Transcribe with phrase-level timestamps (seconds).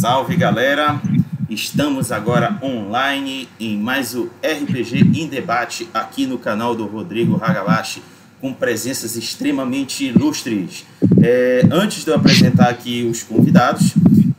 [0.00, 0.98] Salve galera!
[1.50, 8.02] Estamos agora online em mais o RPG em Debate aqui no canal do Rodrigo Hagabashi,
[8.40, 10.86] com presenças extremamente ilustres.
[11.22, 13.92] É, antes de eu apresentar aqui os convidados,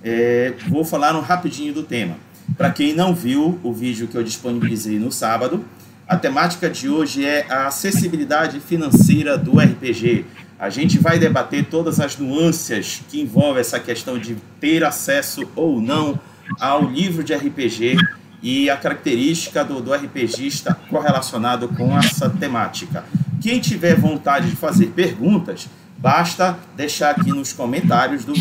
[0.04, 2.16] é, vou falar um rapidinho do tema.
[2.58, 5.64] Para quem não viu o vídeo que eu disponibilizei no sábado,
[6.08, 10.26] a temática de hoje é a acessibilidade financeira do RPG.
[10.62, 15.82] A gente vai debater todas as nuances que envolvem essa questão de ter acesso ou
[15.82, 16.20] não
[16.60, 17.98] ao livro de RPG
[18.44, 23.04] e a característica do, do RPGista correlacionado com essa temática.
[23.42, 28.34] Quem tiver vontade de fazer perguntas, basta deixar aqui nos comentários do,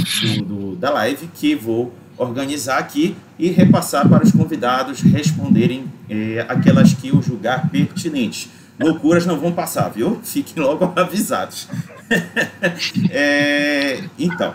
[0.45, 6.93] do, da live que vou organizar aqui e repassar para os convidados responderem eh, aquelas
[6.93, 8.51] que eu julgar pertinentes.
[8.81, 10.21] Loucuras não vão passar, viu?
[10.25, 11.69] Fiquem logo avisados.
[13.11, 14.55] é, então,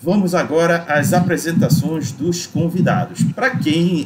[0.00, 3.22] vamos agora às apresentações dos convidados.
[3.34, 4.02] Para quem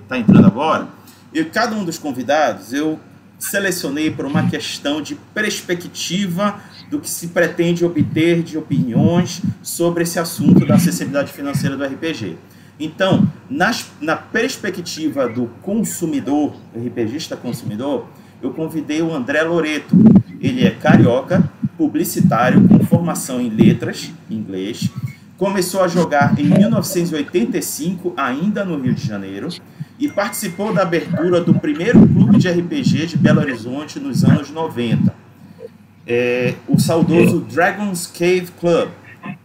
[0.00, 0.88] está é, entrando agora,
[1.34, 2.98] eu, cada um dos convidados eu
[3.38, 6.58] selecionei por uma questão de perspectiva
[6.90, 12.36] do que se pretende obter de opiniões sobre esse assunto da acessibilidade financeira do RPG.
[12.78, 18.06] Então, nas, na perspectiva do consumidor, RPGista consumidor,
[18.42, 19.96] eu convidei o André Loreto.
[20.40, 24.90] Ele é carioca, publicitário com formação em letras, inglês.
[25.36, 29.48] Começou a jogar em 1985, ainda no Rio de Janeiro,
[29.98, 35.14] e participou da abertura do primeiro clube de RPG de Belo Horizonte nos anos 90.
[36.06, 38.88] É, o saudoso Dragon's Cave Club,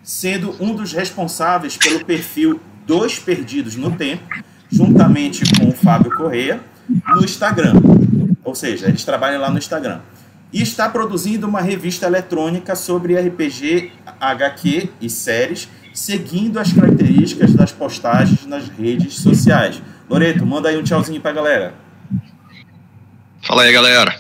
[0.03, 4.23] sendo um dos responsáveis pelo perfil Dois Perdidos no Tempo,
[4.69, 6.61] juntamente com o Fábio Correia,
[7.07, 7.73] no Instagram.
[8.43, 9.99] Ou seja, eles trabalham lá no Instagram
[10.53, 17.71] e está produzindo uma revista eletrônica sobre RPG, HQ e séries, seguindo as características das
[17.71, 19.81] postagens nas redes sociais.
[20.09, 21.73] Loreto, manda aí um tchauzinho pra galera.
[23.41, 24.13] Fala aí, galera.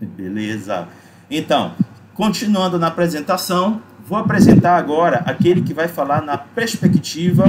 [0.00, 0.88] Beleza.
[1.30, 1.74] Então,
[2.14, 7.44] continuando na apresentação, vou apresentar agora aquele que vai falar na perspectiva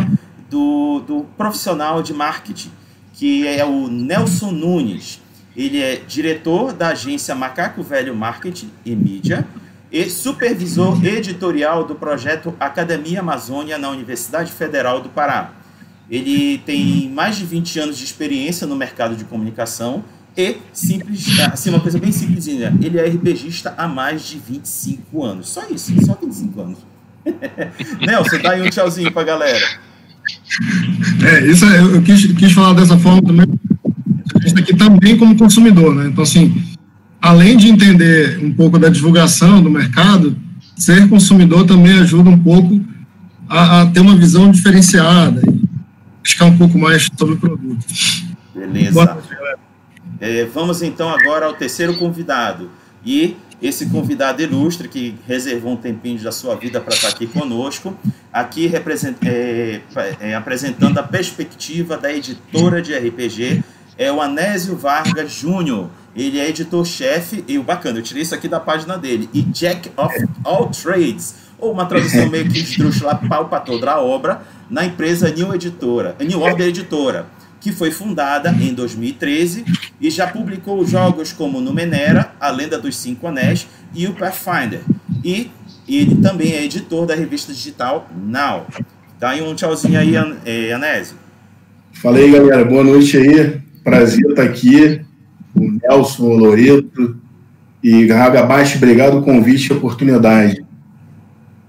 [0.50, 2.72] do, do profissional de marketing,
[3.14, 5.22] que é o Nelson Nunes.
[5.56, 9.48] Ele é diretor da agência Macaco Velho Marketing e Mídia
[9.92, 15.52] e supervisor editorial do projeto Academia Amazônia na Universidade Federal do Pará.
[16.10, 20.04] Ele tem mais de 20 anos de experiência no mercado de comunicação
[20.38, 25.50] e, simples, assim, uma coisa bem simplesinha, ele é RPGista há mais de 25 anos.
[25.50, 26.80] Só isso, só 25 anos.
[28.06, 29.66] Nelson, dá aí um tchauzinho pra galera.
[31.26, 33.48] É, isso é, eu quis, quis falar dessa forma também,
[34.46, 36.08] isso aqui também como consumidor, né?
[36.08, 36.64] Então, assim,
[37.22, 40.38] além de entender um pouco da divulgação do mercado,
[40.76, 42.80] ser consumidor também ajuda um pouco
[43.50, 45.68] a, a ter uma visão diferenciada e
[46.22, 47.86] buscar um pouco mais sobre o produto.
[48.54, 49.18] Beleza.
[50.20, 52.70] É, vamos então agora ao terceiro convidado.
[53.06, 57.98] E esse convidado ilustre que reservou um tempinho da sua vida para estar aqui conosco,
[58.32, 58.72] aqui
[59.24, 59.82] é,
[60.20, 63.64] é, apresentando a perspectiva da editora de RPG
[63.98, 65.90] é o Anésio Vargas Júnior.
[66.16, 69.92] Ele é editor-chefe, e o bacana, eu tirei isso aqui da página dele, e Jack
[69.98, 74.86] of All Trades, ou uma tradução meio que esdrúxula, pau para toda a obra, na
[74.86, 77.26] empresa New Editora, New Order Editora,
[77.60, 79.66] que foi fundada em 2013
[80.00, 84.82] e já publicou jogos como Numenera, A Lenda dos Cinco Anéis e o Pathfinder.
[85.24, 85.50] E
[85.88, 88.68] ele também é editor da revista digital Now.
[89.20, 90.14] Dá aí um tchauzinho aí,
[90.46, 91.16] eh, Anésio.
[91.94, 92.66] Fala aí, galera.
[92.66, 93.65] Boa noite aí.
[93.86, 95.00] Prazer estar aqui,
[95.54, 97.18] o Nelson, o Loreto
[97.84, 100.66] e Ragabaixo, obrigado pelo convite e oportunidade.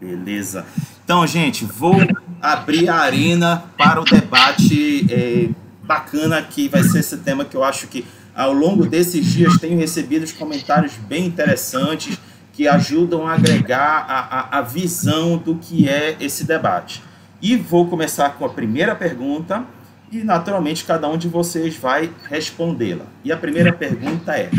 [0.00, 0.64] Beleza.
[1.04, 1.94] Então, gente, vou
[2.40, 5.50] abrir a arena para o debate é,
[5.84, 9.78] bacana que vai ser esse tema que eu acho que ao longo desses dias tenho
[9.78, 12.18] recebido comentários bem interessantes
[12.54, 17.02] que ajudam a agregar a, a, a visão do que é esse debate.
[17.42, 19.66] E vou começar com a primeira pergunta,
[20.10, 23.06] e naturalmente cada um de vocês vai respondê-la.
[23.24, 24.50] E a primeira pergunta é: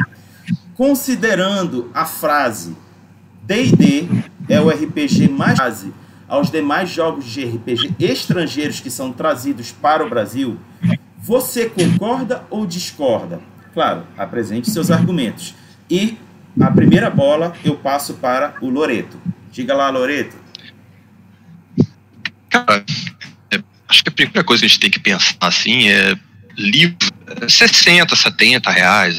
[0.76, 2.76] considerando a frase
[3.44, 4.08] D&D
[4.50, 5.94] é o RPG mais base
[6.28, 10.58] aos demais jogos de RPG estrangeiros que são trazidos para o Brasil,
[11.18, 13.40] você concorda ou discorda?
[13.74, 15.56] Claro, apresente seus argumentos.
[15.90, 16.18] E
[16.60, 19.18] a primeira bola eu passo para o Loreto.
[19.52, 20.36] Diga lá, Loreto.
[22.50, 22.84] Cara,
[23.88, 26.18] acho que a primeira coisa que a gente tem que pensar assim é
[26.58, 26.98] livro
[27.48, 29.18] 60, 70 reais.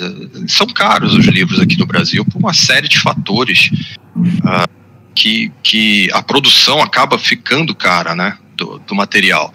[0.48, 3.70] São caros os livros aqui no Brasil por uma série de fatores
[4.16, 4.68] uh,
[5.14, 8.36] que, que a produção acaba ficando cara, né?
[8.56, 9.54] Do, do material.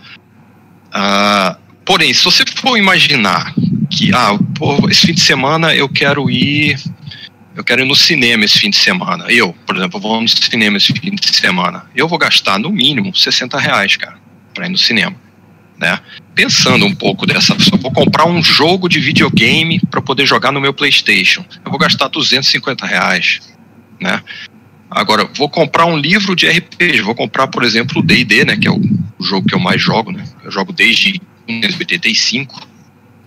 [0.90, 3.54] Uh, porém, se você for imaginar
[3.90, 6.80] que, ah, pô, esse fim de semana eu quero ir
[7.56, 9.26] eu quero ir no cinema esse fim de semana.
[9.30, 11.86] Eu, por exemplo, vou no cinema esse fim de semana.
[11.96, 14.18] Eu vou gastar no mínimo 60 reais, cara,
[14.54, 15.16] para ir no cinema.
[15.78, 16.00] Né?
[16.36, 20.62] Pensando um pouco dessa, eu vou comprar um jogo de videogame para poder jogar no
[20.62, 21.44] meu PlayStation.
[21.66, 23.42] Eu vou gastar 250 reais,
[24.00, 24.22] né?
[24.90, 27.02] Agora, vou comprar um livro de RPG.
[27.02, 28.56] Vou comprar, por exemplo, o D&D, né?
[28.56, 28.80] Que é o,
[29.18, 30.24] o, jogo que eu mais jogo, né?
[30.44, 32.68] Eu jogo desde 1985,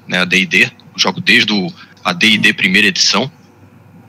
[0.07, 0.25] né?
[0.25, 0.71] D&D.
[0.97, 1.73] Jogo desde o,
[2.05, 3.31] a D&D primeira edição.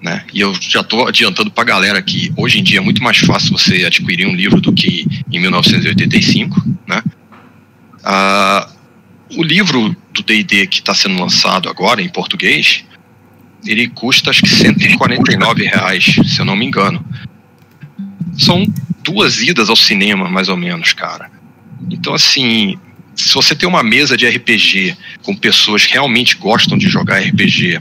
[0.01, 0.23] Né?
[0.33, 3.17] E eu já estou adiantando para a galera que hoje em dia é muito mais
[3.17, 6.63] fácil você adquirir um livro do que em 1985.
[6.87, 7.01] Né?
[8.03, 8.69] Ah,
[9.35, 12.85] o livro do D&D que está sendo lançado agora em português,
[13.65, 17.03] ele custa acho que 149 reais, se eu não me engano.
[18.37, 18.65] São
[19.03, 21.31] duas idas ao cinema, mais ou menos, cara.
[21.89, 22.77] Então, assim,
[23.15, 27.79] se você tem uma mesa de RPG com pessoas que realmente gostam de jogar RPG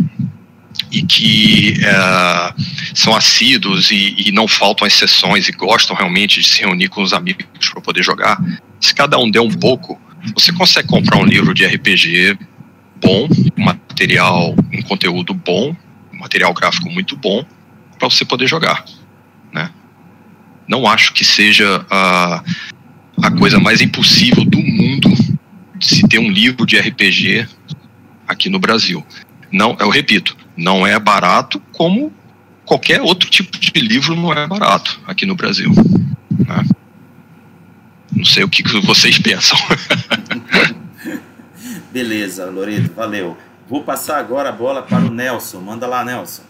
[0.91, 2.55] e que é,
[2.95, 7.03] são assíduos e, e, não faltam as sessões e gostam realmente de se reunir com
[7.03, 8.41] os amigos para poder jogar,
[8.81, 10.01] se cada um der um pouco,
[10.35, 12.39] você consegue comprar um livro de RPG
[13.01, 15.75] bom, material, um conteúdo bom,
[16.13, 17.45] um material gráfico muito bom
[17.99, 18.85] para você poder jogar,
[19.53, 19.71] né?
[20.69, 22.43] Não acho que seja a,
[23.23, 25.15] a coisa mais impossível do mundo
[25.81, 27.47] se ter um livro de RPG
[28.27, 29.05] aqui no Brasil.
[29.53, 32.13] Não, eu repito, não é barato como
[32.65, 35.71] qualquer outro tipo de livro não é barato aqui no Brasil.
[36.31, 36.65] Né?
[38.13, 39.59] Não sei o que vocês pensam.
[41.93, 43.37] Beleza, Loreto, valeu.
[43.69, 45.61] Vou passar agora a bola para o Nelson.
[45.61, 46.43] Manda lá, Nelson.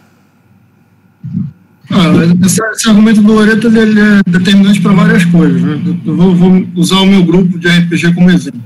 [1.90, 5.62] Ah, esse, esse, argumento do Loreto ele é determinante para várias coisas.
[5.62, 5.98] Né?
[6.04, 8.60] Eu vou, vou, usar o meu grupo de RPG como exemplo.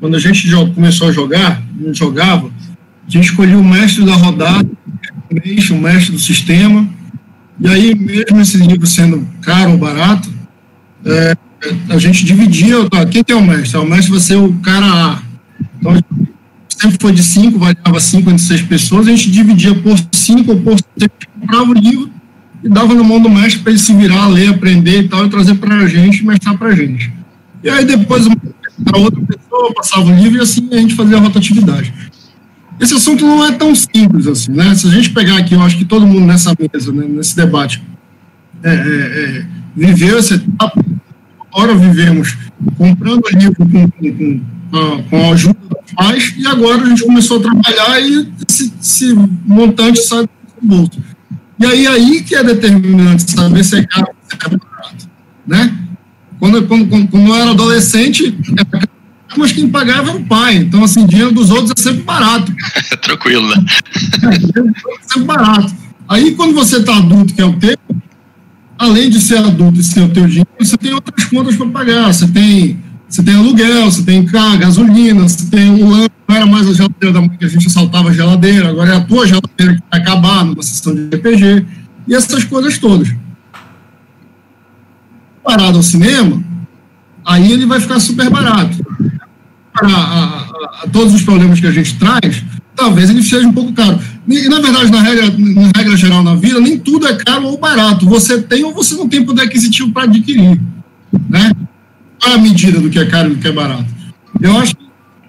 [0.00, 2.50] Quando a gente começou a jogar, a gente jogava,
[3.06, 4.68] a gente escolhia o mestre da rodada,
[5.30, 6.88] o mestre do sistema,
[7.60, 10.28] e aí, mesmo esse livro sendo caro ou barato,
[11.04, 11.36] é,
[11.88, 13.78] a gente dividia, tá, quem tem o mestre?
[13.78, 15.22] O mestre vai ser o cara A.
[15.78, 15.96] Então,
[16.68, 20.60] sempre foi de cinco, variava cinco entre seis pessoas, a gente dividia por cinco ou
[20.60, 21.10] por seis,
[21.40, 22.10] comprava o livro
[22.62, 25.30] e dava na mão do mestre para ele se virar, ler, aprender e tal, e
[25.30, 27.12] trazer para a gente, e mestrar para a gente.
[27.62, 31.20] E aí depois a outra pessoa passava o livro e assim a gente fazia a
[31.20, 31.94] rotatividade.
[32.84, 34.74] Esse assunto não é tão simples assim, né?
[34.74, 37.82] Se a gente pegar aqui, eu acho que todo mundo nessa mesa, né, nesse debate,
[38.62, 40.84] é, é, é, viveu essa etapa,
[41.50, 42.36] agora vivemos
[42.76, 44.40] comprando livro com, com,
[44.70, 48.74] com, com a ajuda dos pais, e agora a gente começou a trabalhar e esse,
[48.78, 49.14] esse
[49.46, 50.28] montante sai do
[50.60, 51.02] bolso.
[51.58, 55.08] E aí, aí que é determinante saber se é caro ou se é barato,
[55.46, 55.78] né?
[56.38, 58.88] Quando, quando, quando eu era adolescente, era
[59.38, 60.56] mas quem pagava era o pai.
[60.56, 62.52] Então, assim, dinheiro dos outros é sempre barato.
[63.02, 63.64] Tranquilo, né?
[64.22, 65.74] É, sempre barato.
[66.08, 67.76] Aí, quando você está adulto, que é o teu,
[68.78, 72.12] além de ser adulto e ser o teu dinheiro, você tem outras contas para pagar.
[72.12, 72.78] Você tem,
[73.08, 76.10] você tem aluguel, você tem carro, gasolina, você tem um lance.
[76.28, 78.96] Não era mais a geladeira da mãe que a gente assaltava a geladeira, agora é
[78.96, 81.66] a tua geladeira que vai acabar numa sessão de RPG.
[82.08, 83.14] E essas coisas todas.
[85.42, 86.42] Parado ao cinema,
[87.24, 88.84] aí ele vai ficar super barato
[89.74, 92.44] para a, a, todos os problemas que a gente traz,
[92.76, 93.98] talvez ele seja um pouco caro.
[94.28, 97.58] E, na verdade, na regra, na regra geral na vida, nem tudo é caro ou
[97.58, 98.06] barato.
[98.06, 100.60] Você tem ou você não tem poder aquisitivo para adquirir.
[101.28, 101.52] Né?
[102.20, 103.86] Qual é a medida do que é caro e do que é barato?
[104.40, 104.84] Eu acho que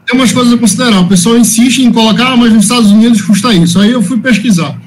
[0.05, 0.99] tem umas coisas a considerar.
[0.99, 3.79] O pessoal insiste em colocar, ah, mas nos Estados Unidos custa isso.
[3.79, 4.77] Aí eu fui pesquisar.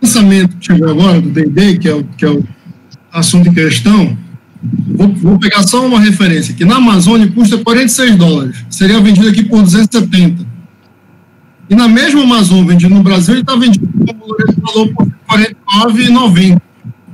[0.00, 2.44] O lançamento que chegou agora, do D&D, que, é o, que é o
[3.10, 4.16] assunto em questão,
[4.86, 9.42] Vou, vou, pegar só uma referência, que na Amazônia custa 46 dólares, seria vendido aqui
[9.42, 10.46] por 270.
[11.68, 13.88] E na mesma Amazônia, vendido no Brasil, ele está vendido,
[14.64, 16.60] falou, por 49,90.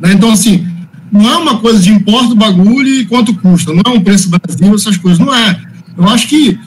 [0.01, 0.13] Né?
[0.13, 0.67] Então, assim,
[1.11, 4.29] não é uma coisa de importa o bagulho e quanto custa, não é um preço
[4.29, 5.59] Brasil, essas coisas, não é.
[5.97, 6.59] Eu acho que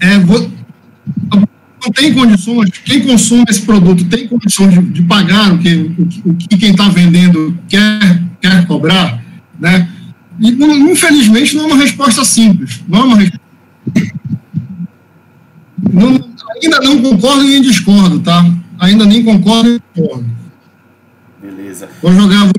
[0.00, 0.50] é, vou,
[1.30, 6.30] não tem condições, quem consome esse produto tem condições de, de pagar o que, o,
[6.30, 9.22] o que quem está vendendo quer, quer cobrar,
[9.58, 9.88] né?
[10.38, 12.80] E, infelizmente, não é uma resposta simples.
[12.88, 13.48] Não é uma resposta.
[15.92, 18.44] Não, ainda não concordo nem discordo, tá?
[18.78, 20.26] Ainda nem concordo nem discordo.
[21.40, 21.88] Beleza.
[22.02, 22.50] Vou jogar.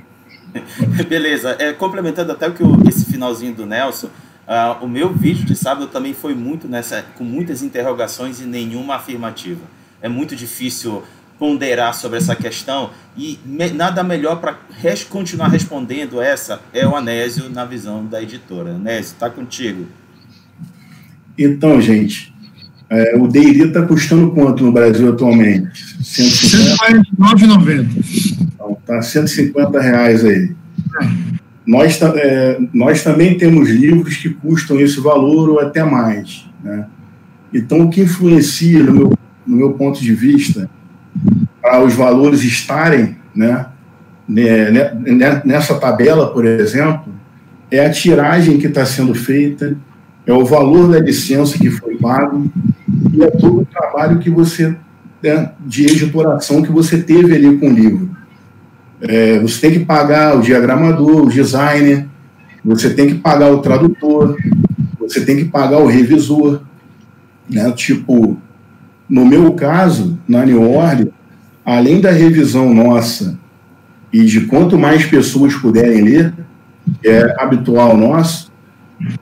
[1.07, 1.55] Beleza.
[1.59, 5.55] É, complementando até o que o, esse finalzinho do Nelson, uh, o meu vídeo de
[5.55, 9.61] sábado também foi muito nessa, com muitas interrogações e nenhuma afirmativa.
[10.01, 11.03] É muito difícil
[11.39, 16.95] ponderar sobre essa questão e me, nada melhor para res, continuar respondendo essa é o
[16.95, 18.75] Anésio na visão da editora.
[18.75, 19.87] Anésio, está contigo.
[21.37, 22.33] Então, gente,
[22.89, 25.95] é, o D&D está custando quanto no Brasil atualmente?
[25.97, 28.41] R$ 149,90.
[28.41, 30.53] Então, tá 150 reais aí.
[31.65, 36.45] Nós, é, nós também temos livros que custam esse valor ou até mais.
[36.63, 36.85] Né?
[37.53, 39.13] Então, o que influencia, no meu,
[39.45, 40.69] no meu ponto de vista,
[41.61, 43.65] para os valores estarem né,
[44.27, 47.11] né, né, nessa tabela, por exemplo,
[47.71, 49.75] é a tiragem que está sendo feita,
[50.25, 52.51] é o valor da licença que foi pago
[53.13, 54.75] e é todo o trabalho que você,
[55.21, 58.09] né, de editoração que você teve ali com o livro.
[59.01, 62.05] É, você tem que pagar o diagramador, o designer,
[62.63, 64.37] você tem que pagar o tradutor,
[64.99, 66.61] você tem que pagar o revisor.
[67.49, 67.71] Né?
[67.71, 68.37] Tipo,
[69.09, 71.09] no meu caso, na New Orleans,
[71.65, 73.37] além da revisão nossa
[74.13, 76.33] e de quanto mais pessoas puderem ler,
[77.03, 78.51] é habitual nosso,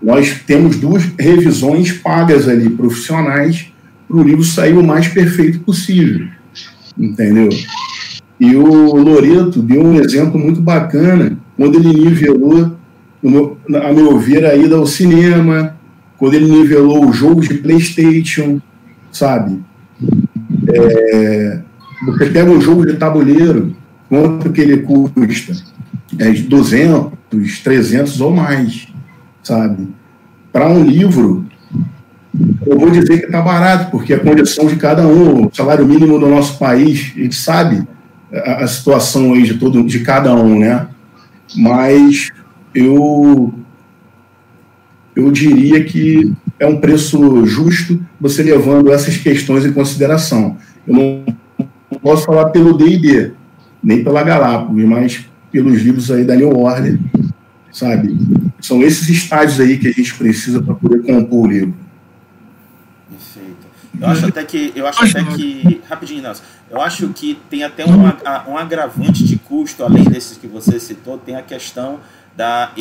[0.01, 3.71] nós temos duas revisões pagas ali, profissionais,
[4.07, 6.27] para o livro sair o mais perfeito possível.
[6.97, 7.49] Entendeu?
[8.39, 12.75] E o Loreto deu um exemplo muito bacana quando ele nivelou,
[13.83, 15.75] a meu ver, a ida ao cinema,
[16.17, 18.61] quando ele nivelou os jogos de PlayStation,
[19.11, 19.59] sabe?
[20.79, 21.59] É,
[22.05, 23.75] você pega um jogo de tabuleiro,
[24.09, 25.53] quanto que ele custa?
[26.19, 27.11] É 200,
[27.63, 28.87] 300 ou mais,
[29.43, 29.87] sabe?
[30.51, 31.45] Para um livro,
[32.65, 36.19] eu vou dizer que está barato, porque a condição de cada um, o salário mínimo
[36.19, 37.87] do nosso país, a gente sabe
[38.31, 40.87] a, a situação aí de todo de cada um, né?
[41.55, 42.29] Mas
[42.73, 43.53] eu
[45.15, 50.57] eu diria que é um preço justo você levando essas questões em consideração.
[50.87, 53.33] Eu não posso falar pelo D&D,
[53.83, 56.99] nem pela Galápagos, mas pelos livros aí da New Order,
[57.71, 58.17] sabe?
[58.61, 61.87] São esses estágios aí que a gente precisa para poder compor o livro.
[63.99, 64.71] Eu acho até que.
[64.75, 65.81] Eu acho até que.
[65.89, 66.43] Rapidinho, Nelson.
[66.69, 68.03] Eu acho que tem até um,
[68.51, 71.99] um agravante de custo, além desses que você citou, tem a questão
[72.35, 72.71] da.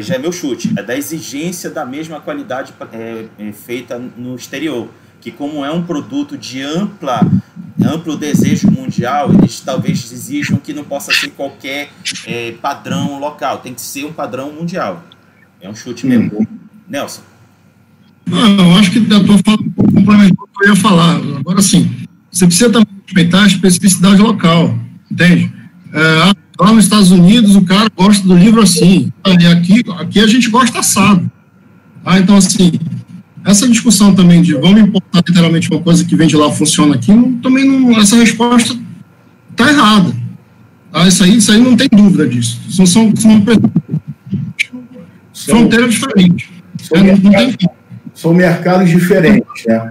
[0.00, 4.88] Já é meu chute, é da exigência da mesma qualidade é, é, feita no exterior.
[5.20, 7.20] Que como é um produto de ampla,
[7.82, 11.90] amplo desejo mundial, eles talvez exijam que não possa ser qualquer
[12.26, 15.04] é, padrão local, tem que ser um padrão mundial.
[15.60, 16.38] É um chute mesmo.
[16.38, 16.46] Uhum.
[16.88, 17.22] Nelson.
[18.26, 21.16] Não, acho que a tua fala complementou o que eu ia falar.
[21.38, 21.90] Agora, sim,
[22.30, 24.78] você precisa também respeitar a especificidade local,
[25.10, 25.52] entende?
[25.92, 30.26] É, lá nos Estados Unidos, o cara gosta do livro assim, e aqui, aqui a
[30.26, 31.30] gente gosta assado.
[32.04, 32.72] Ah, então, assim,
[33.44, 37.12] essa discussão também de vamos importar literalmente uma coisa que vem de lá funciona aqui,
[37.12, 38.74] não, também não, essa resposta
[39.50, 40.14] está errada.
[40.92, 42.58] Ah, isso, aí, isso aí não tem dúvida disso.
[42.70, 43.44] São, são, são
[45.34, 46.48] fronteiras diferentes.
[46.80, 47.56] São, não tem
[48.14, 49.66] são mercados diferentes.
[49.66, 49.90] Né?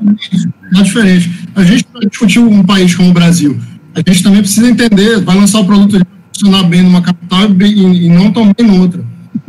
[0.77, 1.47] É diferente.
[1.55, 3.59] A gente, para discutir um país como o Brasil,
[3.93, 6.01] a gente também precisa entender, vai lançar o produto
[6.33, 9.03] funcionar bem numa capital e, e não tão bem em outra.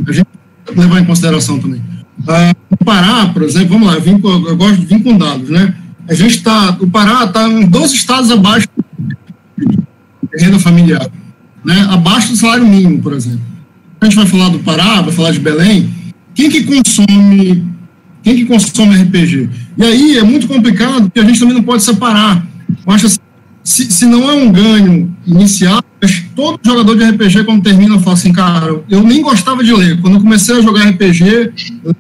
[0.06, 0.26] A gente
[0.66, 1.80] tem que levar em consideração também.
[2.24, 5.50] Uh, o Pará, por exemplo, vamos lá, eu, vim, eu gosto de vir com dados,
[5.50, 5.74] né?
[6.08, 8.66] A gente está, o Pará está em 12 estados abaixo
[9.56, 11.06] da renda familiar,
[11.64, 11.86] né?
[11.90, 13.40] Abaixo do salário mínimo, por exemplo.
[14.00, 15.90] A gente vai falar do Pará, vai falar de Belém.
[16.34, 17.74] Quem que consome
[18.24, 19.50] quem que consome RPG?
[19.76, 22.44] E aí é muito complicado, porque a gente também não pode separar.
[22.86, 23.18] Eu acho assim,
[23.64, 25.82] se, se não é um ganho inicial,
[26.36, 29.98] todo jogador de RPG, quando termina, fala assim, cara, eu nem gostava de ler.
[30.02, 31.52] Quando eu comecei a jogar RPG,
[31.82, 31.94] eu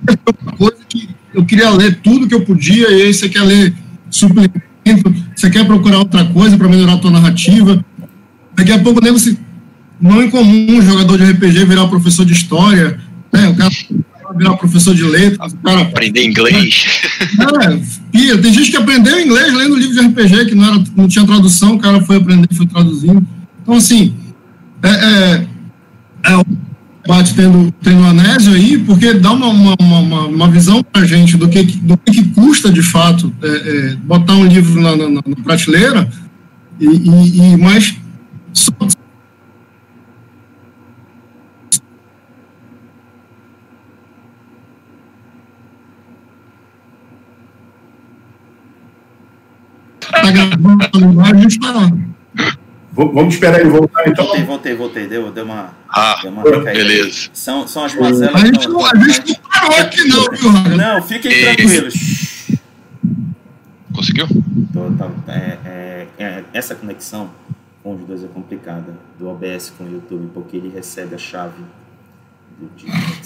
[0.58, 3.74] coisa que eu queria ler tudo que eu podia, e aí você quer ler
[4.10, 7.82] suplemento, você quer procurar outra coisa para melhorar a tua narrativa.
[8.54, 9.36] Daqui a pouco, nem você.
[9.98, 13.00] Não é comum um jogador de RPG virar professor de história,
[13.32, 13.48] né?
[13.48, 13.70] O cara
[14.32, 15.54] virar professor de letras.
[15.62, 16.86] Cara, Aprender inglês.
[18.14, 21.26] É, tem gente que aprendeu inglês lendo livro de RPG, que não, era, não tinha
[21.26, 23.26] tradução, o cara foi aprender e foi traduzindo.
[23.62, 24.14] Então, assim,
[24.82, 25.46] é, é,
[26.24, 26.44] é o
[27.02, 31.36] debate tendo, tendo anésio aí, porque dá uma, uma, uma, uma visão para a gente
[31.36, 35.36] do que, do que custa, de fato, é, é, botar um livro na, na, na
[35.42, 36.08] prateleira,
[36.80, 37.94] e, e, e mas
[38.52, 38.72] só,
[50.24, 51.58] Tá gravando a gente.
[52.92, 54.24] Vamos esperar ele voltar então.
[54.24, 55.06] Voltei, voltei, voltei.
[55.06, 55.74] Deu, deu uma.
[55.86, 57.28] Ah, deu uma beleza.
[57.34, 58.34] São, são as mazelas.
[58.34, 62.50] A gente, não, a gente não parou aqui, não, viu, Não, fiquem tranquilos.
[63.92, 64.26] Conseguiu?
[64.72, 67.30] Tô, tá, é, é, é, essa conexão
[67.82, 68.94] com os dois é complicada.
[69.18, 71.62] Do OBS com o YouTube, porque ele recebe a chave.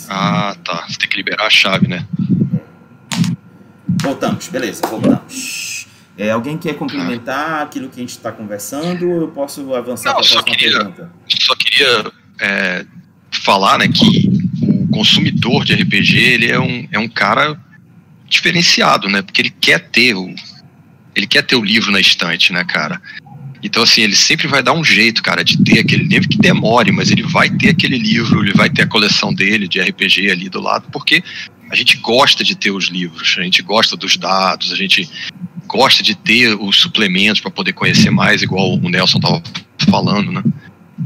[0.08, 0.84] ah, tá.
[0.88, 2.04] Você tem que liberar a chave, né?
[4.02, 5.77] Voltamos, beleza, voltamos.
[6.18, 9.04] É, alguém quer complementar aquilo que a gente está conversando?
[9.08, 11.12] Eu posso avançar para a próxima queria, pergunta?
[11.28, 12.84] Só queria é,
[13.30, 14.28] falar né, que
[14.60, 17.56] o consumidor de RPG ele é um, é um cara
[18.26, 19.22] diferenciado, né?
[19.22, 20.34] Porque ele quer ter o,
[21.14, 23.00] ele quer ter o livro na estante, né, cara?
[23.62, 26.90] Então, assim, ele sempre vai dar um jeito, cara, de ter aquele livro que demore,
[26.90, 30.48] mas ele vai ter aquele livro, ele vai ter a coleção dele de RPG ali
[30.48, 31.22] do lado, porque
[31.70, 35.08] a gente gosta de ter os livros, a gente gosta dos dados, a gente
[35.68, 39.42] gosta de ter os suplementos para poder conhecer mais, igual o Nelson estava
[39.88, 40.42] falando, né?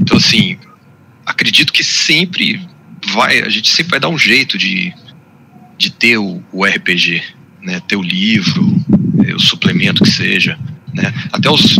[0.00, 0.56] Então, assim,
[1.26, 2.64] acredito que sempre
[3.12, 4.94] vai, a gente sempre vai dar um jeito de,
[5.76, 7.22] de ter o, o RPG,
[7.60, 7.80] né?
[7.80, 8.64] Ter o livro,
[9.34, 10.58] o suplemento que seja,
[10.94, 11.12] né?
[11.32, 11.76] Até os,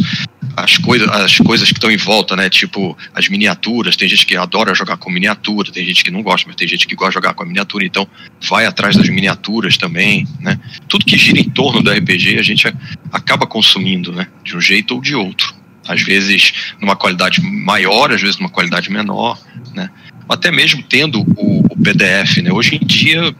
[0.56, 2.48] as, coisa, as coisas que estão em volta, né?
[2.48, 3.96] Tipo as miniaturas.
[3.96, 6.86] Tem gente que adora jogar com miniatura, tem gente que não gosta, mas tem gente
[6.86, 7.84] que gosta de jogar com a miniatura.
[7.84, 8.06] Então,
[8.48, 10.58] vai atrás das miniaturas também, né?
[10.88, 12.72] Tudo que gira em torno do RPG a gente
[13.12, 14.26] acaba consumindo, né?
[14.44, 15.54] De um jeito ou de outro.
[15.86, 19.38] Às vezes numa qualidade maior, às vezes numa qualidade menor,
[19.74, 19.90] né?
[20.28, 22.52] Até mesmo tendo o, o PDF, né?
[22.52, 23.34] Hoje em dia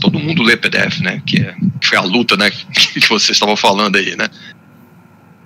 [0.00, 1.22] todo mundo lê PDF, né?
[1.24, 2.50] Que, é, que foi a luta, né?
[2.96, 4.28] Que vocês estavam falando aí, né?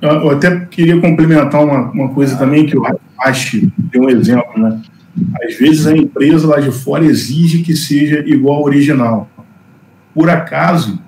[0.00, 2.82] Eu até queria complementar uma, uma coisa também que o
[3.18, 4.80] Rashi deu um exemplo, né?
[5.44, 9.28] Às vezes a empresa lá de fora exige que seja igual ao original.
[10.14, 11.00] Por acaso,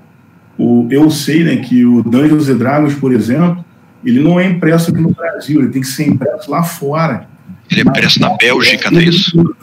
[0.58, 3.64] o, eu sei né, que o Dungeons and Dragons, por exemplo,
[4.04, 7.28] ele não é impresso aqui no Brasil, ele tem que ser impresso lá fora.
[7.70, 9.56] Ele é impresso na Bélgica, não é isso?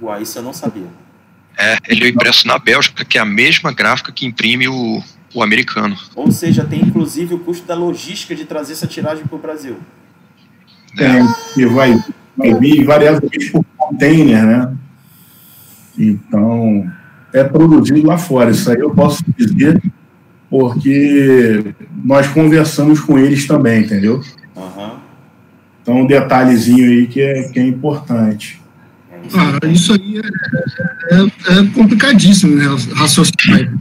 [0.00, 0.86] Uai, isso eu não sabia.
[1.58, 5.02] É, ele é impresso na Bélgica, que é a mesma gráfica que imprime o,
[5.34, 5.96] o americano.
[6.14, 9.76] Ou seja, tem inclusive o custo da logística de trazer essa tiragem para o Brasil.
[10.98, 11.98] É, e vai,
[12.36, 14.74] vai vir variavelmente por container, né?
[15.98, 16.90] Então,
[17.32, 18.50] é produzido lá fora.
[18.50, 19.80] Isso aí eu posso dizer
[20.50, 24.22] porque nós conversamos com eles também, entendeu?
[24.54, 24.96] Uhum.
[25.80, 28.60] Então, um detalhezinho aí que é, que é importante.
[29.34, 32.66] Ah, isso aí é, é, é complicadíssimo, né?
[32.94, 33.72] Raciocinar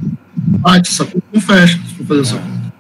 [0.60, 2.74] bate essa conta, não fecha se for fazer essa conta.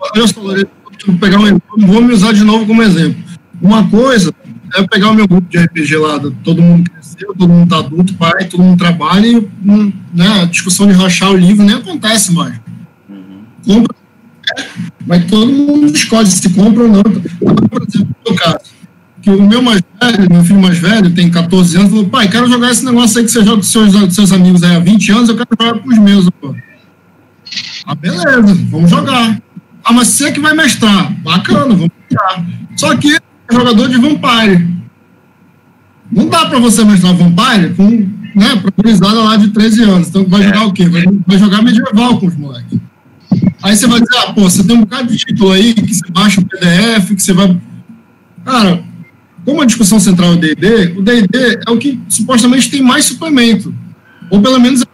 [0.00, 0.70] Olha só, Loreto,
[1.06, 3.22] vou pegar um vou me usar de novo como exemplo.
[3.60, 4.34] Uma coisa
[4.74, 8.14] é pegar o meu grupo de RPG lá, todo mundo cresceu, todo mundo tá adulto,
[8.14, 9.48] pai, todo mundo trabalha e
[10.12, 12.54] né, a discussão de rachar o livro nem acontece mais.
[13.08, 13.44] Uhum.
[13.64, 13.96] Compra,
[15.06, 17.02] mas todo mundo escolhe se compra ou não.
[17.02, 18.76] Por exemplo, no meu caso,
[19.22, 22.48] que o meu mais velho, meu filho mais velho, tem 14 anos, falou, pai, quero
[22.48, 25.28] jogar esse negócio aí que você joga com seus, seus amigos aí há 20 anos,
[25.28, 26.30] eu quero jogar com os meus.
[26.30, 26.54] Pô.
[27.86, 29.40] Ah, beleza, vamos jogar.
[29.84, 31.12] Ah, mas você é que vai mestrar.
[31.22, 32.44] Bacana, vamos jogar.
[32.76, 34.68] Só que é jogador de Vampire.
[36.10, 37.88] Não dá para você mestrar Vampire com,
[38.34, 40.08] né, pra lá de 13 anos.
[40.08, 40.88] Então vai jogar o quê?
[40.88, 42.80] Vai, vai jogar medieval com os moleques.
[43.62, 46.10] Aí você vai dizer, ah, pô, você tem um bocado de título aí que você
[46.10, 47.56] baixa o PDF, que você vai.
[48.44, 48.82] Cara,
[49.44, 53.04] como a discussão central é o DD, o DD é o que supostamente tem mais
[53.04, 53.72] suplemento.
[54.30, 54.84] Ou pelo menos é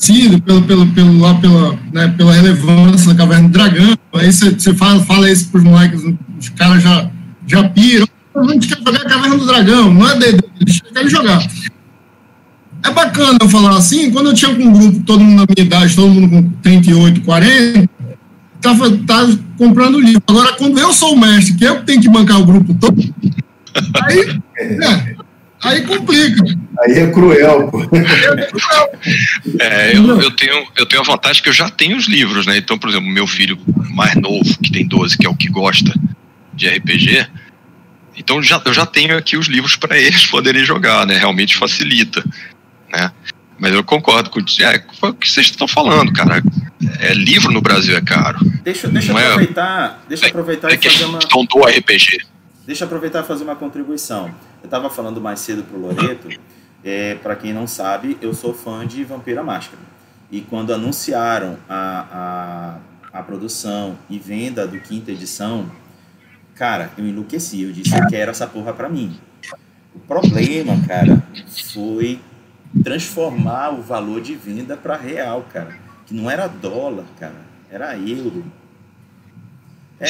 [0.00, 3.96] conhecido pelo, pelo, pelo, lá pela, né, pela relevância da Caverna do Dragão.
[4.14, 6.02] Aí você fala, fala isso para os moleques,
[6.38, 7.10] os caras já,
[7.46, 8.06] já piram.
[8.34, 11.46] A gente quer jogar a Caverna do Dragão, não é DD, eles querem jogar.
[12.82, 15.66] É bacana eu falar assim, quando eu tinha com um grupo, todo mundo na minha
[15.66, 17.90] idade, todo mundo com 38, 40,
[18.60, 20.22] tava, tava comprando livro.
[20.26, 22.98] Agora, quando eu sou o mestre, que eu tenho que bancar o grupo todo,
[24.02, 25.14] aí, é,
[25.62, 26.44] aí complica.
[26.80, 27.82] Aí é cruel, pô.
[29.60, 32.56] É, eu, eu, tenho, eu tenho a vantagem que eu já tenho os livros, né?
[32.56, 33.58] Então, por exemplo, meu filho
[33.90, 35.92] mais novo, que tem 12, que é o que gosta
[36.54, 37.26] de RPG,
[38.20, 41.16] então já, eu já tenho aqui os livros para eles poderem jogar, né?
[41.16, 42.22] Realmente facilita,
[42.92, 43.10] né?
[43.58, 46.42] Mas eu concordo com é, o que vocês estão falando, cara.
[46.98, 48.38] É, livro no Brasil é caro.
[48.62, 51.18] Deixa, deixa eu é aproveitar, é, deixa aproveitar é, e fazer uma.
[51.18, 52.18] do RPG.
[52.70, 54.28] Deixa eu aproveitar e fazer uma contribuição.
[54.62, 56.28] Eu estava falando mais cedo pro Loreto
[56.84, 59.82] é, para quem não sabe, eu sou fã de Vampira Máscara.
[60.30, 62.78] E quando anunciaram a,
[63.12, 65.68] a, a produção e venda do quinta edição,
[66.54, 67.60] cara, eu enlouqueci.
[67.60, 69.18] Eu disse, eu quero essa porra pra mim.
[69.92, 71.24] O problema, cara,
[71.74, 72.20] foi
[72.84, 75.76] transformar o valor de venda para real, cara.
[76.06, 77.34] Que não era dólar, cara,
[77.68, 78.44] era euro.
[80.00, 80.08] É,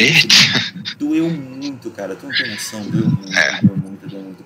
[0.96, 2.14] doeu muito, cara.
[2.14, 3.60] Tu não tem noção, doeu muito, é.
[3.60, 4.44] doeu muito, doeu muito.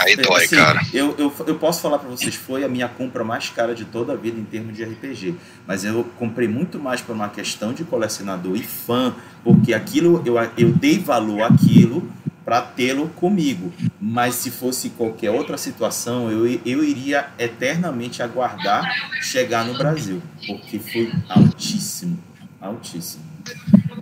[0.00, 0.80] Aí é, dói, assim, cara.
[0.92, 4.14] Eu, eu, eu posso falar para vocês, foi a minha compra mais cara de toda
[4.14, 5.34] a vida em termos de RPG.
[5.66, 10.36] Mas eu comprei muito mais por uma questão de colecionador e fã, porque aquilo eu,
[10.56, 12.10] eu dei valor àquilo
[12.42, 13.74] para tê-lo comigo.
[14.00, 18.82] Mas se fosse qualquer outra situação, eu, eu iria eternamente aguardar
[19.20, 22.18] chegar no Brasil, porque foi altíssimo
[22.60, 23.22] Altíssimo.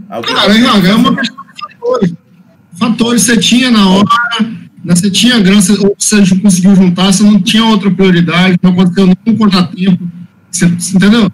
[0.08, 2.14] Alguém Cara, é uma questão de fatores.
[2.78, 4.08] Fatores você tinha na hora,
[4.84, 9.06] né, você tinha grana, ou você conseguiu juntar, você não tinha outra prioridade, não aconteceu
[9.06, 10.08] nenhum contratempo.
[10.50, 11.30] Você, entendeu?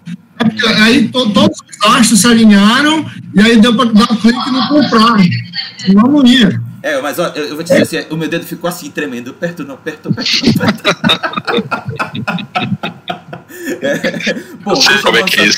[0.65, 4.51] É aí to, todos os astros se alinharam e aí deu para dar clique e
[4.51, 5.17] não comprar.
[5.93, 6.61] Não ia.
[6.83, 9.33] É, mas ó, eu, vou te dizer assim, o meu dedo ficou assim, tremendo.
[9.33, 10.83] Perto não, perto, perto não, perto.
[13.81, 14.33] é.
[14.63, 15.49] Bom, deixa eu, avançar, é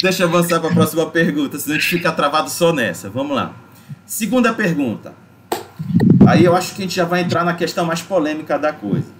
[0.00, 3.10] deixa eu avançar para a próxima pergunta, senão a gente fica travado só nessa.
[3.10, 3.54] Vamos lá.
[4.06, 5.14] Segunda pergunta.
[6.26, 9.12] Aí eu acho que a gente já vai entrar na questão mais polêmica da coisa.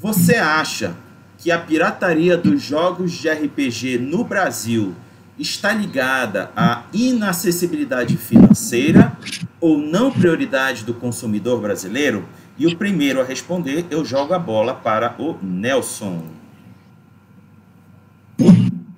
[0.00, 0.96] Você acha
[1.38, 4.94] que a pirataria dos jogos de RPG no Brasil
[5.38, 9.16] está ligada à inacessibilidade financeira
[9.60, 12.24] ou não prioridade do consumidor brasileiro?
[12.58, 16.24] E o primeiro a responder, eu jogo a bola para o Nelson.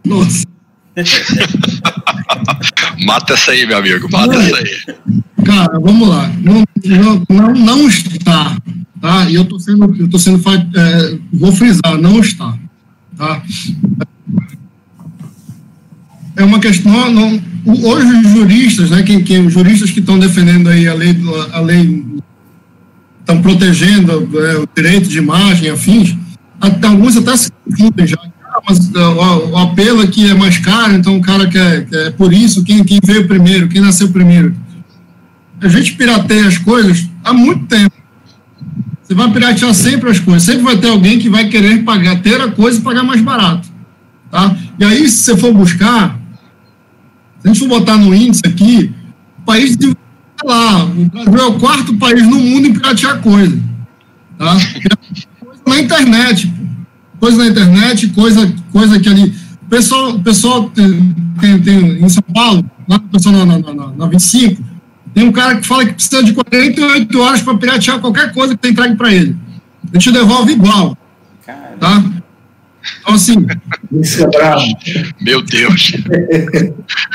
[0.05, 0.47] Nossa.
[3.05, 4.85] Mata essa aí, meu amigo, mata não, essa aí.
[5.45, 6.29] Cara, vamos lá.
[6.39, 6.65] Não,
[7.29, 8.57] não, não está,
[9.01, 9.31] tá?
[9.31, 12.59] E eu tô sendo, eu tô sendo, é, vou frisar, não está,
[13.17, 13.43] tá?
[16.39, 17.11] É uma questão.
[17.11, 21.15] Não, hoje os juristas, né, quem, quem, os juristas que estão defendendo aí a lei,
[21.53, 22.05] a lei
[23.21, 26.17] estão protegendo é, o direito de imagem, afins,
[26.61, 28.19] até, alguns até se confundem já.
[28.45, 32.33] Ah, mas o, o, apelo aqui é mais caro, então o cara quer, quer por
[32.33, 34.55] isso, quem, quem veio primeiro, quem nasceu primeiro.
[35.61, 37.93] A gente pirateia as coisas há muito tempo.
[39.03, 40.43] Você vai piratear sempre as coisas.
[40.43, 43.69] Sempre vai ter alguém que vai querer pagar, ter a coisa e pagar mais barato.
[44.31, 44.55] Tá?
[44.79, 46.18] E aí, se você for buscar,
[47.49, 48.93] a gente for botar no índice aqui,
[49.39, 49.97] o país de
[50.45, 53.59] lá, o Brasil é o quarto país no mundo em piratear coisa.
[54.37, 54.57] Tá?
[55.41, 56.53] Coisa na internet,
[57.19, 59.35] coisa na internet, coisa, coisa que ali.
[59.63, 64.07] O pessoal, pessoal tem, tem, tem, em São Paulo, lá pessoal na, na, na, na
[64.07, 64.63] 25,
[65.15, 68.61] tem um cara que fala que precisa de 48 horas para piratear qualquer coisa que
[68.61, 69.37] tem entregue para ele.
[69.93, 70.97] A gente devolve igual.
[71.81, 72.05] Tá?
[73.01, 73.47] Então, assim.
[73.93, 74.65] Isso é bravo.
[75.21, 75.93] Meu Deus.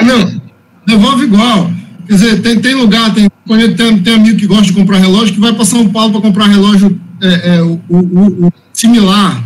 [0.02, 0.42] Não,
[0.86, 1.72] devolve igual.
[2.08, 3.30] Quer dizer, tem, tem lugar, tem,
[3.76, 6.48] tem, tem amigo que gosta de comprar relógio que vai para São Paulo para comprar
[6.48, 9.42] relógio é, é, o, o, o, similar,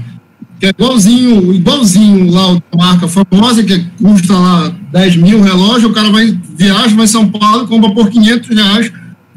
[0.59, 5.93] que é igualzinho, igualzinho lá da marca famosa, que custa lá 10 mil relógio, o
[5.93, 8.91] cara vai, viaja, vai São Paulo e compra por 500 reais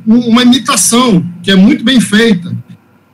[0.07, 2.57] uma imitação, que é muito bem feita.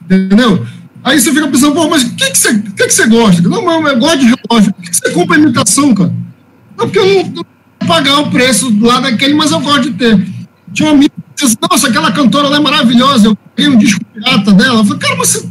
[0.04, 0.64] Entendeu?
[1.06, 3.40] Aí você fica pensando, pô, mas o que, que, você, que, que você gosta?
[3.48, 4.74] Não, mas eu gosto de relógio.
[4.74, 6.12] Por que, que você compra imitação, cara?
[6.76, 7.46] Não, porque eu não, não vou
[7.86, 10.26] pagar o preço lá daquele, mas eu gosto de ter.
[10.72, 14.50] Tinha uma amiga que disse, nossa, aquela cantora é maravilhosa, eu peguei um disco pirata
[14.50, 14.80] dela.
[14.80, 15.48] Eu falei, cara, mas você,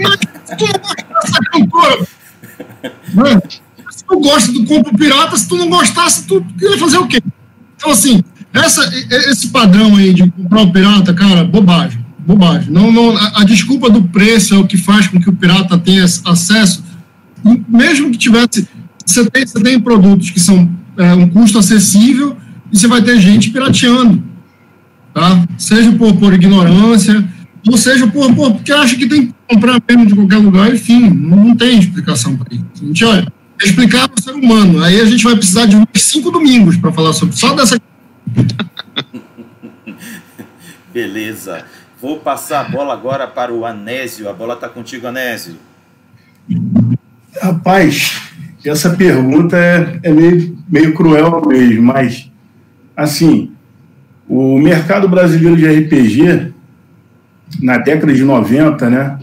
[0.00, 0.16] mas
[0.56, 2.08] tu não gosta dessa cantora?
[3.12, 3.42] Né?
[3.90, 7.22] Se tu gosta do compro pirata, se tu não gostasse, tu ia fazer o quê?
[7.76, 8.90] Então, assim, essa,
[9.28, 12.72] esse padrão aí de comprar o pirata, cara, bobagem bobagem.
[12.72, 15.78] Não, não, a, a, desculpa do preço é o que faz com que o pirata
[15.78, 16.84] tenha acesso.
[17.68, 18.66] Mesmo que tivesse.
[19.04, 22.36] Você tem, você tem produtos que são é, um custo acessível
[22.72, 24.22] e você vai ter gente pirateando.
[25.12, 25.46] Tá?
[25.58, 27.24] Seja por, por ignorância,
[27.66, 31.08] ou seja por, por, porque acha que tem que comprar mesmo de qualquer lugar, enfim,
[31.10, 32.64] não, tem explicação para isso.
[32.82, 33.32] A gente, olha,
[33.62, 34.82] explicar para o ser humano.
[34.82, 37.78] Aí a gente vai precisar de uns cinco domingos para falar sobre só dessa.
[40.92, 41.64] Beleza.
[42.04, 44.28] Vou passar a bola agora para o Anésio.
[44.28, 45.54] A bola está contigo, Anésio.
[47.40, 48.30] Rapaz,
[48.62, 52.30] essa pergunta é, é meio, meio cruel mesmo, mas,
[52.94, 53.52] assim,
[54.28, 56.52] o mercado brasileiro de RPG,
[57.62, 59.18] na década de 90, né,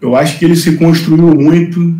[0.00, 1.92] eu acho que ele se construiu muito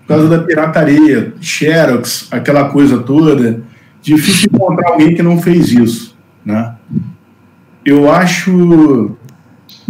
[0.00, 3.62] por causa da pirataria, Xerox, aquela coisa toda.
[4.02, 6.74] Difícil encontrar alguém que não fez isso, né?
[7.84, 9.16] Eu acho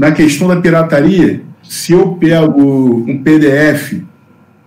[0.03, 4.03] na questão da pirataria, se eu pego um PDF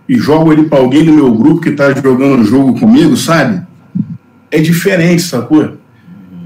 [0.08, 3.60] e jogo ele para alguém do meu grupo que está jogando o jogo comigo, sabe?
[4.50, 5.76] É diferente, sacou?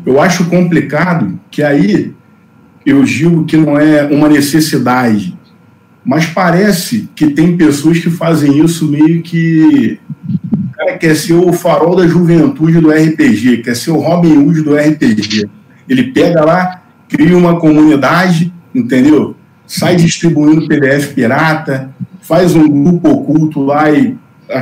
[0.05, 2.13] Eu acho complicado que aí
[2.85, 5.39] eu digo que não é uma necessidade,
[6.05, 10.01] mas parece que tem pessoas que fazem isso meio que.
[10.77, 14.75] Cara quer ser o farol da juventude do RPG, quer ser o Robin Hood do
[14.75, 15.49] RPG.
[15.89, 19.37] Ele pega lá, cria uma comunidade entendeu?
[19.67, 21.91] Sai distribuindo PDF pirata,
[22.23, 24.17] faz um grupo oculto lá e,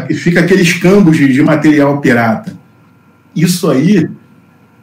[0.08, 2.56] e fica aqueles cambos de, de material pirata.
[3.34, 4.08] Isso aí,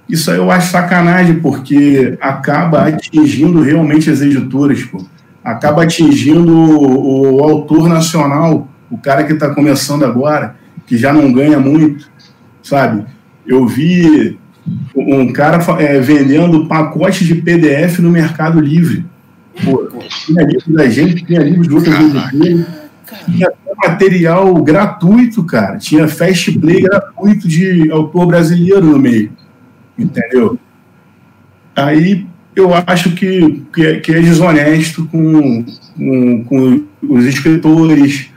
[0.09, 5.03] isso aí eu acho sacanagem, porque acaba atingindo realmente as editoras, pô.
[5.43, 11.31] acaba atingindo o, o autor nacional, o cara que está começando agora, que já não
[11.33, 12.09] ganha muito,
[12.61, 13.03] sabe?
[13.45, 14.37] Eu vi
[14.95, 19.05] um cara é, vendendo pacote de PDF no Mercado Livre.
[19.63, 19.89] Pô,
[20.25, 22.65] tinha livro da gente, tinha livro de outras editoras,
[23.25, 25.77] tinha material gratuito, cara.
[25.77, 29.31] Tinha fast play gratuito de autor brasileiro no meio.
[29.97, 30.57] Entendeu?
[31.75, 35.65] Aí eu acho que, que, é, que é desonesto com,
[35.97, 38.29] com, com os escritores,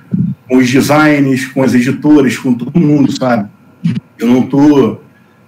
[0.48, 3.48] com os designers, com as editoras, com todo mundo, sabe?
[4.18, 5.04] Eu não estou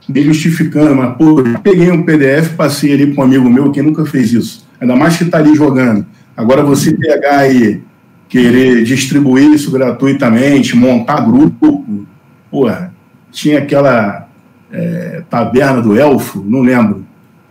[0.09, 3.83] me justificando, mas, pô, eu peguei um PDF, passei ali com um amigo meu que
[3.83, 4.70] nunca fez isso.
[4.81, 6.07] Ainda mais que está ali jogando.
[6.37, 7.83] Agora você pegar e
[8.29, 12.07] querer distribuir isso gratuitamente, montar grupo,
[12.51, 12.95] porra,
[13.31, 14.29] tinha aquela
[14.73, 17.05] é, taberna do elfo, não lembro.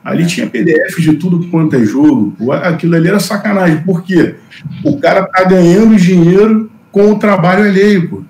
[0.03, 2.33] Ali tinha PDF de tudo quanto é jogo.
[2.53, 4.35] Aquilo ali era sacanagem, porque
[4.83, 8.23] o cara tá ganhando dinheiro com o trabalho alheio, pô.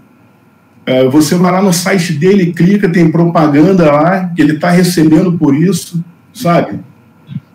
[0.85, 5.33] É, você vai lá no site dele, clica, tem propaganda lá, que ele está recebendo
[5.33, 6.79] por isso, sabe?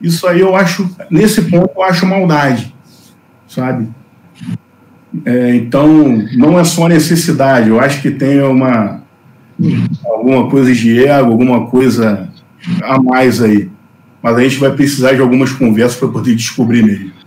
[0.05, 2.75] Isso aí eu acho, nesse ponto, eu acho maldade,
[3.49, 3.89] sabe?
[5.25, 5.89] É, então,
[6.37, 9.03] não é só necessidade, eu acho que tem uma
[10.05, 12.29] alguma coisa de ego, alguma coisa
[12.83, 13.71] a mais aí.
[14.23, 17.13] Mas a gente vai precisar de algumas conversas para poder descobrir mesmo.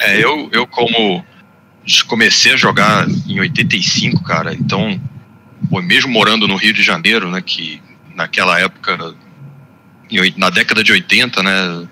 [0.00, 1.24] É, eu, eu como
[2.06, 5.00] comecei a jogar em 85, cara, então,
[5.70, 7.80] mesmo morando no Rio de Janeiro, né, que
[8.14, 9.14] naquela época,
[10.36, 11.88] na década de 80, né,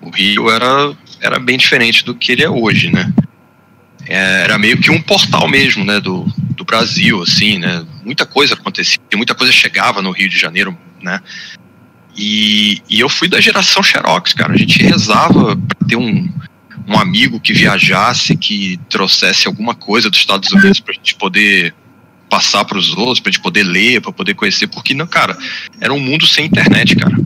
[0.00, 3.12] o Rio era, era bem diferente do que ele é hoje, né.
[4.06, 6.24] É, era meio que um portal mesmo, né, do,
[6.56, 11.20] do Brasil, assim, né, muita coisa acontecia, muita coisa chegava no Rio de Janeiro, né,
[12.16, 16.28] e, e eu fui da geração Xerox, cara, a gente rezava para ter um,
[16.88, 21.72] um amigo que viajasse, que trouxesse alguma coisa dos Estados Unidos para a gente poder
[22.28, 25.36] passar para os outros, para a gente poder ler, para poder conhecer, porque não, cara,
[25.80, 27.16] era um mundo sem internet, cara.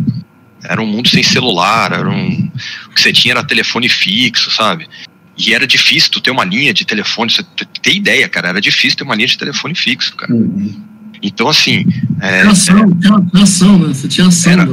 [0.64, 2.50] Era um mundo sem celular, era um,
[2.86, 4.88] o que você tinha era telefone fixo, sabe?
[5.36, 7.42] E era difícil tu ter uma linha de telefone, você
[7.82, 10.32] ter ideia, cara, era difícil ter uma linha de telefone fixo, cara.
[10.32, 10.80] Uhum.
[11.22, 11.84] Então, assim.
[12.20, 13.88] É, tinha ação, tinha ação, né?
[13.88, 14.52] Você tinha ação.
[14.52, 14.68] Era,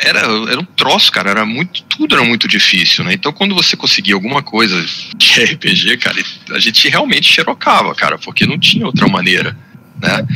[0.00, 3.14] era, era um troço, cara, era muito, tudo era muito difícil, né?
[3.14, 4.84] Então quando você conseguia alguma coisa
[5.16, 6.16] de RPG, cara,
[6.50, 9.56] a gente realmente xerocava, cara, porque não tinha outra maneira,
[10.00, 10.26] né,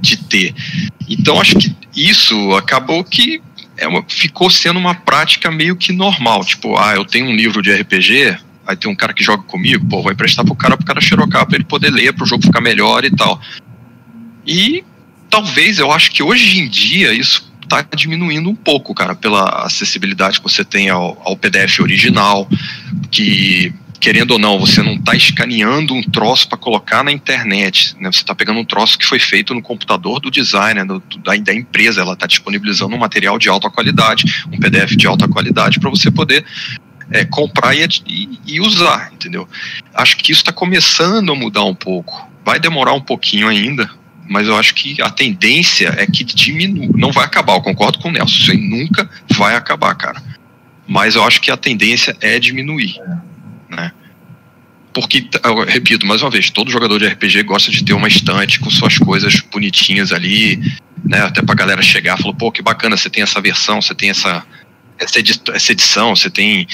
[0.00, 0.54] de ter.
[1.08, 3.40] Então acho que isso acabou que
[3.82, 7.60] é uma, ficou sendo uma prática meio que normal, tipo, ah, eu tenho um livro
[7.60, 10.86] de RPG, aí tem um cara que joga comigo, pô, vou emprestar pro cara pro
[10.86, 13.40] cara xerocar pra ele poder ler, pro jogo ficar melhor e tal.
[14.46, 14.84] E
[15.28, 20.38] talvez eu acho que hoje em dia isso está diminuindo um pouco, cara, pela acessibilidade
[20.38, 22.48] que você tem ao, ao PDF original,
[23.10, 28.10] que querendo ou não, você não está escaneando um troço para colocar na internet, né?
[28.10, 31.54] Você está pegando um troço que foi feito no computador do designer, do, da, da,
[31.54, 35.88] empresa, ela está disponibilizando um material de alta qualidade, um PDF de alta qualidade para
[35.88, 36.44] você poder
[37.12, 39.48] é, comprar e, e, e, usar, entendeu?
[39.94, 42.28] Acho que isso está começando a mudar um pouco.
[42.44, 43.88] Vai demorar um pouquinho ainda,
[44.28, 46.90] mas eu acho que a tendência é que diminua.
[46.96, 50.20] Não vai acabar, eu concordo com o Nelson, isso aí nunca vai acabar, cara.
[50.88, 52.96] Mas eu acho que a tendência é diminuir,
[53.72, 53.92] né?
[54.94, 58.60] Porque, eu repito mais uma vez, todo jogador de RPG gosta de ter uma estante
[58.60, 60.60] com suas coisas bonitinhas ali,
[61.02, 61.22] né?
[61.22, 64.10] Até pra galera chegar e falar, pô, que bacana, você tem essa versão, você tem
[64.10, 64.44] essa,
[64.98, 66.66] essa edição, você tem.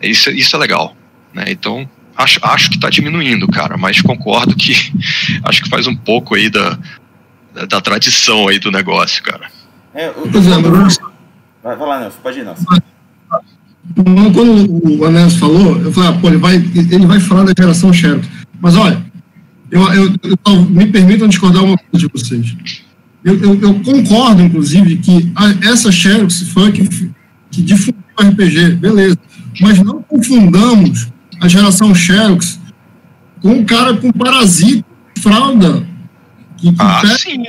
[0.00, 0.96] Isso, isso é legal,
[1.32, 1.46] né?
[1.48, 4.74] Então, acho, acho que está diminuindo, cara, mas concordo que
[5.42, 6.78] acho que faz um pouco aí da,
[7.52, 9.50] da, da tradição aí do negócio, cara.
[9.92, 10.98] É, o, é, mas...
[11.62, 12.64] vai, vai lá, Nelson, pode ir, Nelson.
[13.94, 17.92] Quando o Anésio falou, eu falei, ah, pô, ele vai, ele vai falar da geração
[17.92, 18.26] Xerox.
[18.60, 19.04] Mas olha,
[19.70, 20.12] eu, eu,
[20.46, 22.56] eu, me permitam discordar uma coisa de vocês.
[23.24, 27.10] Eu, eu, concordo, inclusive, que a, essa Xerox foi que,
[27.50, 29.18] que difundiu o RPG, beleza.
[29.60, 31.08] Mas não confundamos
[31.40, 32.58] a geração Xerox
[33.40, 34.84] com um cara com parasita,
[35.18, 35.86] fralda.
[36.56, 37.18] Que, que ah, pega...
[37.18, 37.44] sim.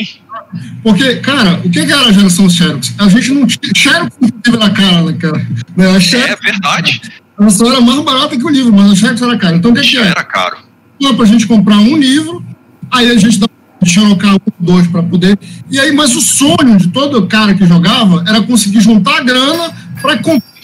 [0.84, 2.94] Porque, cara, o que era a geração Xerox?
[2.98, 3.72] A gente não tinha.
[3.76, 5.48] Xerox não teve na cara, né, cara?
[5.76, 6.00] Né?
[6.00, 7.02] Xerox, é verdade.
[7.40, 9.56] Ela só era mais barata que o livro, mas a Xerox era cara.
[9.56, 10.08] Então, o que, que era?
[10.08, 10.58] Era caro.
[11.00, 12.44] Então, pra gente comprar um livro,
[12.92, 13.48] aí a gente dá
[13.84, 15.38] xerocar um, dois para poder.
[15.70, 19.74] E aí, mas o sonho de todo cara que jogava era conseguir juntar a grana
[20.02, 20.55] para comprar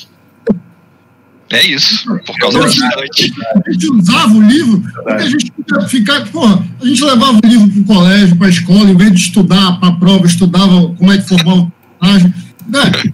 [1.51, 3.33] é isso, por causa da estante.
[3.67, 5.51] A gente usava o livro porque a gente
[5.87, 9.11] ficar, porra, a gente levava o livro para o colégio, para a escola, em vez
[9.11, 12.33] de estudar para a prova, estudava como é que formava o personagem.
[12.67, 13.11] Né?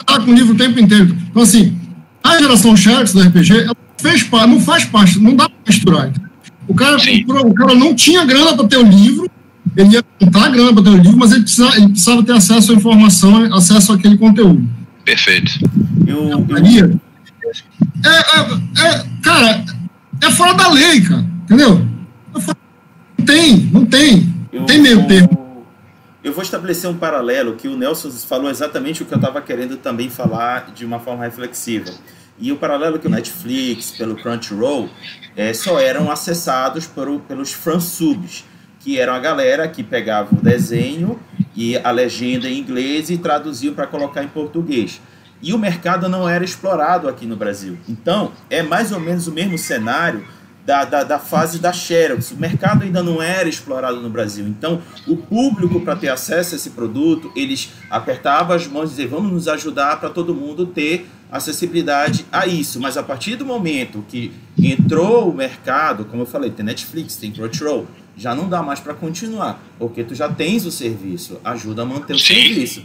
[0.00, 1.16] Estava com o livro o tempo inteiro.
[1.30, 1.76] Então, assim,
[2.22, 6.12] a geração Sharks do RPG ela fez parte, não faz parte, não dá para misturar.
[6.68, 9.28] O cara, comprou, o cara não tinha grana para ter o livro,
[9.76, 12.32] ele ia contar a grana para ter o livro, mas ele precisava, ele precisava ter
[12.32, 14.64] acesso à informação, acesso àquele conteúdo.
[15.04, 15.58] Perfeito.
[16.06, 17.00] Eu, eu...
[18.04, 19.64] É, é, é, cara,
[20.22, 21.86] é fora da lei, cara, entendeu?
[23.18, 24.34] Não tem, não tem.
[24.52, 25.64] Eu, tem meio termo.
[26.22, 29.76] Eu vou estabelecer um paralelo que o Nelson falou exatamente o que eu estava querendo
[29.76, 31.90] também falar de uma forma reflexiva.
[32.38, 34.88] E o paralelo que o Netflix, pelo Crunchyroll,
[35.36, 38.44] é, só eram acessados por, pelos fansubs,
[38.80, 41.20] que eram a galera que pegava o desenho
[41.54, 45.00] e a legenda em inglês e traduziam para colocar em português.
[45.42, 47.78] E o mercado não era explorado aqui no Brasil.
[47.88, 50.24] Então, é mais ou menos o mesmo cenário
[50.64, 52.30] da, da, da, fase da Xerox.
[52.32, 54.46] O mercado ainda não era explorado no Brasil.
[54.46, 59.08] Então, o público, para ter acesso a esse produto, eles apertavam as mãos e diziam,
[59.08, 62.80] vamos nos ajudar para todo mundo ter acessibilidade a isso.
[62.80, 67.30] Mas a partir do momento que entrou o mercado, como eu falei, tem Netflix, tem
[67.30, 71.84] Crunchyroll, já não dá mais para continuar, porque tu já tens o serviço, ajuda a
[71.86, 72.34] manter o Sim.
[72.34, 72.84] serviço.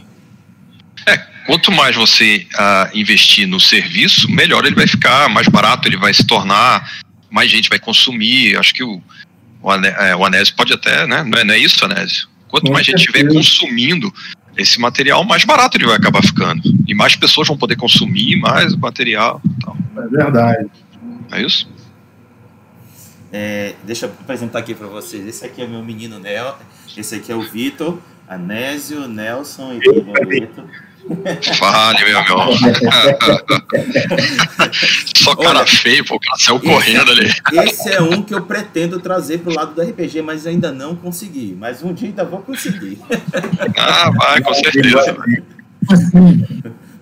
[1.06, 1.16] É,
[1.46, 6.12] quanto mais você uh, investir no serviço, melhor ele vai ficar, mais barato ele vai
[6.12, 8.56] se tornar, mais gente vai consumir.
[8.56, 9.02] Acho que o,
[9.62, 11.22] o, é, o Anésio pode até, né?
[11.22, 12.28] Não é, não é isso, Anésio?
[12.48, 14.12] Quanto mais gente estiver consumindo
[14.56, 16.62] esse material, mais barato ele vai acabar ficando.
[16.86, 19.40] E mais pessoas vão poder consumir mais material.
[19.62, 19.76] Tal.
[19.96, 20.66] É verdade.
[21.32, 21.68] É isso?
[23.32, 25.26] É, deixa eu apresentar aqui para vocês.
[25.26, 26.56] Esse aqui é meu menino Nel,
[26.96, 30.64] esse aqui é o Vitor, Anésio, Nelson e Vitor.
[31.58, 32.48] Fale, meu irmão.
[35.16, 37.30] Só cara Olha, feio, pô, o cara saiu correndo ali.
[37.52, 41.56] Esse é um que eu pretendo trazer pro lado do RPG, mas ainda não consegui.
[41.58, 42.98] Mas um dia ainda vou conseguir.
[43.78, 45.16] Ah, vai, com certeza.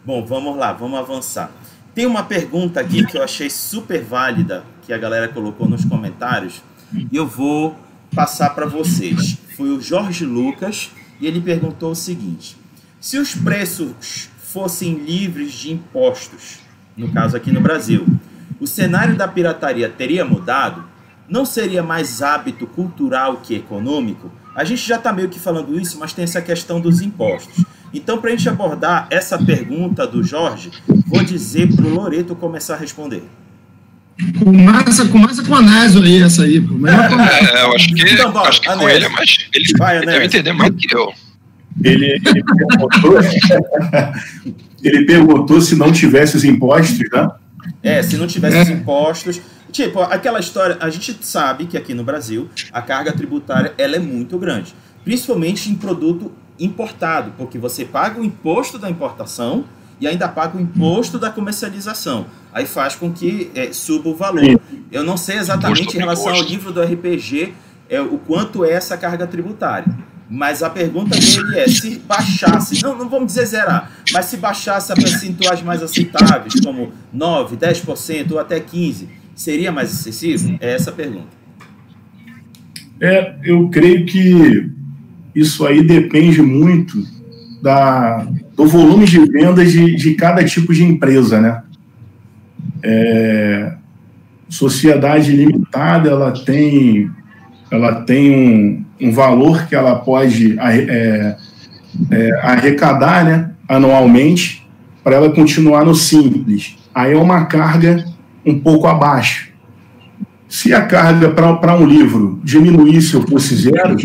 [0.04, 1.50] Bom, vamos lá, vamos avançar.
[1.94, 6.62] Tem uma pergunta aqui que eu achei super válida, que a galera colocou nos comentários,
[6.92, 7.76] e eu vou
[8.14, 9.38] passar para vocês.
[9.56, 10.90] Foi o Jorge Lucas,
[11.20, 12.56] e ele perguntou o seguinte:
[13.04, 16.60] se os preços fossem livres de impostos,
[16.96, 18.06] no caso aqui no Brasil,
[18.58, 20.82] o cenário da pirataria teria mudado?
[21.28, 24.32] Não seria mais hábito cultural que econômico?
[24.56, 27.62] A gente já está meio que falando isso, mas tem essa questão dos impostos.
[27.92, 30.70] Então, para a gente abordar essa pergunta do Jorge,
[31.06, 33.22] vou dizer para o Loreto começar a responder.
[34.42, 36.56] Começa, começa com a Anésio aí, essa aí.
[36.64, 40.24] É, eu acho que, então, bom, acho que com ele, mas ele, Vai, ele deve
[40.24, 41.12] entender mais que eu.
[41.82, 43.18] Ele, ele, perguntou,
[44.82, 47.30] ele perguntou se não tivesse os impostos, né?
[47.82, 48.62] É, se não tivesse é.
[48.62, 49.40] os impostos.
[49.72, 53.98] Tipo, aquela história, a gente sabe que aqui no Brasil a carga tributária ela é
[53.98, 59.64] muito grande, principalmente em produto importado, porque você paga o imposto da importação
[60.00, 62.26] e ainda paga o imposto da comercialização.
[62.52, 64.60] Aí faz com que é, suba o valor.
[64.92, 67.52] Eu não sei exatamente em relação ao livro do RPG
[67.88, 69.92] é, o quanto é essa carga tributária.
[70.28, 74.92] Mas a pergunta dele é: se baixasse, não, não vamos dizer zerar, mas se baixasse
[74.92, 80.56] a percentuais mais aceitáveis, como 9, 10% ou até 15%, seria mais excessivo?
[80.60, 81.44] É essa a pergunta.
[83.00, 84.70] É, eu creio que
[85.34, 87.04] isso aí depende muito
[87.60, 91.62] da, do volume de vendas de, de cada tipo de empresa, né?
[92.82, 93.74] É,
[94.48, 97.10] sociedade limitada, ela tem,
[97.70, 101.36] ela tem um, um valor que ela pode é,
[102.10, 104.66] é, arrecadar né, anualmente
[105.02, 106.76] para ela continuar no simples.
[106.94, 108.02] Aí é uma carga
[108.46, 109.52] um pouco abaixo.
[110.48, 113.96] Se a carga para um livro diminuísse ou fosse zero,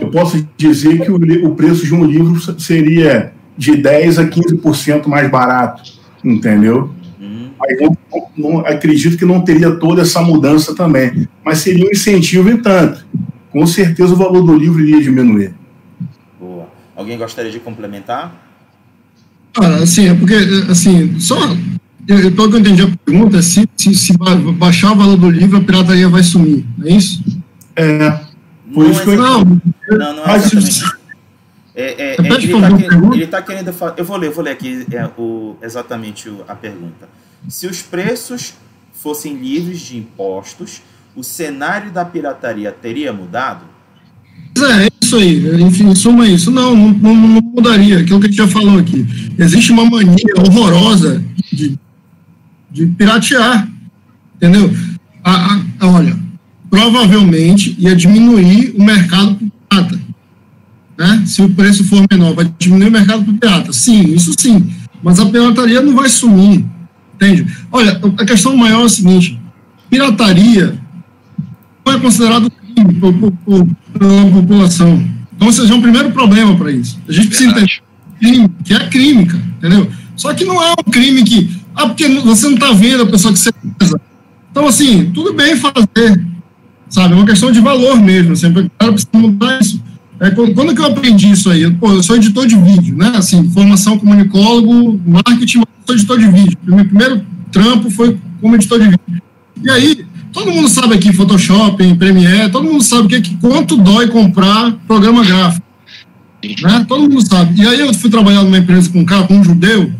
[0.00, 5.06] eu posso dizer que o, o preço de um livro seria de 10 a 15%
[5.06, 5.82] mais barato,
[6.22, 6.90] entendeu?
[7.64, 7.96] Aí eu
[8.36, 13.06] não, acredito que não teria toda essa mudança também, mas seria um incentivo em tanto.
[13.50, 15.54] Com certeza o valor do livro iria diminuir.
[16.40, 16.68] Boa.
[16.96, 18.34] Alguém gostaria de complementar?
[19.56, 20.34] Ah, assim, é porque,
[20.70, 21.36] assim, só
[22.08, 25.58] eu, pelo que eu entendi a pergunta, se, se, se, baixar o valor do livro,
[25.58, 27.22] a pirataria vai sumir, não é isso?
[27.76, 28.10] É.
[28.72, 29.16] Por não, isso que eu...
[29.16, 31.02] não, não, não é exatamente.
[31.74, 33.94] É, é, é, ele está tá querendo falar.
[33.96, 37.08] Eu vou ler, eu vou ler aqui é, o, exatamente o, a pergunta.
[37.48, 38.54] Se os preços
[38.92, 40.82] fossem livres de impostos,
[41.14, 43.64] o cenário da pirataria teria mudado?
[44.56, 45.62] É, é isso aí.
[45.62, 46.50] Enfim, suma isso.
[46.50, 47.98] Não, não, não, não mudaria.
[47.98, 49.06] Aquilo que a gente já falou aqui.
[49.38, 51.22] Existe uma mania horrorosa
[51.52, 51.78] de
[52.72, 53.68] de piratear,
[54.36, 54.74] entendeu?
[55.22, 56.18] A, a, olha,
[56.70, 59.36] provavelmente ia diminuir o mercado
[59.68, 60.00] para pirata,
[60.98, 61.22] né?
[61.26, 63.72] Se o preço for menor, vai diminuir o mercado para pirata.
[63.72, 64.72] Sim, isso sim.
[65.02, 66.64] Mas a pirataria não vai sumir,
[67.22, 67.46] entende?
[67.70, 69.40] Olha, a questão maior é o seguinte:
[69.88, 70.78] pirataria
[71.86, 73.68] não é considerado crime por, por, por,
[73.98, 75.08] pela população.
[75.34, 76.98] Então, ou seja, é um primeiro problema para isso.
[77.08, 77.82] A gente precisa entender
[78.20, 79.90] crime, que é crime, cara, entendeu?
[80.16, 81.50] Só que não é um crime que.
[81.74, 84.00] Ah, porque você não está vendo a pessoa que você pesa.
[84.50, 86.26] Então, assim, tudo bem fazer,
[86.88, 87.14] sabe?
[87.14, 88.36] É uma questão de valor mesmo.
[88.36, 89.82] Sempre assim, o cara precisa mudar isso.
[90.22, 91.68] É, quando que eu aprendi isso aí?
[91.68, 93.12] Pô, eu sou editor de vídeo, né?
[93.16, 96.56] Assim, formação comunicólogo, marketing, sou editor de vídeo.
[96.62, 99.22] Meu primeiro trampo foi como editor de vídeo.
[99.64, 104.06] E aí, todo mundo sabe aqui, Photoshop, Premiere, todo mundo sabe que, que quanto dói
[104.06, 105.66] comprar programa gráfico.
[106.62, 106.86] Né?
[106.86, 107.60] Todo mundo sabe.
[107.60, 109.92] E aí eu fui trabalhar numa empresa com um cara, com um judeu,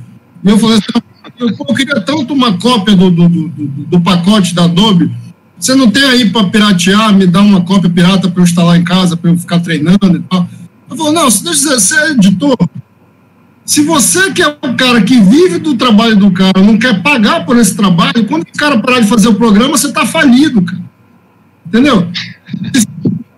[0.44, 1.02] e eu falei assim,
[1.40, 5.10] eu, eu queria tanto uma cópia do, do, do, do pacote da Adobe,
[5.62, 8.82] você não tem aí para piratear, me dar uma cópia pirata para eu instalar em
[8.82, 10.48] casa, para eu ficar treinando e tal.
[10.90, 12.56] Eu falei, não, deixa eu dizer, você é editor,
[13.64, 17.46] se você que é o cara que vive do trabalho do cara, não quer pagar
[17.46, 20.82] por esse trabalho, quando o cara parar de fazer o programa, você está falido, cara.
[21.68, 22.08] Entendeu?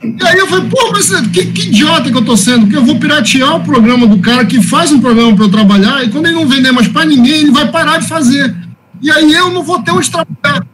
[0.02, 2.84] E aí eu falei, pô, mas que, que idiota que eu tô sendo, porque eu
[2.86, 6.24] vou piratear o programa do cara que faz um programa para eu trabalhar, e quando
[6.24, 8.54] ele não vender mais para ninguém, ele vai parar de fazer.
[9.02, 10.66] E aí eu não vou ter onde trabalhar.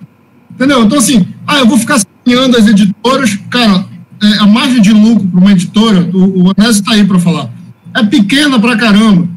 [0.53, 0.85] Entendeu?
[0.85, 3.87] Então, assim, ah, eu vou ficar sacaneando as editoras, cara,
[4.23, 7.51] é, a margem de lucro para uma editora, o, o Anésio está aí para falar,
[7.95, 9.29] é pequena pra caramba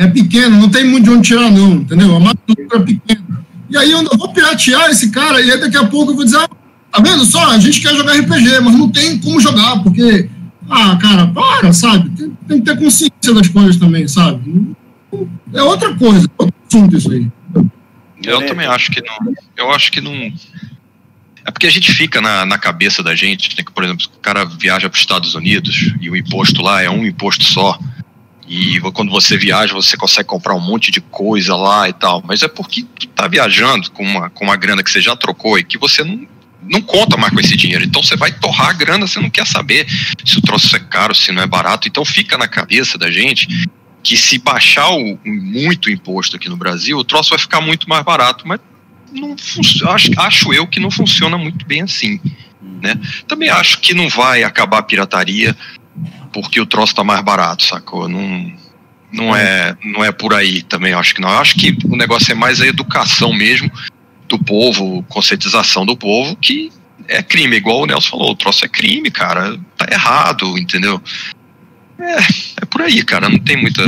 [0.00, 2.16] é pequeno, não tem muito de onde tirar, não, entendeu?
[2.16, 3.44] A matura é pequena.
[3.68, 6.38] E aí eu vou piratear esse cara, e aí daqui a pouco eu vou dizer,
[6.38, 6.48] ah,
[6.90, 7.50] tá vendo só?
[7.50, 10.30] A gente quer jogar RPG, mas não tem como jogar, porque,
[10.70, 12.08] ah, cara, para, sabe?
[12.16, 14.74] Tem, tem que ter consciência das coisas também, sabe?
[15.52, 17.30] É outra coisa, é outro assunto isso aí.
[18.24, 19.34] Eu também acho que não.
[19.54, 20.32] Eu acho que não.
[21.44, 24.18] É porque a gente fica na, na cabeça da gente, né, que, por exemplo, o
[24.20, 27.78] cara viaja para os Estados Unidos e o imposto lá é um imposto só.
[28.50, 32.20] E quando você viaja, você consegue comprar um monte de coisa lá e tal.
[32.26, 35.56] Mas é porque tu tá viajando com uma, com uma grana que você já trocou
[35.56, 36.26] e que você não,
[36.60, 37.84] não conta mais com esse dinheiro.
[37.84, 39.86] Então você vai torrar a grana, você não quer saber
[40.24, 41.86] se o troço é caro, se não é barato.
[41.86, 43.46] Então fica na cabeça da gente
[44.02, 48.04] que se baixar o, muito imposto aqui no Brasil, o troço vai ficar muito mais
[48.04, 48.48] barato.
[48.48, 48.58] Mas
[49.12, 49.36] não
[49.90, 52.20] acho, acho eu que não funciona muito bem assim.
[52.82, 52.94] Né?
[53.26, 55.56] Também acho que não vai acabar a pirataria
[56.32, 58.08] porque o troço tá mais barato, sacou?
[58.08, 58.52] Não,
[59.12, 61.28] não é, não é por aí também, acho que não.
[61.28, 63.70] Acho que o negócio é mais a educação mesmo
[64.28, 66.70] do povo, conscientização do povo, que
[67.08, 71.02] é crime, igual o Nelson falou, o troço é crime, cara, tá errado, entendeu?
[71.98, 72.16] É,
[72.62, 73.82] é por aí, cara, não tem muita.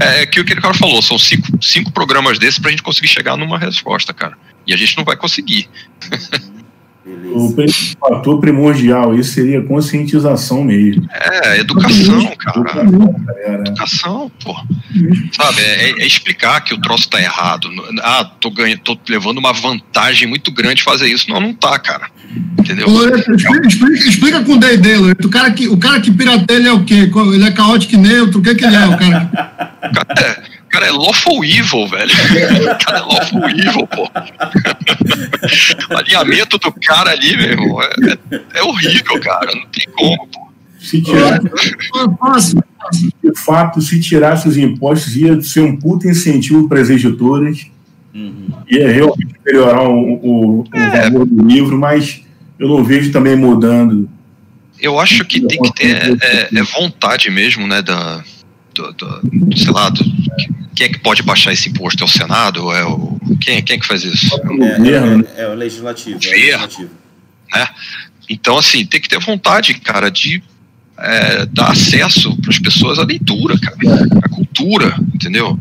[0.00, 2.82] É, é que o que o cara falou, são cinco, cinco programas desses pra gente
[2.82, 4.36] conseguir chegar numa resposta, cara.
[4.68, 5.66] E a gente não vai conseguir.
[7.32, 7.54] O
[7.98, 11.08] fator primordial, isso seria conscientização mesmo.
[11.10, 13.60] É, educação, cara.
[13.60, 14.54] Educação, pô.
[15.32, 17.70] Sabe, é, é, explicar que o troço tá errado.
[18.02, 21.30] Ah, tô, ganhando, tô levando uma vantagem muito grande fazer isso.
[21.30, 22.10] Não, não tá, cara.
[22.58, 22.86] Entendeu?
[23.16, 26.84] Explica, explica, explica com o D&D, o cara que O cara que pirateia é o
[26.84, 27.10] quê?
[27.32, 28.40] Ele é caótico e neutro?
[28.40, 29.30] O que, que ele é, o cara?
[30.18, 32.12] É, cara é lawful evil, velho.
[32.12, 34.10] O cara é lawful evil, pô.
[35.94, 37.86] o alinhamento do cara ali, meu irmão, é,
[38.34, 39.50] é, é horrível, cara.
[39.54, 40.48] Não tem como, pô.
[40.78, 46.88] Se tirar, de fato, se tirasse os impostos, ia ser um puta incentivo para as
[46.88, 47.66] editoras.
[48.14, 48.48] Uhum.
[48.70, 51.10] Ia realmente melhorar o, o, o é.
[51.10, 52.22] valor do livro, mas
[52.58, 54.08] eu não vejo também mudando.
[54.80, 58.22] Eu acho que tem que ter é, é vontade mesmo, né, da,
[58.78, 60.04] do, do, sei lá, do,
[60.74, 62.02] quem é que pode baixar esse imposto?
[62.02, 62.72] É o Senado?
[62.72, 64.34] É o, quem, quem é que faz isso?
[64.34, 66.18] É, é, é, é o legislativo.
[66.18, 66.90] O legislativo.
[67.52, 67.68] Né?
[68.28, 70.42] Então, assim, tem que ter vontade, cara, de
[70.98, 73.76] é, dar acesso para as pessoas à leitura, cara,
[74.22, 75.58] à cultura, entendeu?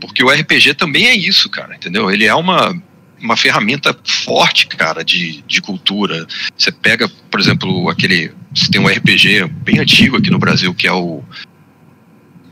[0.00, 2.10] Porque o RPG também é isso, cara, entendeu?
[2.10, 2.74] Ele é uma,
[3.20, 6.26] uma ferramenta forte, cara, de, de cultura.
[6.56, 8.32] Você pega, por exemplo, aquele.
[8.54, 11.22] Você tem um RPG bem antigo aqui no Brasil, que é o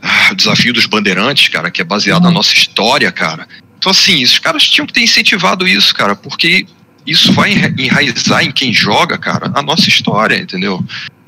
[0.05, 2.29] ah, o desafio dos bandeirantes, cara, que é baseado uhum.
[2.29, 3.47] na nossa história, cara.
[3.79, 6.67] Então, assim, os caras tinham que ter incentivado isso, cara, porque
[7.07, 10.83] isso vai enraizar em quem joga, cara, a nossa história, entendeu?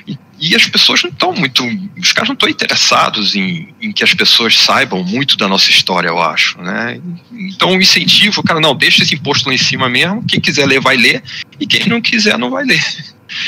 [0.08, 1.64] E, e as pessoas não estão muito.
[2.00, 6.10] Os caras não estão interessados em, em que as pessoas saibam muito da nossa história,
[6.10, 7.02] eu acho, né?
[7.32, 10.80] Então, o incentivo, cara, não, deixa esse imposto lá em cima mesmo, quem quiser ler,
[10.80, 11.24] vai ler,
[11.60, 12.84] e quem não quiser, não vai ler.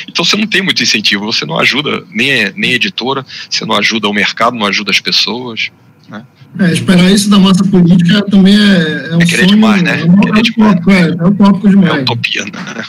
[0.08, 3.76] Então você não tem muito incentivo, você não ajuda nem, nem a editora, você não
[3.76, 5.72] ajuda o mercado, não ajuda as pessoas.
[6.08, 6.26] Né?
[6.60, 10.02] É, esperar isso da massa política também é, é um é querer sonho, demais, né?
[10.02, 10.74] É, um, é, demais.
[10.74, 11.94] Tópico, é, é um tópico demais.
[11.94, 12.86] É utopia, né?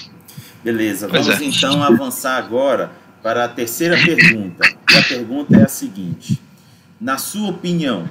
[0.65, 1.45] Beleza, pois vamos é.
[1.45, 4.67] então avançar agora para a terceira pergunta.
[4.93, 6.41] E a pergunta é a seguinte:
[7.01, 8.09] na sua opinião,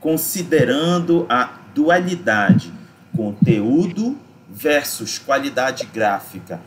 [0.00, 2.72] considerando a dualidade
[3.16, 4.16] conteúdo
[4.48, 6.60] versus qualidade gráfica,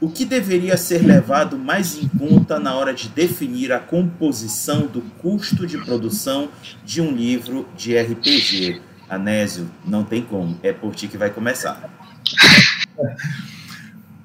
[0.00, 5.00] O que deveria ser levado mais em conta na hora de definir a composição do
[5.18, 6.50] custo de produção
[6.84, 8.80] de um livro de RPG?
[9.10, 11.90] Anésio, não tem como, é por ti que vai começar.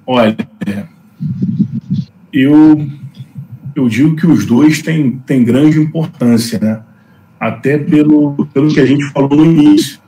[0.06, 0.36] Olha,
[2.32, 2.88] eu,
[3.74, 6.82] eu digo que os dois têm, têm grande importância, né?
[7.40, 9.98] Até pelo, pelo que a gente falou no início,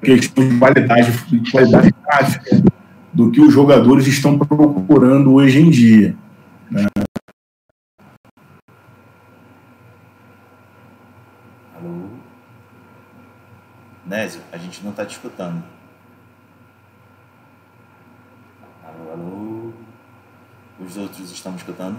[0.00, 2.75] questão de qualidade, de qualidade gráfica
[3.16, 6.14] do que os jogadores estão procurando hoje em dia.
[6.70, 6.84] Né?
[11.74, 12.08] Alô?
[14.04, 15.64] Nésio, a gente não está te escutando.
[18.84, 19.72] Alô, alô?
[20.78, 21.98] Os outros estão me escutando?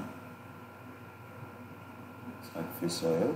[2.44, 3.36] Será que foi só eu?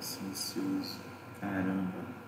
[0.00, 0.98] silencioso.
[1.40, 2.19] Caramba.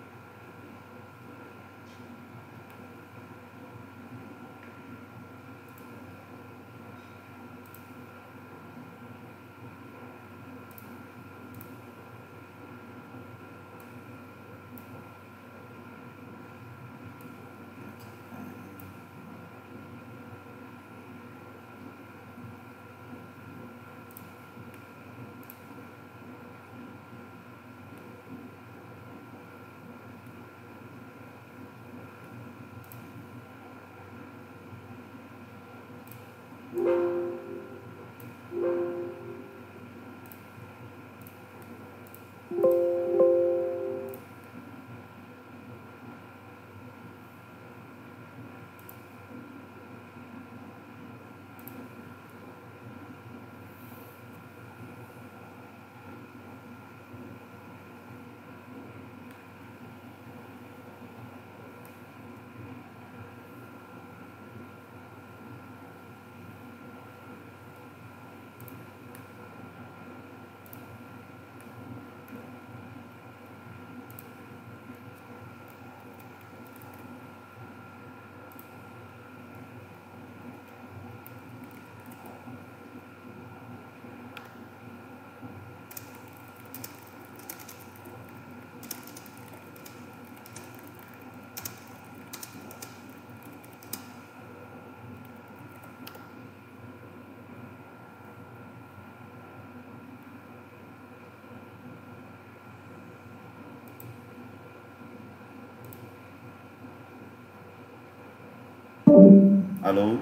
[109.83, 110.19] Alô?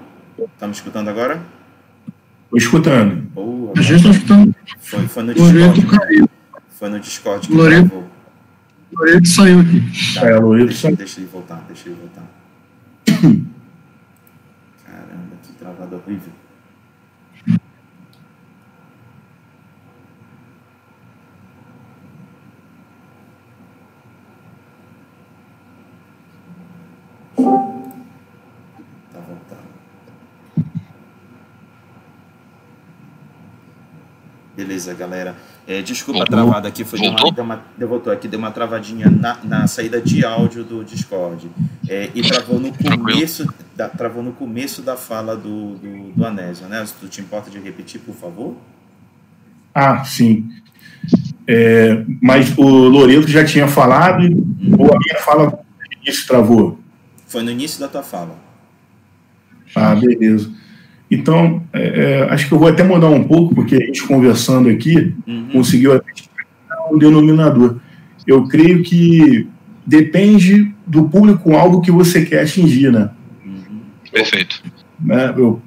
[0.57, 1.39] Tá me escutando agora?
[2.45, 3.21] Estou escutando.
[3.29, 4.55] Boa, a gente está escutando.
[4.79, 5.85] Foi, foi no Discord.
[5.85, 6.29] caiu.
[6.69, 8.03] Foi no Discord que Loreto,
[8.91, 9.81] Loreto saiu aqui.
[10.15, 10.95] Tá, é, Loreto deixa, saiu.
[10.97, 12.23] deixa ele voltar, deixa ele voltar.
[34.81, 35.35] Beleza, galera.
[35.67, 36.99] É, desculpa a travada aqui, foi?
[36.99, 40.83] Deu uma, deu uma, voltou aqui, deu uma travadinha na, na saída de áudio do
[40.83, 41.49] Discord.
[41.87, 46.67] É, e travou no começo da, travou no começo da fala do, do, do Anésio,
[46.67, 46.83] né?
[46.83, 48.57] Se tu te importa de repetir, por favor?
[49.73, 50.49] Ah, sim.
[51.47, 54.75] É, mas o Loreto já tinha falado, hum.
[54.79, 56.79] ou a minha fala no início travou?
[57.27, 58.35] Foi no início da tua fala.
[59.75, 60.51] Ah, beleza.
[61.11, 64.69] Então, é, é, acho que eu vou até mudar um pouco, porque a gente conversando
[64.69, 65.49] aqui uhum.
[65.51, 66.09] conseguiu até
[66.89, 67.77] um denominador.
[68.25, 69.45] Eu creio que
[69.85, 73.09] depende do público-alvo que você quer atingir, né?
[74.09, 74.63] Perfeito.
[74.99, 75.33] Né?
[75.35, 75.61] Eu,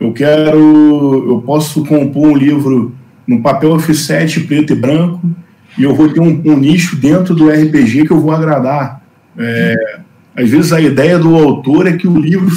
[0.00, 2.92] eu quero, eu posso compor um livro
[3.24, 5.30] no papel offset preto e branco
[5.78, 9.00] e eu vou ter um, um nicho dentro do RPG que eu vou agradar.
[9.38, 10.00] É,
[10.36, 12.50] às vezes a ideia do autor é que o livro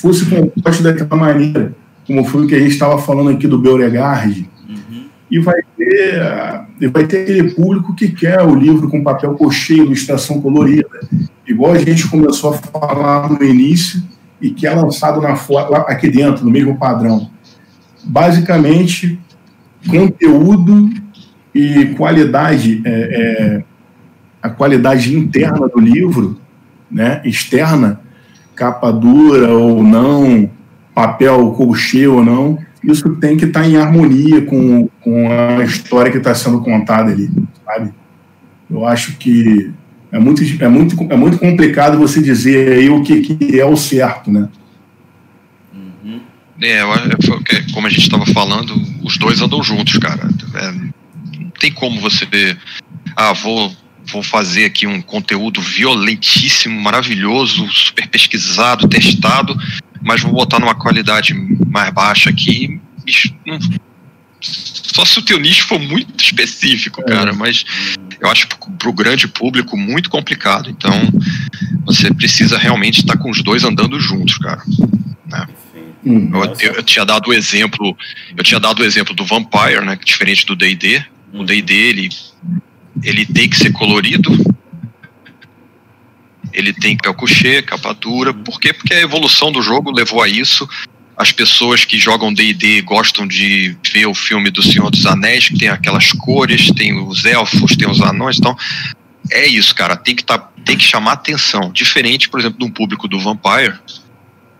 [0.00, 1.74] fosse composto daquela maneira,
[2.06, 4.48] como foi o que a gente estava falando aqui do Beauregard.
[4.68, 5.04] Uhum.
[5.30, 10.40] E vai ter, vai ter aquele público que quer o livro com papel cochê, ilustração
[10.40, 11.00] colorida,
[11.46, 14.02] igual a gente começou a falar no início
[14.40, 15.34] e que é lançado na,
[15.86, 17.30] aqui dentro, no mesmo padrão.
[18.02, 19.20] Basicamente,
[19.86, 20.90] conteúdo
[21.54, 23.64] e qualidade, é, é,
[24.42, 26.40] a qualidade interna do livro,
[26.90, 28.00] né, externa,
[28.60, 30.50] capa dura ou não,
[30.94, 36.12] papel colchê ou não, isso tem que estar tá em harmonia com, com a história
[36.12, 37.30] que está sendo contada ali,
[37.64, 37.90] sabe?
[38.70, 39.72] Eu acho que
[40.12, 43.76] é muito, é muito, é muito complicado você dizer aí o que, que é o
[43.76, 44.46] certo, né?
[45.74, 46.20] Uhum.
[46.60, 46.82] É,
[47.72, 50.28] como a gente estava falando, os dois andam juntos, cara.
[50.54, 52.26] É, não tem como você
[53.16, 53.72] ah, vou,
[54.10, 59.56] vou fazer aqui um conteúdo violentíssimo, maravilhoso, super pesquisado, testado,
[60.02, 61.34] mas vou botar numa qualidade
[61.66, 62.80] mais baixa aqui.
[64.40, 67.04] Só se o teu nicho for muito específico, é.
[67.04, 67.64] cara, mas
[68.20, 70.70] eu acho para o grande público muito complicado.
[70.70, 70.92] Então,
[71.84, 74.62] você precisa realmente estar com os dois andando juntos, cara.
[75.26, 75.46] Né?
[76.04, 77.96] Hum, eu, eu, eu, tinha dado o exemplo,
[78.36, 81.04] eu tinha dado o exemplo do Vampire, né, diferente do D&D.
[81.32, 82.08] O D&D ele,
[83.02, 84.30] ele tem que ser colorido,
[86.52, 88.34] ele tem que coucher, capa dura.
[88.34, 88.72] Por quê?
[88.72, 90.68] Porque a evolução do jogo levou a isso
[91.20, 95.58] as pessoas que jogam D&D gostam de ver o filme do Senhor dos Anéis, que
[95.58, 98.56] tem aquelas cores, tem os elfos, tem os anões, então
[99.30, 101.70] é isso, cara, tem que, tá, tem que chamar atenção.
[101.72, 103.74] Diferente, por exemplo, de um público do Vampire,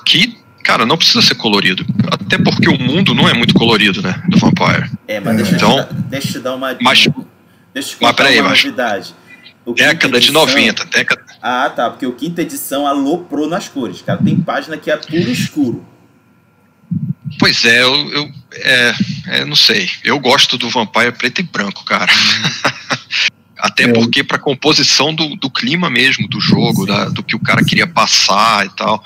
[0.04, 1.82] que, cara, não precisa ser colorido.
[2.12, 4.90] Até porque o mundo não é muito colorido, né, do Vampire.
[5.08, 6.76] É, mas deixa, então, eu, te, deixa eu te dar uma...
[6.82, 7.08] Mas,
[7.72, 9.14] deixa eu te mas peraí, mas, novidade.
[9.74, 11.24] década edição, de 90, década...
[11.42, 14.20] Ah, tá, porque o quinta edição aloprou nas cores, cara.
[14.22, 15.86] Tem página que é puro escuro.
[17.38, 18.92] Pois é, eu, eu é,
[19.28, 19.88] é, não sei.
[20.04, 22.12] Eu gosto do Vampire preto e branco, cara.
[23.58, 23.92] Até é.
[23.92, 27.86] porque para composição do, do clima mesmo do jogo, da, do que o cara queria
[27.86, 29.04] passar e tal,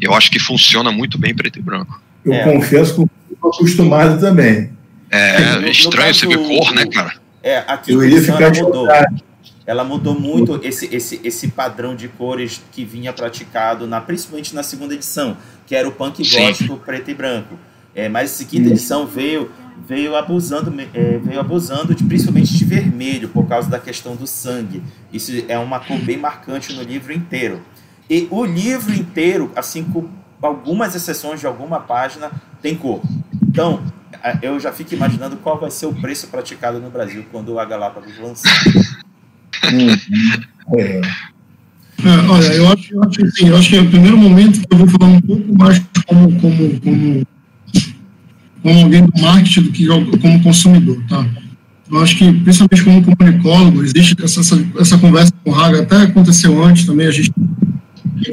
[0.00, 2.00] eu acho que funciona muito bem preto e branco.
[2.24, 2.44] Eu é.
[2.44, 4.70] confesso que eu estou acostumado também.
[5.10, 7.14] É, no, estranho no caso, você ver cor, né, cara?
[7.44, 8.88] É, aqui eu iria ficar ela mudou.
[9.66, 14.62] Ela mudou muito esse, esse, esse padrão de cores que vinha praticado, na, principalmente na
[14.62, 15.36] segunda edição
[15.66, 17.58] que era o punk gótico preto e branco.
[17.94, 19.50] É, mas essa quinta edição veio
[19.86, 24.82] veio abusando é, veio abusando de, principalmente de vermelho por causa da questão do sangue.
[25.12, 27.60] Isso é uma cor bem marcante no livro inteiro.
[28.08, 30.08] E o livro inteiro, assim com
[30.40, 32.30] algumas exceções de alguma página,
[32.62, 33.02] tem cor.
[33.42, 33.82] Então,
[34.42, 38.18] eu já fico imaginando qual vai ser o preço praticado no Brasil quando a Galápagos
[38.18, 38.64] lançar.
[39.72, 40.78] Uhum.
[40.78, 41.00] é.
[42.02, 44.66] É, olha, eu acho, eu acho, assim, eu acho que é o primeiro momento que
[44.74, 47.26] eu vou falar um pouco mais como, como, como,
[48.62, 51.24] como alguém do marketing do que como consumidor, tá?
[51.90, 55.96] Eu acho que, principalmente como comunicólogo, existe essa, essa, essa conversa com o Raga, até
[55.96, 57.32] aconteceu antes também, a gente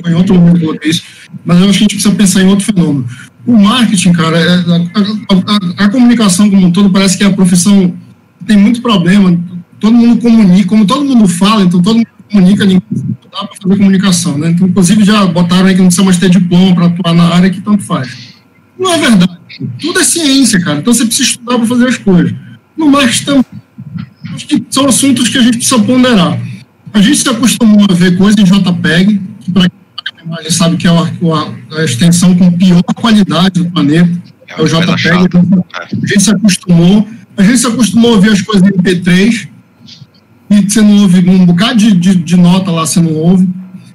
[0.06, 1.04] em outro momento coloquei isso,
[1.46, 3.08] mas eu acho que a gente precisa pensar em outro fenômeno.
[3.46, 7.34] O marketing, cara, é, a, a, a, comunicação como um todo parece que é a
[7.34, 7.94] profissão
[8.46, 9.40] tem muito problema,
[9.80, 12.84] todo mundo comunica, como todo mundo fala, então todo mundo comunica, ninguém
[13.32, 14.52] dá para fazer comunicação, né?
[14.52, 17.50] Então, inclusive, já botaram aí que não precisa mais ter diploma para atuar na área
[17.50, 18.36] que tanto faz.
[18.78, 19.40] Não é verdade.
[19.80, 20.80] Tudo é ciência, cara.
[20.80, 22.34] Então você precisa estudar para fazer as coisas.
[22.78, 23.46] No marketing também.
[24.34, 26.40] Acho que são assuntos que a gente precisa ponderar.
[26.94, 29.80] A gente se acostumou a ver coisas em JPEG, que para quem
[30.32, 34.62] a gente sabe que é a, a, extensão com pior qualidade do planeta, é, é
[34.62, 35.24] o JPEG.
[35.26, 37.08] Então, a gente se acostumou.
[37.38, 39.48] A gente se acostumou a ver as coisas em MP3,
[40.50, 43.48] e você não ouve um bocado de, de, de nota lá, você não ouve.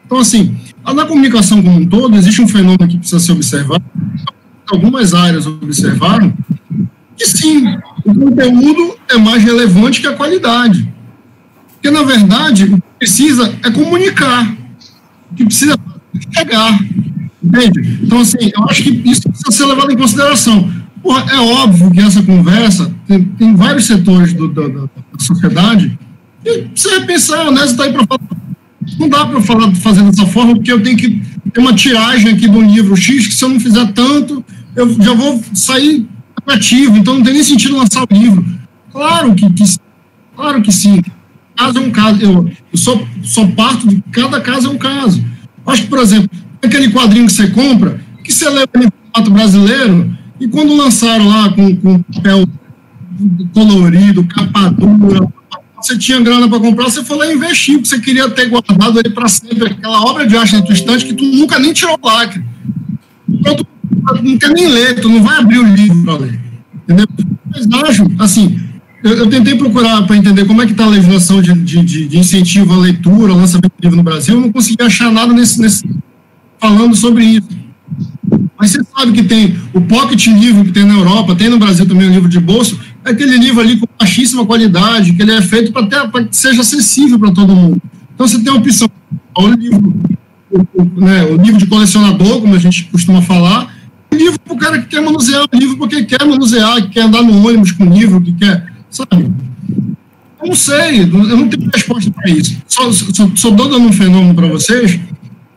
[0.07, 3.85] Então, assim, na comunicação como um todo, existe um fenômeno que precisa ser observado.
[4.71, 6.33] Algumas áreas observaram
[7.17, 7.67] que sim,
[8.05, 10.91] o conteúdo é mais relevante que a qualidade.
[11.75, 14.51] Porque, na verdade, o que precisa é comunicar.
[15.31, 15.77] O que precisa
[16.35, 16.79] chegar.
[17.43, 18.01] Entende?
[18.03, 20.71] Então, assim, eu acho que isso precisa ser levado em consideração.
[21.03, 24.89] Porra, é óbvio que essa conversa tem, tem vários setores do, da, da,
[25.19, 25.97] sociedade
[26.45, 27.65] e precisa pensar, né?
[27.65, 28.37] Está aí para falar.
[28.99, 32.49] Não dá para falar fazer dessa forma, porque eu tenho que ter uma tiragem aqui
[32.49, 34.45] do livro X, que se eu não fizer tanto,
[34.75, 36.07] eu já vou sair
[36.47, 38.45] ativo, então não tem nem sentido lançar o livro.
[38.93, 39.65] Claro que, que
[40.35, 41.03] claro que sim.
[41.57, 42.23] caso é um caso.
[42.23, 45.25] Eu, eu só, só parto de cada caso é um caso.
[45.67, 46.31] Acho que, por exemplo,
[46.63, 51.51] aquele quadrinho que você compra, que você leva no formato brasileiro, e quando lançaram lá
[51.51, 52.47] com, com papel
[53.53, 55.27] colorido, capa dura,
[55.81, 59.11] você tinha grana para comprar, você foi lá investir, porque você queria ter guardado ele
[59.11, 62.07] para sempre, aquela obra de arte na tua estante que tu nunca nem tirou o
[62.07, 62.45] lacre.
[63.29, 63.57] Então,
[64.23, 66.41] não quer nem ler, tu não vai abrir o livro para ler.
[66.75, 67.07] Entendeu?
[67.51, 68.59] Mas acho, assim,
[69.03, 72.19] eu, eu tentei procurar para entender como é que está a legislação de, de, de,
[72.19, 75.61] incentivo à leitura, ao lançamento de livro no Brasil, eu não consegui achar nada nesse,
[75.61, 75.85] nesse,
[76.59, 77.49] falando sobre isso.
[78.59, 81.87] Mas você sabe que tem o pocket livro que tem na Europa, tem no Brasil
[81.87, 85.43] também o livro de bolso, é aquele livro ali com baixíssima qualidade, que ele é
[85.43, 87.81] feito para que seja acessível para todo mundo.
[88.15, 88.89] Então você tem a opção,
[89.39, 89.95] o livro,
[90.51, 93.77] o, né, o livro de colecionador, como a gente costuma falar,
[94.13, 97.23] livro para o cara que quer manusear o livro porque quer manusear, que quer andar
[97.23, 98.67] no ônibus com o livro, que quer,
[98.97, 99.33] sabe?
[100.41, 102.57] Eu não sei, eu não tenho resposta para isso.
[102.67, 102.91] Só,
[103.35, 105.01] só dando um fenômeno para vocês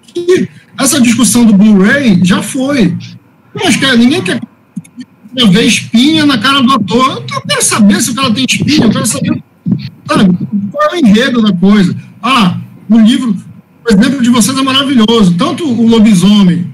[0.04, 2.98] que essa discussão do Blu-ray já foi.
[3.54, 4.40] Mas, cara, ninguém quer
[5.34, 7.24] ver espinha na cara do ator.
[7.32, 9.44] Eu quero saber se o cara tem espinha, eu quero saber
[10.08, 10.38] sabe,
[10.72, 11.96] qual é o enredo da coisa.
[12.22, 12.58] Ah,
[12.90, 13.36] o livro,
[13.86, 15.36] o exemplo de vocês é maravilhoso.
[15.36, 16.68] Tanto o lobisomem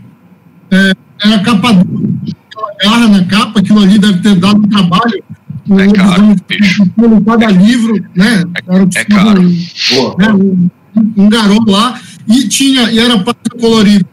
[0.72, 0.94] é,
[1.24, 2.08] era capa dura,
[2.82, 5.24] garra na capa, aquilo ali deve ter dado um trabalho.
[5.68, 6.36] O é caro,
[6.96, 8.44] pelo cada livro, né?
[8.56, 9.42] É, era, é caro.
[9.42, 10.70] Né, um,
[11.18, 14.06] um garoto lá e tinha, e era página colorida.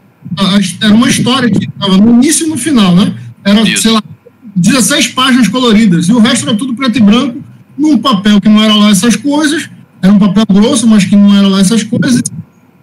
[0.81, 3.13] Era uma história que estava no início e no final, né?
[3.43, 3.83] Era, Isso.
[3.83, 4.01] sei lá,
[4.55, 7.43] 16 páginas coloridas, e o resto era tudo preto e branco,
[7.77, 9.69] num papel que não era lá essas coisas,
[10.01, 12.21] era um papel grosso, mas que não era lá essas coisas.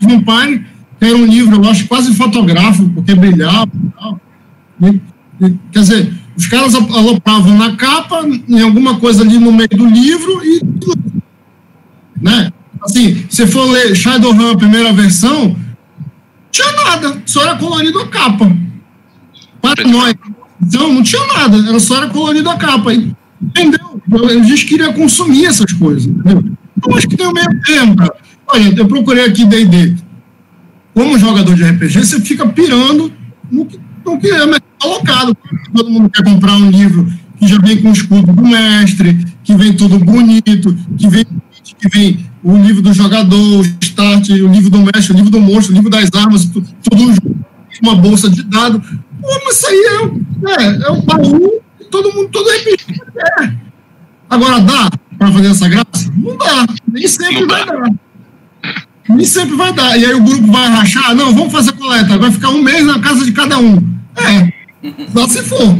[0.00, 0.64] Vampire,
[0.98, 4.20] que era um livro, eu acho, quase fotográfico, porque brilhava e tal.
[4.82, 5.00] E,
[5.46, 9.86] e, quer dizer, os caras alopravam na capa, em alguma coisa ali no meio do
[9.86, 10.62] livro, e.
[12.18, 12.50] Né?
[12.82, 15.54] Assim, se for ler Shadowrun, a primeira versão,
[16.50, 18.50] tinha nada, só era colorido a capa.
[19.60, 20.14] Para nós.
[20.62, 22.90] Então, não tinha nada, era só era colorido a capa.
[22.94, 24.00] Entendeu?
[24.10, 26.42] A gente queria consumir essas coisas, entendeu?
[26.78, 28.14] Então, acho que tem o meio termo, cara.
[28.46, 29.94] Olha, eu procurei aqui D&D.
[30.94, 33.12] Como jogador de RPG, você fica pirando
[33.50, 35.36] no que, no que é melhor colocado.
[35.74, 37.06] Todo mundo quer comprar um livro
[37.38, 41.24] que já vem com o escudo do mestre, que vem tudo bonito, que vem,
[41.78, 45.40] que vem o livro do jogador, o start, o livro do mestre, o livro do
[45.40, 47.36] monstro, o livro das armas, tudo, junto,
[47.82, 48.86] uma bolsa de dados.
[49.20, 53.00] Pô, mas isso aí é, é, é um baú que todo mundo, todo RPG
[53.42, 53.52] é.
[54.28, 56.12] Agora, dá para fazer essa graça?
[56.16, 57.90] Não dá, nem sempre vai dar.
[59.14, 59.96] Nem sempre vai dar.
[59.98, 62.98] E aí o grupo vai rachar, não, vamos fazer coleta, vai ficar um mês na
[63.00, 63.76] casa de cada um.
[64.16, 64.52] É,
[65.12, 65.76] só se for.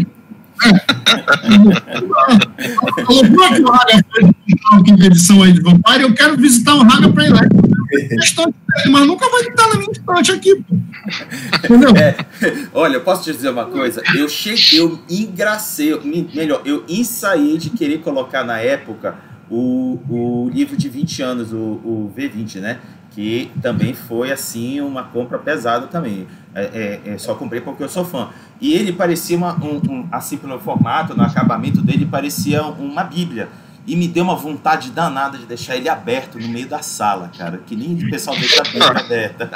[3.07, 7.09] Por que o Raga foi quinta edição aí de Vampire, eu quero visitar o Raga
[7.11, 7.41] para ir lá.
[8.91, 10.77] Mas nunca vai estar na minha estante aqui, pô.
[11.65, 11.97] Entendeu?
[11.97, 12.15] É,
[12.73, 14.03] olha, eu posso te dizer uma coisa?
[14.15, 15.99] Eu cheguei, eu engracei,
[16.35, 19.17] melhor, eu ensaiei de querer colocar na época
[19.51, 22.79] o, o livro de 20 anos, o, o V20, né?
[23.11, 26.27] Que também foi assim uma compra pesada também.
[26.55, 28.29] É, é, é, só comprei porque eu sou fã.
[28.61, 33.49] E ele parecia uma, um, um, assim pelo formato, no acabamento dele, parecia uma bíblia.
[33.87, 37.59] E me deu uma vontade danada de deixar ele aberto no meio da sala, cara.
[37.67, 39.51] Que nem o pessoal deixa a Bíblia aberta.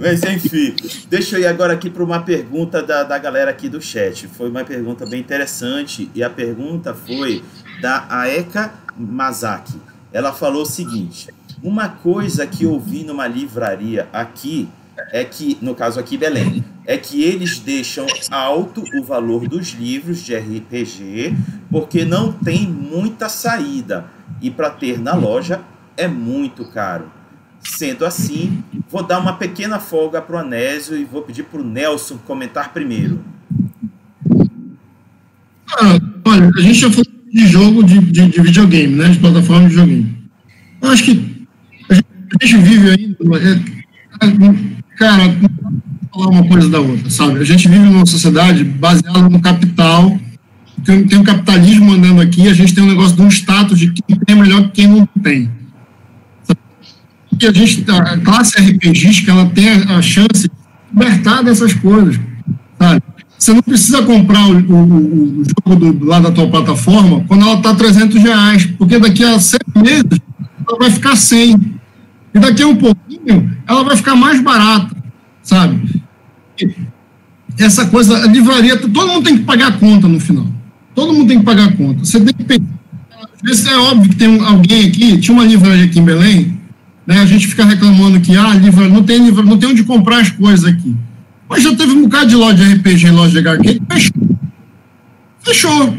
[0.00, 0.74] Mas enfim,
[1.10, 4.28] deixa eu ir agora aqui para uma pergunta da, da galera aqui do chat.
[4.28, 7.42] Foi uma pergunta bem interessante e a pergunta foi
[7.80, 9.80] da Aeka Mazaki.
[10.12, 11.28] Ela falou o seguinte:
[11.62, 14.68] uma coisa que eu vi numa livraria aqui
[15.12, 20.18] é que, no caso aqui Belém, é que eles deixam alto o valor dos livros
[20.24, 21.36] de RPG
[21.70, 24.06] porque não tem muita saída
[24.40, 25.60] e para ter na loja
[25.96, 27.10] é muito caro.
[27.60, 31.64] Sendo assim, vou dar uma pequena folga para o Anésio e vou pedir para o
[31.64, 33.22] Nelson comentar primeiro.
[35.70, 39.08] Ah, olha, a gente já falou de jogo de, de, de videogame, né?
[39.08, 40.16] De plataforma de videogame.
[40.80, 41.38] Eu acho que
[41.90, 43.16] a gente vive ainda.
[43.38, 44.54] É, é,
[44.96, 45.36] cara,
[46.12, 47.38] falar uma coisa da outra, sabe?
[47.38, 50.18] A gente vive numa sociedade baseada no capital.
[50.84, 53.92] Tem, tem um capitalismo andando aqui, a gente tem um negócio de um status de
[53.92, 55.50] quem tem melhor que quem não tem.
[57.40, 60.50] E a gente, a classe RPGística, ela tem a, chance de
[60.92, 62.18] libertar dessas coisas,
[62.78, 63.02] sabe?
[63.38, 67.54] Você não precisa comprar o, o, o jogo do, lá da tua plataforma quando ela
[67.54, 70.20] está 300 reais, porque daqui a seis meses
[70.68, 71.78] ela vai ficar 100.
[72.34, 74.94] E daqui a um pouquinho, ela vai ficar mais barata,
[75.42, 76.02] sabe?
[77.56, 80.46] Essa coisa, a livraria, todo mundo tem que pagar a conta no final.
[80.94, 82.04] Todo mundo tem que pagar a conta.
[82.04, 83.72] Você tem que pensar.
[83.72, 86.58] É óbvio que tem alguém aqui, tinha uma livraria aqui em Belém,
[87.06, 87.20] né?
[87.20, 90.30] A gente fica reclamando que ah, livro, não tem livro, não tem onde comprar as
[90.30, 90.94] coisas aqui.
[91.48, 94.38] Mas já teve um bocado de loja de RPG, loja de HQ, que fechou.
[95.42, 95.96] Fechou.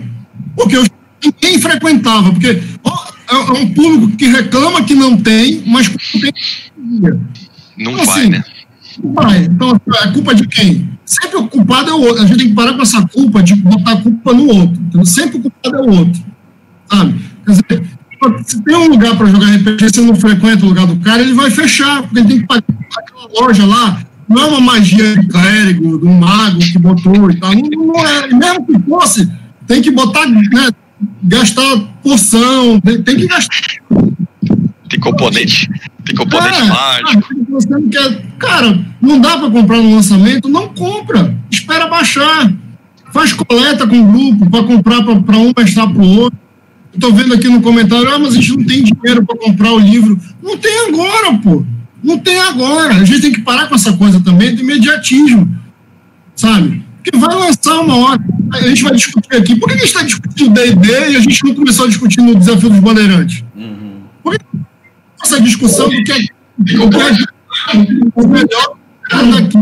[0.55, 0.85] Porque eu,
[1.23, 2.31] ninguém frequentava.
[2.31, 6.33] Porque ó, é, é um público que reclama que não tem, mas não tem.
[7.77, 8.43] Não então, vai, assim, né?
[9.03, 9.43] Não vai.
[9.45, 10.89] Então, é culpa de quem?
[11.05, 12.23] Sempre o culpado é o outro.
[12.23, 14.81] A gente tem que parar com essa culpa de botar a culpa no outro.
[14.87, 16.21] Então, sempre o culpado é o outro.
[16.91, 17.15] Sabe?
[17.45, 17.89] Quer dizer,
[18.45, 21.33] se tem um lugar para jogar RPG, você não frequenta o lugar do cara, ele
[21.33, 22.63] vai fechar, porque ele tem que pagar
[22.97, 24.01] aquela loja lá.
[24.29, 27.51] Não é uma magia de clérigo, de um mago que botou e tal.
[27.51, 28.27] Não, não é.
[28.27, 29.27] Mesmo que fosse,
[29.65, 30.69] tem que botar, né,
[31.23, 33.57] gastar porção, tem, tem que gastar.
[34.87, 35.69] Tem componente,
[36.05, 37.29] tem componente é, mágico.
[37.49, 41.35] Você não quer, cara, não dá para comprar no lançamento, não compra.
[41.51, 42.51] Espera baixar.
[43.11, 46.39] Faz coleta com o grupo para comprar para um mestrar para o outro.
[46.93, 49.79] Estou vendo aqui no comentário, ah, mas a gente não tem dinheiro para comprar o
[49.79, 50.19] livro.
[50.41, 51.63] Não tem agora, pô.
[52.03, 52.95] Não tem agora.
[52.95, 55.49] A gente tem que parar com essa coisa também do imediatismo.
[56.35, 56.83] Sabe?
[57.03, 58.21] Porque vai lançar uma hora.
[58.53, 59.55] A gente vai discutir aqui.
[59.55, 62.35] Por que a gente está discutindo D&D e a gente não começou a discutir no
[62.35, 63.43] Desafio dos Bandeirantes?
[63.55, 64.01] Uhum.
[64.23, 64.45] Por que
[65.23, 66.79] essa discussão do que é, que é
[68.15, 68.77] o melhor
[69.09, 69.57] daqui?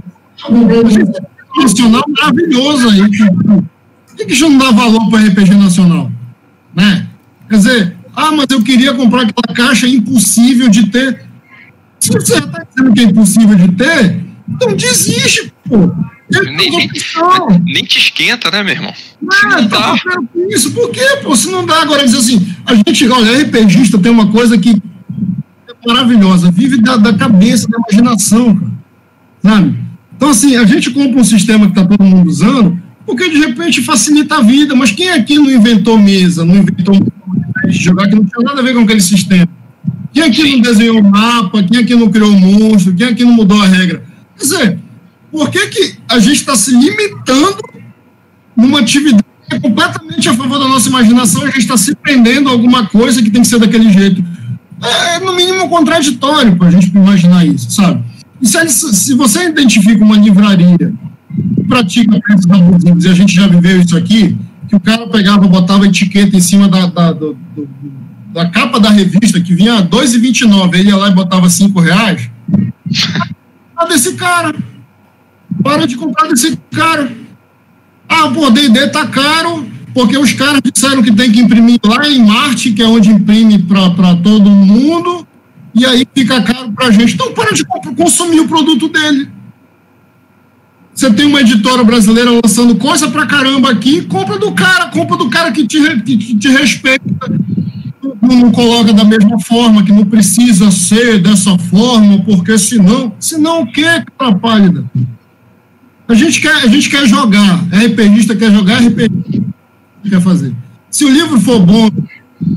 [0.50, 3.02] Um nacional maravilhoso aí.
[3.02, 6.12] Por que a gente não dá valor para RPG nacional?
[6.76, 7.08] Né?
[7.50, 11.27] Quer dizer, ah, mas eu queria comprar aquela caixa impossível de ter.
[12.00, 15.92] Se você está dizendo que é impossível de ter, então desiste, pô.
[16.30, 16.90] Nem, nem,
[17.64, 18.94] nem, te esquenta, né, meu irmão?
[19.22, 20.20] Não, não tá dá.
[20.50, 20.72] isso.
[20.72, 21.34] Por quê, pô?
[21.36, 25.88] Se não dá agora, diz assim, a gente, olha, RPGista tem uma coisa que é
[25.88, 28.72] maravilhosa, vive da, da cabeça, da imaginação, cara.
[29.42, 29.78] Sabe?
[30.16, 33.82] Então, assim, a gente compra um sistema que está todo mundo usando, porque de repente
[33.82, 34.76] facilita a vida.
[34.76, 38.64] Mas quem aqui não inventou mesa, não inventou de jogar que não tinha nada a
[38.64, 39.48] ver com aquele sistema?
[40.18, 41.62] Quem aqui não desenhou mapa?
[41.62, 42.92] Quem aqui não criou monstro?
[42.96, 44.04] Quem aqui não mudou a regra?
[44.36, 44.80] Quer dizer,
[45.32, 47.60] por que, que a gente está se limitando
[48.56, 51.44] numa atividade que é completamente a favor da nossa imaginação?
[51.44, 54.26] A gente está se prendendo a alguma coisa que tem que ser daquele jeito.
[54.84, 58.04] É, é no mínimo, contraditório para a gente imaginar isso, sabe?
[58.42, 60.94] E se, se você identifica uma livraria
[61.56, 64.36] que pratica preços abusivos, e a gente já viveu isso aqui,
[64.68, 67.70] que o cara pegava, botava etiqueta em cima da, da, do, do,
[68.38, 72.30] da capa da revista, que vinha R$ 2,29, ele ia lá e botava R$ reais.
[73.90, 74.54] desse cara.
[75.64, 77.12] Para de comprar desse cara.
[78.08, 82.24] Ah, pô, D&D tá caro, porque os caras disseram que tem que imprimir lá em
[82.24, 85.28] Marte, que é onde imprime para todo mundo,
[85.74, 87.16] e aí fica caro para a gente.
[87.16, 87.66] Então para de
[87.96, 89.32] consumir o produto dele.
[90.98, 95.30] Você tem uma editora brasileira lançando coisa pra caramba aqui, compra do cara, compra do
[95.30, 97.06] cara que te, que te respeita,
[98.20, 103.62] não, não coloca da mesma forma, que não precisa ser dessa forma, porque senão, senão
[103.62, 104.84] o que, cara pálida?
[106.08, 109.44] A gente quer, a gente quer jogar, RPGista quer jogar, RPG
[110.10, 110.52] quer fazer.
[110.90, 111.92] Se o livro for bom,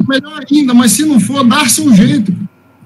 [0.09, 2.35] melhor ainda, mas se não for, dar-se um jeito.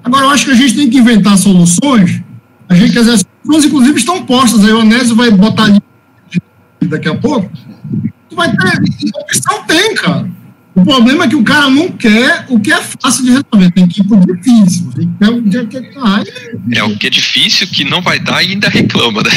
[0.03, 2.21] Agora, eu acho que a gente tem que inventar soluções,
[2.69, 3.05] a gente quer
[3.45, 5.81] soluções, inclusive, estão postas, aí o Anésio vai botar ali
[6.83, 7.51] daqui a pouco,
[8.33, 8.81] vai ter,
[9.15, 10.29] opção tem, cara.
[10.75, 13.87] O problema é que o cara não quer o que é fácil de resolver, tem
[13.87, 14.91] que ir pro difícil.
[14.93, 18.51] Tem que o que é, é o que é difícil, que não vai dar e
[18.51, 19.31] ainda reclama, né?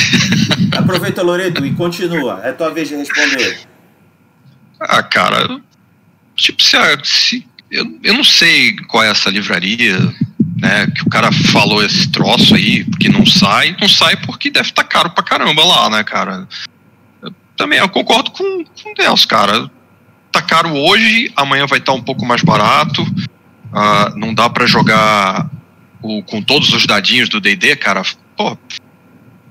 [0.75, 2.41] Aproveita, Loreto, e continua.
[2.43, 3.59] É tua vez de responder.
[4.79, 5.61] Ah, cara,
[6.35, 9.95] tipo, se, se eu, eu não sei qual é essa livraria,
[10.59, 10.87] né?
[10.87, 14.83] Que o cara falou esse troço aí, porque não sai, não sai porque deve estar
[14.83, 16.47] tá caro pra caramba lá, né, cara?
[17.21, 19.69] Eu, também eu concordo com, com Deus, cara.
[20.31, 23.01] Tá caro hoje, amanhã vai estar tá um pouco mais barato.
[23.03, 25.49] Uh, não dá para jogar
[26.01, 28.01] o, com todos os dadinhos do DD, cara.
[28.35, 28.57] Pô,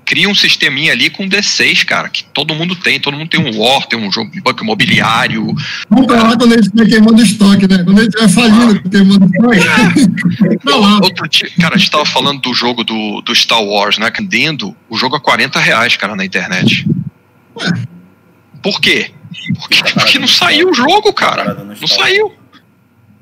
[0.07, 2.97] cria um sisteminha ali com D6, cara, que todo mundo tem.
[2.97, 5.53] Todo mundo tem um War, tem um jogo, um banco imobiliário.
[5.89, 7.83] Vamos pra lá quando a gente queimando estoque, né?
[7.83, 8.89] Quando a gente estiver falindo, ah.
[8.89, 10.59] queimando estoque.
[10.79, 10.99] lá.
[11.03, 14.09] Outro dia, cara, a gente tava falando do jogo do, do Star Wars, né?
[14.17, 16.87] Vendendo o jogo a 40 reais, cara, na internet.
[17.59, 17.73] Ué.
[18.63, 19.11] Por quê?
[19.59, 21.53] Porque, porque não saiu o jogo, cara.
[21.53, 22.33] Não saiu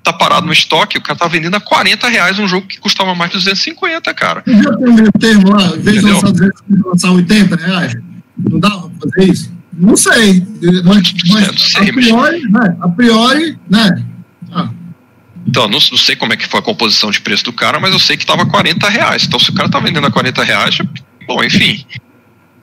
[0.05, 3.15] tá parado no estoque, o cara tá vendendo a 40 reais um jogo que custava
[3.15, 4.43] mais de 250, cara.
[4.45, 7.95] Eu já tem o termo lá, em vez de lançar, 200, lançar 80 reais,
[8.37, 9.55] não dava pra fazer isso?
[9.73, 10.45] Não sei.
[10.83, 12.63] Mas, mas não sei, a priori, mas...
[12.63, 12.77] né?
[12.79, 14.05] A priori, né?
[14.51, 14.69] Ah.
[15.47, 17.91] Então, não, não, sei como é que foi a composição de preço do cara, mas
[17.91, 19.25] eu sei que tava 40 reais.
[19.25, 20.77] Então, se o cara tá vendendo a 40 reais,
[21.27, 21.83] bom, enfim,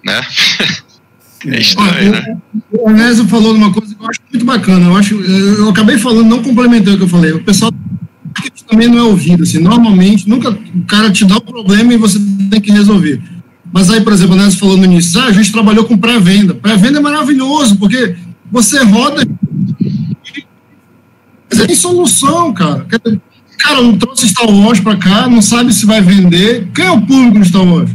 [0.04, 0.20] né?
[1.44, 2.36] É estranho, né?
[2.70, 4.86] O Onésio falou uma coisa que eu acho muito bacana.
[4.86, 7.32] Eu, acho, eu acabei falando, não complementando o que eu falei.
[7.32, 7.72] O pessoal
[8.68, 9.42] também não é ouvido.
[9.42, 12.18] Assim, normalmente, nunca o cara te dá o um problema e você
[12.50, 13.20] tem que resolver.
[13.72, 16.54] Mas aí, por exemplo, o Onésio falou no início, ah, a gente trabalhou com pré-venda.
[16.54, 18.14] Pré-venda é maravilhoso, porque
[18.50, 19.26] você roda
[21.52, 22.86] mas tem solução, cara.
[23.58, 26.68] Cara, não trouxe Star Wars para cá, não sabe se vai vender.
[26.74, 27.90] Quem é o público do Star Wars?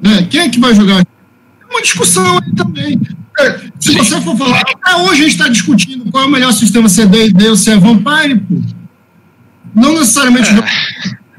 [0.00, 0.26] Né?
[0.28, 1.00] Quem é que vai jogar?
[1.00, 3.00] É uma discussão aí também.
[3.38, 6.52] É, se você for falar, até hoje a gente está discutindo qual é o melhor
[6.52, 8.60] sistema CD e D ou se é Vampire, pô.
[9.74, 10.54] Não necessariamente é.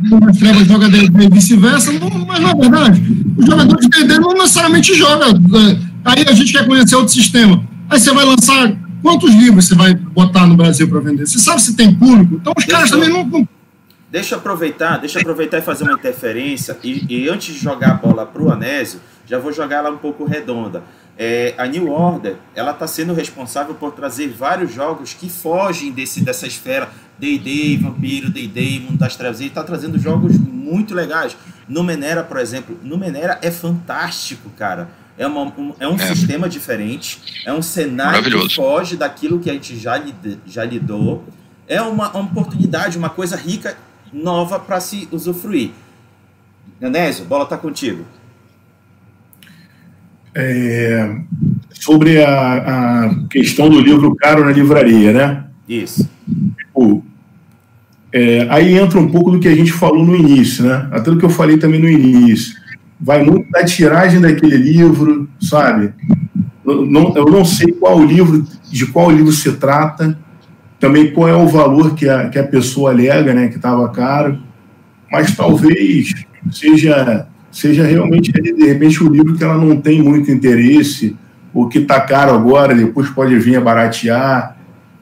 [0.03, 1.91] joga, joga D&D e vice-versa,
[2.27, 3.01] mas na verdade,
[3.35, 5.33] o jogador de D&D não necessariamente joga.
[5.33, 5.81] Né?
[6.05, 7.63] Aí a gente quer conhecer outro sistema.
[7.89, 11.25] Aí você vai lançar quantos livros você vai botar no Brasil para vender?
[11.25, 12.35] Você sabe se tem público?
[12.35, 13.47] Então os deixa caras também não,
[14.09, 16.77] Deixa eu aproveitar, deixa eu aproveitar e fazer uma interferência.
[16.83, 19.97] E, e antes de jogar a bola para o Anésio, já vou jogar ela um
[19.97, 20.83] pouco redonda.
[21.17, 26.21] É, a New Order ela está sendo responsável por trazer vários jogos que fogem desse,
[26.21, 29.39] dessa esfera D&D, Vampiro, D&D, Mundo das Trevas.
[29.39, 31.35] Ele está trazendo jogos muito legais.
[31.67, 32.77] Numenera, por exemplo.
[32.83, 34.87] Numenera é fantástico, cara
[35.17, 36.15] é, uma, um, é um é.
[36.15, 40.01] sistema diferente, é um cenário que foge daquilo que a gente já,
[40.45, 41.25] já lidou.
[41.67, 43.75] É uma, uma oportunidade, uma coisa rica,
[44.13, 45.71] nova para se usufruir.
[46.79, 48.05] Nanésio, bola está contigo.
[50.39, 51.15] É,
[51.71, 55.45] sobre a, a, questão do livro caro na livraria, né?
[55.67, 56.07] Isso.
[56.57, 57.03] Tipo,
[58.13, 60.87] é, aí entra um pouco do que a gente falou no início, né?
[60.91, 62.55] Até do que eu falei também no início
[62.99, 65.93] vai muito da tiragem daquele livro, sabe?
[66.65, 70.17] Eu não, eu não sei qual livro, de qual livro se trata,
[70.79, 74.39] também qual é o valor que a, que a pessoa alega, né, que estava caro,
[75.11, 76.13] mas talvez
[76.51, 77.27] seja,
[77.57, 81.15] seja realmente, de repente, o um livro que ela não tem muito interesse,
[81.51, 84.55] o que está caro agora, depois pode vir a baratear.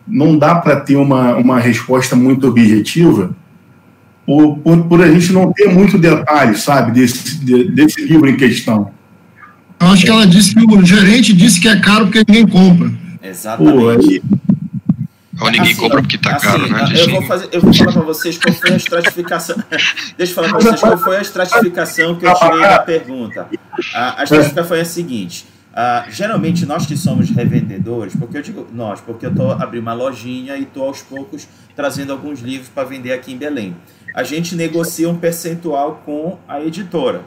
[0.08, 3.36] Não dá para ter uma, uma resposta muito objetiva,
[4.26, 8.90] por, por, por, a gente não ter muito detalhe, sabe, desse, desse livro em questão.
[9.78, 12.90] Eu acho que ela disse que o gerente disse que é caro porque ninguém compra.
[13.22, 13.78] Exatamente.
[13.78, 14.22] Pô, aí...
[15.40, 16.86] Ou ninguém assim, compra porque está assim, caro, né?
[16.96, 19.56] Eu vou, fazer, eu vou falar para vocês qual foi a estratificação.
[20.18, 23.48] Deixa eu falar para vocês qual foi a estratificação que eu tirei da pergunta.
[23.94, 25.46] A, a estratificação foi a seguinte.
[25.72, 29.94] Uh, geralmente nós que somos revendedores, porque eu digo nós, porque eu estou abrindo uma
[29.94, 33.76] lojinha e estou aos poucos trazendo alguns livros para vender aqui em Belém
[34.16, 37.26] a gente negocia um percentual com a editora.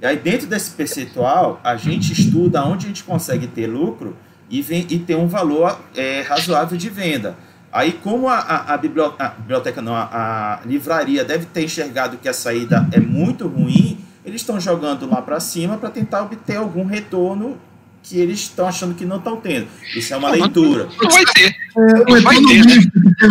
[0.00, 4.16] E aí, dentro desse percentual, a gente estuda onde a gente consegue ter lucro
[4.48, 7.36] e, vem, e ter um valor é, razoável de venda.
[7.78, 12.16] Aí, como a, a, a, biblioteca, a biblioteca, não, a, a livraria deve ter enxergado
[12.16, 16.56] que a saída é muito ruim, eles estão jogando lá para cima para tentar obter
[16.56, 17.56] algum retorno
[18.02, 19.68] que eles estão achando que não estão tendo.
[19.94, 20.88] Isso é uma não, leitura.
[21.00, 21.54] Não vai ter.
[21.76, 22.74] É, não vai ter, né?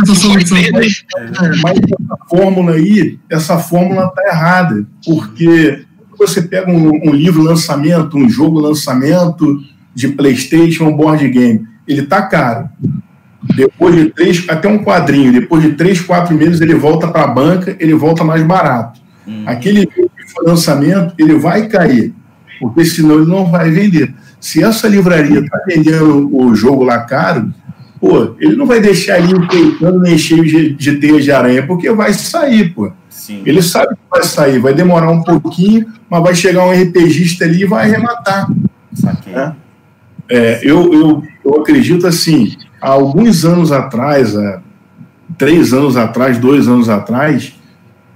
[0.02, 0.80] Essa né?
[1.18, 5.84] É, mas essa fórmula aí, essa fórmula está errada, porque
[6.18, 9.62] você pega um, um, livro lançamento, um jogo lançamento
[9.94, 12.70] de PlayStation, um board game, ele está caro.
[13.56, 17.28] Depois de três, até um quadrinho, depois de três, quatro meses ele volta para a
[17.28, 19.00] banca, ele volta mais barato.
[19.28, 19.44] Hum.
[19.46, 19.88] Aquele
[20.46, 22.14] lançamento, ele vai cair,
[22.60, 24.14] porque senão ele não vai vender.
[24.40, 27.52] Se essa livraria está vendendo o jogo lá caro,
[28.00, 31.90] pô, ele não vai deixar ali peitando nem cheio de, de teias de aranha, porque
[31.92, 32.92] vai sair, pô.
[33.10, 33.42] Sim.
[33.46, 37.64] Ele sabe que vai sair, vai demorar um pouquinho, mas vai chegar um RPGista ali
[37.64, 38.48] e vai arrematar.
[39.28, 39.56] Né?
[40.30, 44.62] É, eu, eu, eu acredito assim, há alguns anos atrás, há
[45.38, 47.54] três anos atrás, dois anos atrás,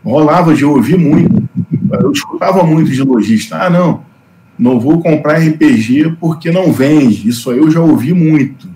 [0.04, 1.44] rolava de ouvir muito.
[1.92, 3.58] Eu escutava muito de lojista.
[3.58, 4.02] Ah, não,
[4.58, 7.28] não vou comprar RPG porque não vende.
[7.28, 8.70] Isso aí eu já ouvi muito.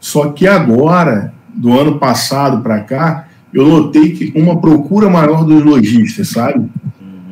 [0.00, 5.62] Só que agora, do ano passado para cá, eu notei que uma procura maior dos
[5.64, 6.68] lojistas, sabe?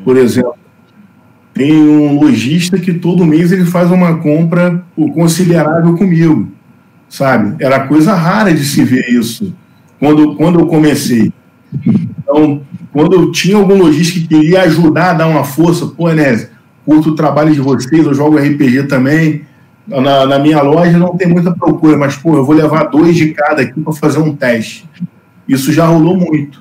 [0.04, 0.54] Por exemplo,
[1.52, 4.84] tem um lojista que todo mês ele faz uma compra
[5.14, 6.48] considerável comigo,
[7.08, 7.62] sabe?
[7.62, 9.54] Era coisa rara de se ver isso
[9.98, 11.32] quando, quando eu comecei.
[12.18, 16.48] Então, quando eu tinha algum lojista que queria ajudar a dar uma força, pô, Enésio,
[16.84, 19.42] curto o trabalho de vocês, eu jogo RPG também.
[19.86, 23.32] Na, na, minha loja não tem muita procura, mas pô, eu vou levar dois de
[23.32, 24.88] cada aqui para fazer um teste.
[25.48, 26.60] Isso já rolou muito.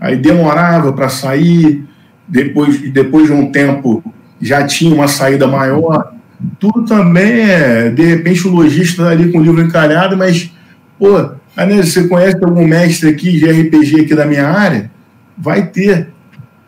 [0.00, 1.84] Aí demorava para sair,
[2.26, 4.02] depois, depois de um tempo
[4.40, 6.12] já tinha uma saída maior.
[6.58, 10.50] Tudo também é, de repente, o lojista tá ali com o livro encalhado, mas,
[10.98, 14.90] pô, Anésio, você conhece algum mestre aqui de RPG aqui da minha área?
[15.36, 16.08] Vai ter.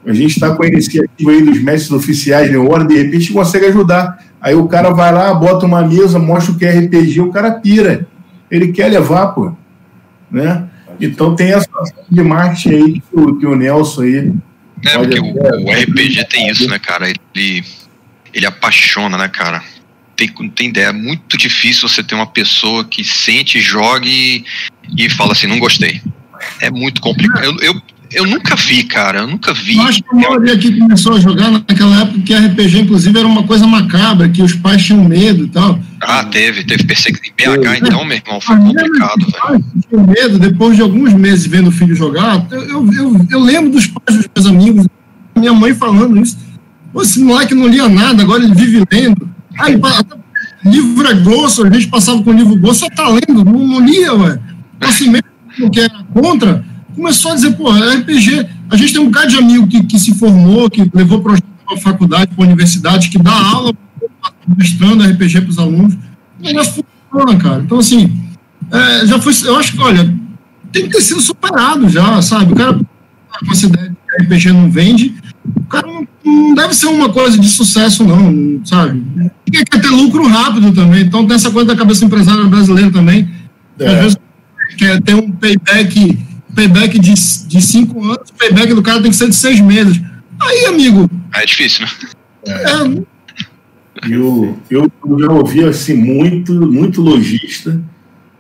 [0.07, 3.67] A gente está com a iniciativa aí dos mestres oficiais de hora, de repente consegue
[3.67, 4.25] ajudar.
[4.41, 7.51] Aí o cara vai lá, bota uma mesa, mostra o que é RPG, o cara
[7.53, 8.07] pira.
[8.51, 9.53] Ele quer levar, pô.
[10.31, 10.69] Né?
[11.01, 11.69] Então tem essa
[12.11, 14.33] de marketing aí que o, que o Nelson aí.
[14.85, 17.09] É, porque o, o, RPG tem isso, né, cara?
[17.09, 17.65] Ele,
[18.33, 19.63] ele apaixona, né, cara?
[20.17, 20.87] Tem, tem ideia.
[20.87, 24.45] É muito difícil você ter uma pessoa que sente, jogue
[24.97, 26.01] e, fala assim, não gostei.
[26.61, 27.45] É muito complicado.
[27.45, 29.21] Eu, eu, eu nunca vi, cara.
[29.21, 29.77] Eu nunca vi.
[29.77, 33.29] Eu acho que a maioria aqui começou a jogar naquela época que RPG, inclusive, era
[33.29, 35.79] uma coisa macabra, que os pais tinham medo e tal.
[36.01, 37.29] Ah, teve, teve perseguição.
[37.29, 39.65] Em BH, então, meu irmão, foi complicado, velho.
[39.89, 43.71] Tinham medo, depois de alguns meses vendo o filho jogar, eu, eu, eu, eu lembro
[43.71, 44.87] dos pais dos meus amigos,
[45.37, 46.48] minha mãe falando isso.
[47.03, 49.29] Esse moleque não lia nada, agora ele vive lendo.
[49.59, 49.81] Aí,
[50.65, 54.15] livro é grosso, a gente passava com livro grosso, só tá lendo, não, não lia,
[54.15, 54.39] ué.
[54.77, 56.65] Então, assim, mesmo que era contra
[56.99, 60.15] começou a dizer, pô, RPG, a gente tem um bocado de amigo que, que se
[60.15, 63.73] formou, que levou projeto para a faculdade, para a universidade, que dá aula
[64.47, 65.95] mostrando RPG para os alunos.
[65.95, 67.63] O negócio funciona, cara.
[67.63, 68.21] Então, assim,
[68.71, 70.15] é, já foi, eu acho que, olha,
[70.73, 72.53] tem que ter sido superado já, sabe?
[72.53, 75.15] O cara com essa ideia de RPG não vende,
[75.69, 79.03] cara não, não, deve ser uma coisa de sucesso, não, sabe?
[79.51, 83.29] Quer, quer ter lucro rápido também, então tem essa coisa da cabeça empresária brasileira também,
[83.79, 83.87] é.
[83.87, 84.19] às vezes
[84.77, 86.19] quer ter um payback
[86.55, 90.01] payback de, de cinco anos, o payback do cara tem que ser de seis meses.
[90.41, 91.09] Aí, amigo.
[91.35, 91.91] É difícil, né?
[92.47, 93.09] É.
[94.11, 97.81] Eu, eu, eu já ouvi assim, muito, muito lojista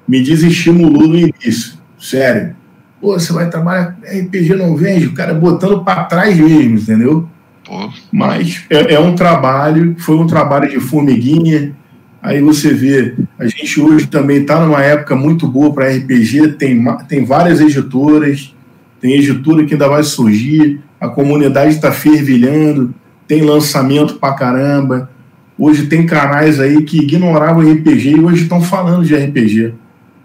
[0.08, 1.78] me desestimulou no início.
[1.98, 2.56] Sério.
[3.00, 7.28] Pô, você vai trabalhar RPG não vende, o cara botando para trás mesmo, entendeu?
[7.64, 7.90] Pô.
[8.12, 11.74] Mas é, é um trabalho, foi um trabalho de formiguinha,
[12.20, 16.84] Aí você vê, a gente hoje também está numa época muito boa para RPG, tem,
[17.08, 18.54] tem várias editoras,
[19.00, 22.92] tem editora que ainda vai surgir, a comunidade está fervilhando,
[23.26, 25.10] tem lançamento para caramba.
[25.56, 29.74] Hoje tem canais aí que ignoravam RPG e hoje estão falando de RPG.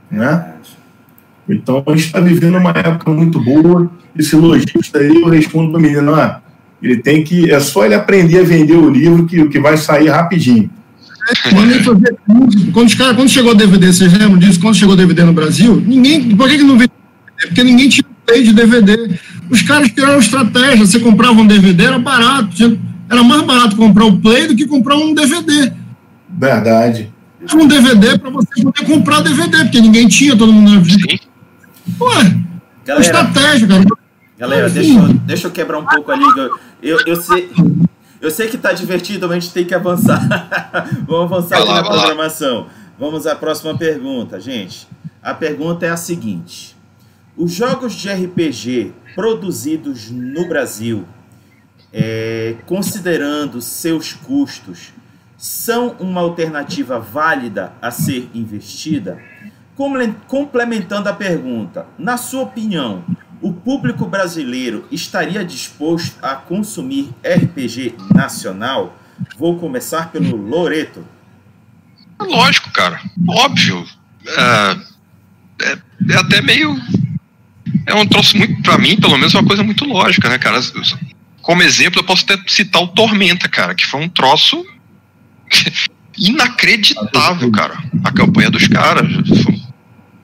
[0.09, 0.52] Né?
[1.47, 3.91] Então a gente está vivendo uma época muito boa.
[4.17, 6.41] Esse lojista aí, eu respondo para o menino, ah,
[6.81, 7.51] ele tem que.
[7.51, 10.69] É só ele aprender a vender o livro que, que vai sair rapidinho.
[12.73, 14.59] Quando, os cara, quando chegou o DVD, vocês lembram disso?
[14.59, 16.35] Quando chegou o DVD no Brasil, ninguém.
[16.35, 16.91] Por que, que não veio?
[17.47, 19.19] Porque ninguém tinha play de DVD.
[19.49, 20.85] Os caras criaram estratégia.
[20.85, 22.79] Você comprava um DVD, era barato.
[23.09, 25.71] Era mais barato comprar o play do que comprar um DVD.
[26.29, 27.11] Verdade.
[27.53, 31.19] Um DVD para você poder comprar DVD, porque ninguém tinha, todo mundo via.
[31.99, 32.43] Ué,
[32.85, 33.83] Galera, estratégia, cara.
[34.37, 36.23] Galera, deixa eu, deixa eu quebrar um pouco ali.
[36.81, 37.49] Eu, eu, sei,
[38.19, 40.21] eu sei que está divertido, mas a gente tem que avançar.
[41.07, 42.67] Vamos avançar aqui na programação.
[42.97, 44.87] Vamos à próxima pergunta, gente.
[45.21, 46.75] A pergunta é a seguinte:
[47.37, 51.05] Os jogos de RPG produzidos no Brasil,
[51.91, 54.93] é, considerando seus custos,
[55.37, 59.32] são uma alternativa válida a ser investida?
[59.75, 63.03] Complementando a pergunta, na sua opinião,
[63.41, 68.97] o público brasileiro estaria disposto a consumir RPG nacional?
[69.37, 71.05] Vou começar pelo Loreto.
[72.19, 73.01] Lógico, cara.
[73.27, 73.85] Óbvio.
[74.25, 74.77] É,
[75.63, 75.77] é,
[76.09, 76.75] é até meio.
[77.85, 80.59] É um troço muito, para mim, pelo menos, uma coisa muito lógica, né, cara?
[81.41, 84.65] Como exemplo, eu posso até citar o Tormenta, cara, que foi um troço
[86.17, 87.77] inacreditável, cara.
[88.03, 89.05] A campanha dos caras.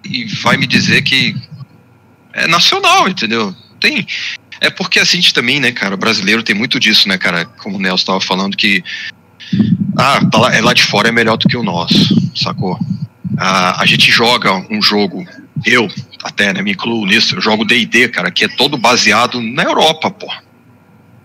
[0.09, 1.35] E vai me dizer que
[2.33, 3.55] é nacional, entendeu?
[3.79, 4.05] Tem.
[4.61, 7.45] É porque a gente também, né, cara, o brasileiro tem muito disso, né, cara?
[7.45, 8.83] Como o Nelson estava falando, que.
[9.97, 11.95] Ah, tá lá, é lá de fora é melhor do que o nosso,
[12.35, 12.77] sacou?
[13.37, 15.25] Ah, a gente joga um jogo,
[15.65, 15.87] eu
[16.23, 20.11] até, né, me incluo nisso, eu jogo DD, cara, que é todo baseado na Europa,
[20.11, 20.27] pô.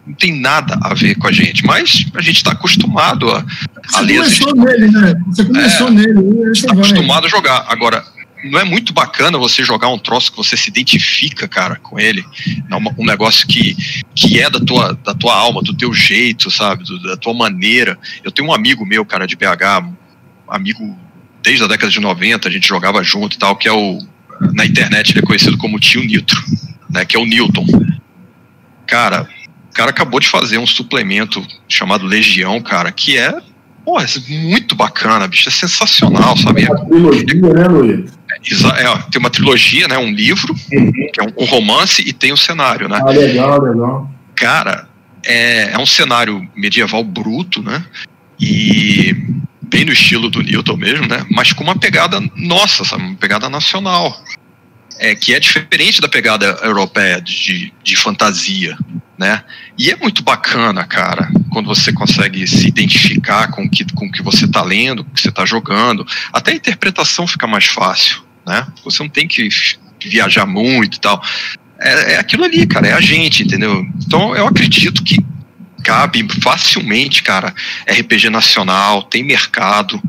[0.06, 3.44] Não tem nada a ver com a gente, mas a gente está acostumado a,
[3.86, 4.18] Você a ler.
[4.18, 5.14] Começou nele, né?
[5.26, 6.50] Você começou é, nele.
[6.52, 7.64] Está acostumado a jogar.
[7.68, 8.04] Agora,
[8.44, 12.24] não é muito bacana você jogar um troço que você se identifica, cara, com ele.
[12.98, 13.74] Um negócio que,
[14.14, 16.84] que é da tua, da tua alma, do teu jeito, sabe?
[16.84, 17.98] Do, da tua maneira.
[18.22, 19.88] Eu tenho um amigo meu, cara, de BH,
[20.48, 20.96] amigo
[21.42, 23.98] desde a década de 90, a gente jogava junto e tal, que é o.
[24.52, 26.42] Na internet ele é conhecido como tio Nitro,
[26.90, 27.04] né?
[27.04, 27.64] Que é o Newton.
[28.86, 29.28] Cara,
[29.70, 33.40] o cara acabou de fazer um suplemento chamado Legião, cara, que é
[33.84, 35.48] Pô, é muito bacana, bicho.
[35.48, 36.64] É sensacional, sabe?
[36.64, 36.68] É
[37.68, 38.16] Luiz?
[38.76, 39.96] É, tem uma trilogia, né?
[39.96, 40.92] Um livro, uhum.
[40.92, 43.00] que é um, um, romance, e tem o um cenário, né?
[43.00, 44.10] Ah, legal, legal.
[44.34, 44.86] Cara,
[45.24, 47.84] é, é um cenário medieval bruto, né?
[48.38, 49.16] E
[49.62, 51.24] bem no estilo do Newton mesmo, né?
[51.30, 53.02] Mas com uma pegada nossa, sabe?
[53.02, 54.22] Uma pegada nacional.
[54.96, 58.78] É, que é diferente da pegada europeia de, de fantasia,
[59.18, 59.42] né?
[59.76, 64.44] E é muito bacana, cara quando você consegue se identificar com que, o que você
[64.44, 68.66] está lendo, o que você está jogando, até a interpretação fica mais fácil, né?
[68.84, 69.48] Você não tem que
[70.04, 71.22] viajar muito e tal.
[71.78, 73.86] É, é aquilo ali, cara, é a gente, entendeu?
[74.04, 75.24] Então eu acredito que
[75.82, 77.54] cabe facilmente, cara,
[77.86, 80.02] RPG nacional, tem mercado,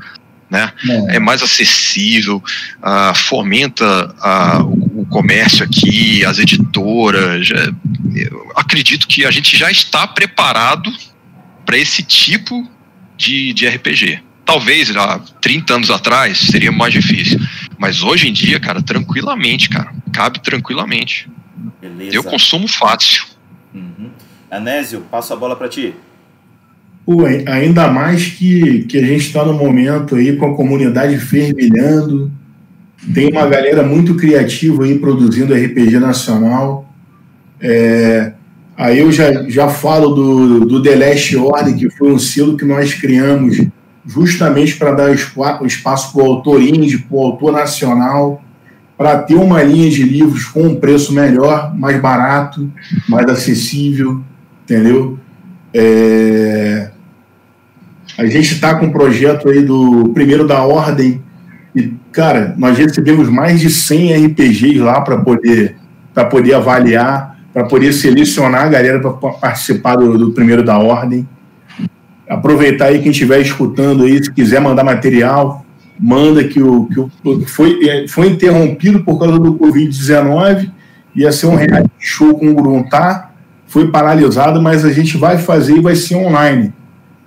[0.50, 0.72] né?
[1.10, 2.42] É, é mais acessível,
[2.80, 7.50] uh, fomenta uh, o, o, comércio aqui, as editoras.
[8.16, 10.92] eu acredito que a gente já está preparado
[11.66, 12.70] para esse tipo
[13.18, 14.20] de, de RPG.
[14.46, 17.40] Talvez há 30 anos atrás seria mais difícil.
[17.78, 19.92] Mas hoje em dia, cara, tranquilamente, cara.
[20.14, 21.30] Cabe tranquilamente.
[21.82, 22.16] Beleza.
[22.16, 23.26] Eu consumo fácil.
[23.74, 24.10] Uhum.
[24.50, 25.94] Anésio, passo a bola para ti.
[27.06, 32.32] Pô, ainda mais que, que a gente está no momento aí com a comunidade fervilhando,
[33.14, 36.90] tem uma galera muito criativa aí produzindo RPG nacional.
[37.62, 38.34] É,
[38.76, 42.66] aí eu já, já falo do, do The Last Order, que foi um selo que
[42.66, 43.68] nós criamos
[44.06, 48.42] justamente para dar espaço para o autor indie, para o autor nacional,
[48.98, 52.72] para ter uma linha de livros com um preço melhor, mais barato,
[53.10, 54.22] mais acessível,
[54.64, 55.20] entendeu?
[55.74, 56.92] É,
[58.18, 61.22] a gente está com um projeto aí do primeiro da ordem
[61.76, 65.76] e, cara, nós recebemos mais de 100 RPGs lá para poder,
[66.30, 71.28] poder avaliar, para poder selecionar a galera para participar do, do, primeiro da ordem.
[72.28, 75.66] Aproveitar aí quem estiver escutando aí, se quiser mandar material,
[76.00, 80.72] manda que o que o, foi, é, foi interrompido por causa do Covid-19,
[81.16, 83.34] ia ser um reality show com o Gruntar,
[83.68, 86.74] foi paralisado, mas a gente vai fazer e vai ser online.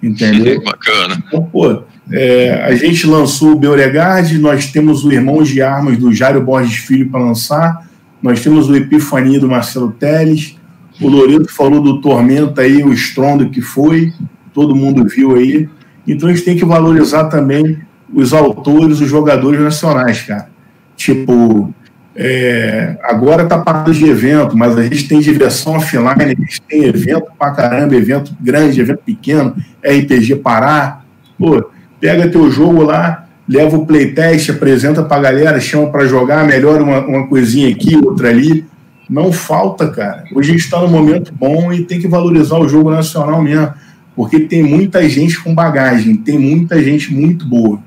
[0.03, 0.63] Entendeu?
[0.63, 1.23] Bacana.
[1.27, 6.13] Então, pô, é, a gente lançou o Beauregard, nós temos o Irmãos de Armas do
[6.13, 7.87] Jário Borges Filho para lançar,
[8.23, 10.57] nós temos o Epifania do Marcelo Teles,
[11.01, 14.13] o Loreto falou do Tormenta aí, o estrondo que foi,
[14.59, 15.69] todo mundo viu aí.
[16.05, 17.79] Então a gente tem que valorizar também
[18.13, 20.49] os autores, os jogadores nacionais, cara.
[20.97, 21.73] Tipo,
[22.17, 26.87] é, agora tá parado de evento, mas a gente tem diversão offline, a gente tem
[26.87, 31.03] evento pra caramba, evento grande, evento pequeno, RPG Pará.
[31.39, 31.71] Pô,
[32.01, 36.99] pega teu jogo lá, leva o playtest, apresenta pra galera, chama para jogar, melhora uma,
[37.07, 38.67] uma coisinha aqui, outra ali.
[39.09, 40.25] Não falta, cara.
[40.35, 43.73] Hoje a gente está num momento bom e tem que valorizar o jogo nacional mesmo,
[44.19, 47.81] porque tem muita gente com bagagem, tem muita gente muito boa,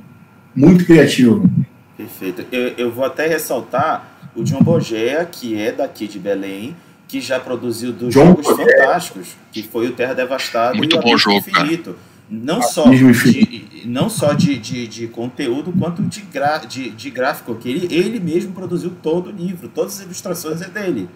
[0.55, 1.43] muito criativa.
[1.97, 2.45] Perfeito.
[2.49, 6.73] Eu, eu vou até ressaltar o John Bogea, que é daqui de Belém,
[7.05, 8.65] que já produziu dos John jogos Bogea.
[8.65, 11.95] fantásticos, que foi o Terra Devastada Muito e bom jogo, Infinito.
[11.95, 12.11] Cara.
[12.29, 17.55] Não só, de, não só de, de, de conteúdo, quanto de, gra, de, de gráfico,
[17.55, 21.09] que ele, ele mesmo produziu todo o livro, todas as ilustrações é dele.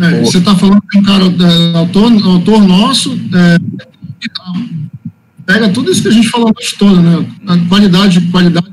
[0.00, 3.58] É, você está falando de um cara, é, autor, autor nosso, é,
[5.46, 7.26] pega tudo isso que a gente falou a noite toda, né?
[7.46, 8.72] A qualidade, qualidade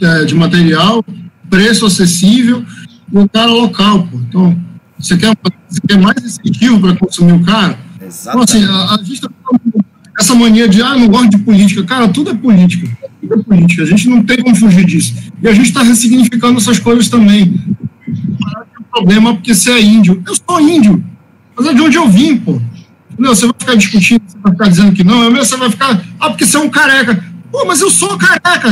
[0.00, 1.04] é, de material,
[1.50, 2.64] preço acessível
[3.12, 4.18] e um cara local, pô.
[4.18, 4.58] Então,
[4.98, 5.36] você quer,
[5.68, 7.78] você quer mais incentivo para consumir o cara?
[8.00, 9.30] Então, assim, a, a gente tá
[10.18, 11.82] essa mania de, ah, não gosto de política.
[11.84, 12.88] Cara, tudo é política.
[13.20, 13.82] Tudo é política.
[13.82, 15.14] A gente não tem como fugir disso.
[15.42, 17.60] E a gente está ressignificando essas coisas também.
[18.92, 20.22] O problema é porque você é índio.
[20.26, 21.02] Eu sou índio.
[21.56, 22.60] Mas é de onde eu vim, pô.
[23.18, 26.28] Não, você vai ficar discutindo, você vai ficar dizendo que não, você vai ficar, ah,
[26.28, 27.24] porque você é um careca.
[27.50, 28.70] Pô, mas eu sou careca.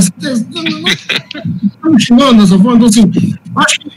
[2.11, 2.77] Não dessa forma.
[2.77, 3.11] Então, assim,
[3.57, 3.91] acho que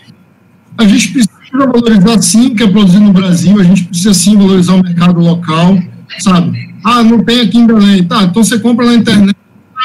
[0.77, 4.35] a gente precisa valorizar sim o que é produzido no Brasil, a gente precisa sim
[4.37, 5.77] valorizar o mercado local,
[6.19, 6.73] sabe?
[6.83, 8.03] Ah, não tem aqui em Belém.
[8.03, 9.35] Tá, então você compra na internet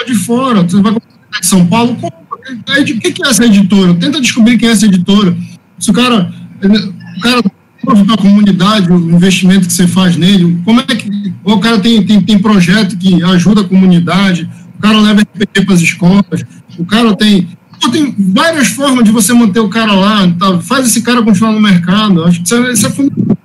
[0.06, 0.62] de fora.
[0.62, 2.18] Você vai comprar em São Paulo, compra.
[2.84, 3.94] Que, que é essa editora?
[3.94, 5.36] Tenta descobrir quem é essa editora.
[5.78, 6.32] Se o cara.
[6.60, 7.42] O cara
[8.12, 12.20] a comunidade, o investimento que você faz nele, como é que o cara tem, tem,
[12.20, 14.48] tem projeto que ajuda a comunidade,
[14.78, 16.44] o cara leva RPG para as escolas,
[16.78, 17.48] o cara tem.
[17.92, 20.58] Tem várias formas de você manter o cara lá, tá?
[20.58, 22.24] faz esse cara continuar no mercado.
[22.24, 23.36] Acho que isso é, isso é fundamental.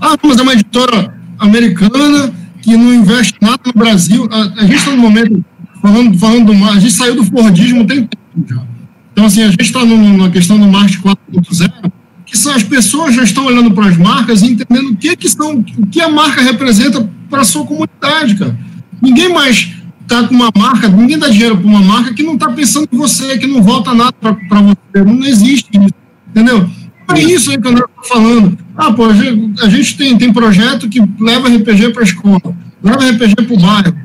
[0.00, 4.28] Ah, mas é uma editora americana que não investe nada no Brasil.
[4.32, 5.44] A, a gente está no momento,
[5.80, 8.71] falando, falando do mar, a gente saiu do Fordismo tem tempo já.
[9.12, 11.92] Então, assim, a gente está na questão do marketing 4.0,
[12.24, 15.28] que são, as pessoas já estão olhando para as marcas e entendendo o que, que
[15.28, 18.58] são, o que a marca representa para a sua comunidade, cara.
[19.00, 19.70] Ninguém mais
[20.02, 22.96] está com uma marca, ninguém dá dinheiro para uma marca que não está pensando em
[22.96, 25.04] você, que não volta nada para você.
[25.04, 25.94] Não existe isso,
[26.30, 26.68] entendeu?
[27.14, 28.58] É isso aí que o André está falando.
[28.76, 32.56] Ah, pô, a gente, a gente, tem, tem projeto que leva RPG para a escola,
[32.82, 33.96] leva RPG para o bairro.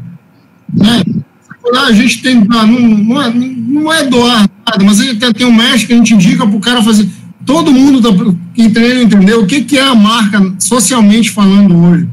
[0.73, 1.03] Né?
[1.75, 2.45] A gente tem.
[2.51, 5.97] Ah, não, não, é, não é doar nada, mas tem, tem um mestre que a
[5.97, 7.09] gente indica para o cara fazer.
[7.45, 8.09] Todo mundo tá,
[8.53, 12.07] que entendeu, entendeu o que, que é a marca socialmente falando hoje.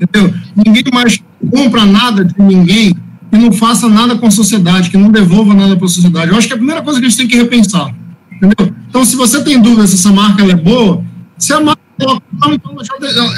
[0.00, 0.34] entendeu?
[0.54, 1.18] Ninguém mais
[1.50, 2.94] compra nada de ninguém
[3.30, 6.30] que não faça nada com a sociedade, que não devolva nada para a sociedade.
[6.30, 7.94] Eu acho que é a primeira coisa que a gente tem que repensar,
[8.36, 8.74] entendeu?
[8.88, 11.02] Então, se você tem dúvida se essa marca é boa,
[11.38, 12.20] se a marca ela,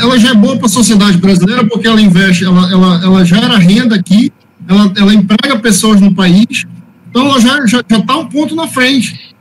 [0.00, 3.58] ela já é boa para a sociedade brasileira porque ela investe, ela, ela, ela gera
[3.58, 4.32] renda aqui,
[4.68, 6.66] ela, ela emprega pessoas no país,
[7.08, 9.34] então ela já está já, já tá um ponto na frente.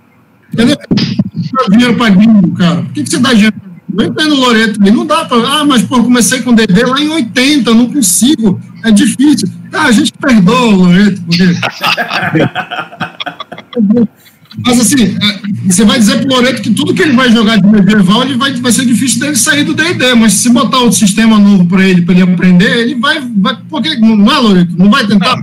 [0.53, 0.77] Entendeu?
[0.77, 2.84] Dá dinheiro para gringo, cara.
[2.84, 3.65] Por que, que você dá dinheiro para
[3.97, 5.47] eu entendo Loreto, não dá para.
[5.47, 9.47] Ah, mas pô, comecei com DD lá em 80, não consigo, é difícil.
[9.72, 11.45] Ah, a gente perdoa o Loreto, porque.
[14.64, 17.57] Mas assim, é, você vai dizer para o Loreto que tudo que ele vai jogar
[17.57, 20.98] de medieval ele vai, vai ser difícil dele sair do DD, mas se botar outro
[20.98, 23.19] sistema novo para ele, para ele aprender, ele vai.
[23.38, 24.77] vai porque, não é, Loreto?
[24.77, 25.41] Não vai tentar.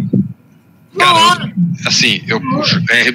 [0.97, 1.53] Cara,
[1.87, 2.41] assim, eu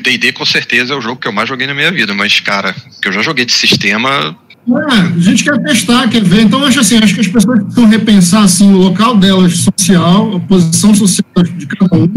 [0.03, 2.75] D&D com certeza é o jogo que eu mais joguei na minha vida, mas cara,
[3.01, 4.35] que eu já joguei de sistema,
[4.67, 6.41] é, a gente quer testar, quer ver.
[6.41, 10.39] Então, acho assim, acho que as pessoas precisam repensar assim, o local delas social, a
[10.41, 12.11] posição social de cada um,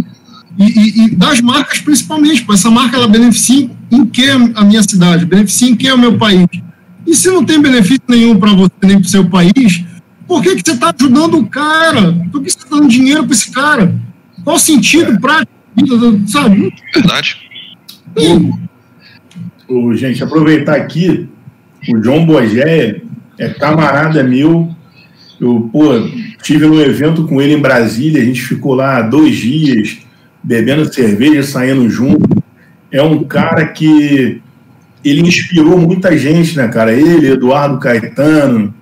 [0.59, 2.45] e, e, e das marcas principalmente.
[2.51, 6.47] Essa marca ela beneficia em que a minha cidade, beneficia em que o meu país.
[7.07, 9.85] E se não tem benefício nenhum para você nem para o seu país,
[10.27, 12.13] por que, que você está ajudando o cara?
[12.31, 13.95] Por que você está dando dinheiro para esse cara?
[14.45, 15.19] Qual o sentido é.
[15.19, 15.53] prático?
[16.27, 16.73] Sabe?
[16.95, 17.37] Verdade.
[19.69, 21.29] Ô, gente, aproveitar aqui
[21.89, 23.03] o João Bogé
[23.39, 24.75] é camarada meu.
[25.41, 25.89] Eu, pô,
[26.43, 29.99] tive no evento com ele em Brasília, a gente ficou lá dois dias,
[30.43, 32.43] bebendo cerveja, saindo junto.
[32.91, 34.43] É um cara que
[35.05, 36.93] ele inspirou muita gente, né, cara?
[36.93, 38.75] Ele, Eduardo Caetano,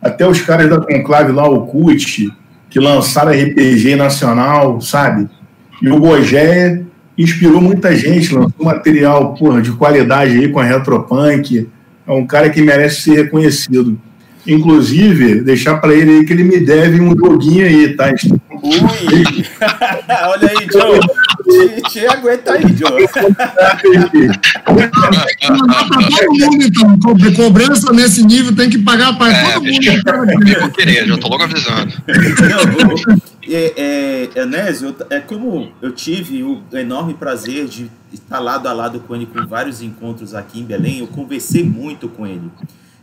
[0.00, 2.32] até os caras da Conclave lá, o CUT,
[2.70, 5.28] que lançaram RPG nacional, sabe?
[5.82, 6.82] E o Bogé
[7.16, 11.68] inspirou muita gente, lançou material porra, de qualidade aí com a Retropunk
[12.06, 13.98] é um cara que merece ser reconhecido.
[14.46, 18.10] Inclusive, deixar para ele aí que ele me deve um joguinho aí, tá?
[18.10, 18.12] Ui!
[20.28, 21.00] Olha aí, Joe.
[21.44, 23.06] Te, te aguenta aí, Joe.
[25.38, 26.94] todo mundo, então.
[27.34, 30.48] Cobrança nesse nível tem que pagar para é, todo mundo.
[30.48, 31.92] Eu vou querer, já tô logo avisando.
[33.48, 39.00] é, é, Enésio, é como eu tive o enorme prazer de estar lado a lado
[39.00, 42.50] com ele com vários encontros aqui em Belém, eu conversei muito com ele.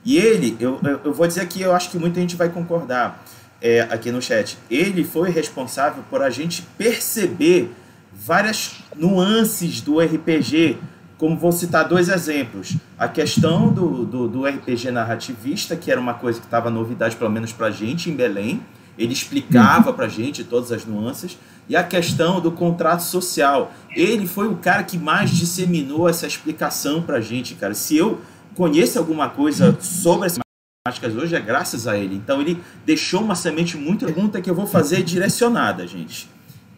[0.03, 3.23] E ele, eu, eu vou dizer que eu acho que muita gente vai concordar
[3.61, 4.57] é, aqui no chat.
[4.69, 7.71] Ele foi responsável por a gente perceber
[8.13, 10.77] várias nuances do RPG.
[11.17, 12.75] Como vou citar dois exemplos.
[12.97, 17.29] A questão do, do, do RPG narrativista, que era uma coisa que estava novidade, pelo
[17.29, 18.61] menos para a gente em Belém.
[18.97, 21.37] Ele explicava para a gente todas as nuances.
[21.69, 23.71] E a questão do contrato social.
[23.95, 27.75] Ele foi o cara que mais disseminou essa explicação para a gente, cara.
[27.75, 28.19] Se eu
[28.55, 32.15] conheço alguma coisa sobre as matemáticas hoje, é graças a ele.
[32.15, 36.27] Então, ele deixou uma semente muito pergunta que eu vou fazer direcionada, gente.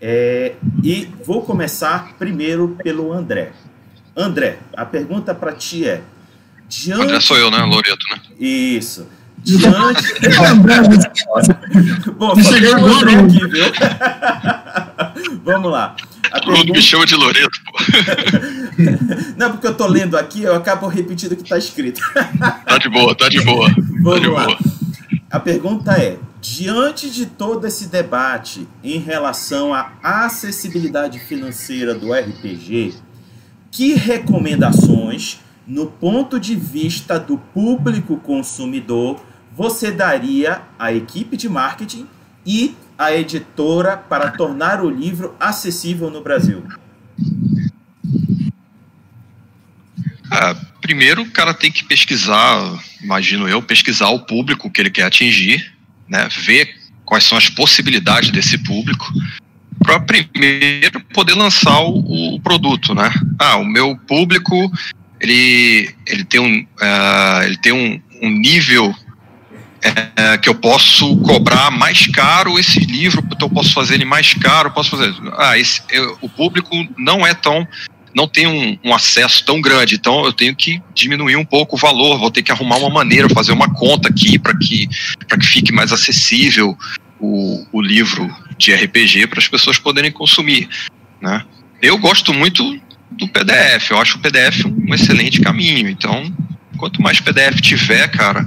[0.02, 3.54] É, e vou começar primeiro pelo André.
[4.16, 6.02] André, a pergunta para ti é:
[6.68, 7.02] diante...
[7.02, 7.60] André sou eu, né?
[7.60, 8.22] Loreto, né?
[8.38, 9.08] Isso.
[9.44, 10.14] Diante.
[12.18, 13.66] Bom, cheguei agora aqui, viu?
[15.44, 15.96] Vamos lá.
[16.32, 16.72] A pergunta...
[16.72, 17.63] me chama de Loreto.
[19.38, 22.02] Não, porque eu tô lendo aqui, eu acabo repetindo o que está escrito.
[22.66, 23.70] Tá de boa, tá de boa.
[24.02, 24.46] Vamos tá de lá.
[24.46, 24.58] boa.
[25.30, 32.96] A pergunta é: diante de todo esse debate em relação à acessibilidade financeira do RPG,
[33.72, 39.24] que recomendações, no ponto de vista do público consumidor,
[39.56, 42.08] você daria à equipe de marketing
[42.46, 46.64] e à editora para tornar o livro acessível no Brasil?
[50.32, 55.04] Ah, primeiro, o cara tem que pesquisar, imagino eu, pesquisar o público que ele quer
[55.04, 55.74] atingir,
[56.08, 56.76] né, ver
[57.06, 59.06] quais são as possibilidades desse público,
[59.80, 63.12] para primeiro poder lançar o, o, produto, né?
[63.38, 64.72] Ah, o meu público
[65.20, 68.96] ele, ele tem um, uh, ele tem um, um nível
[69.84, 74.34] é, que eu posso cobrar mais caro esse livro, então eu posso fazer ele mais
[74.34, 75.14] caro, posso fazer.
[75.38, 77.68] Ah, esse, eu, o público não é tão.
[78.16, 81.80] Não tem um, um, acesso tão grande, então eu tenho que diminuir um pouco o
[81.80, 85.72] valor, vou ter que arrumar uma maneira, fazer uma conta aqui para que, que fique
[85.72, 86.78] mais acessível
[87.20, 90.70] o, o livro de RPG para as pessoas poderem consumir.
[91.22, 91.44] Né?
[91.82, 92.80] Eu gosto muito
[93.12, 96.32] do PDF, eu acho o PDF um excelente caminho, então
[96.78, 98.46] quanto mais PDF tiver, cara,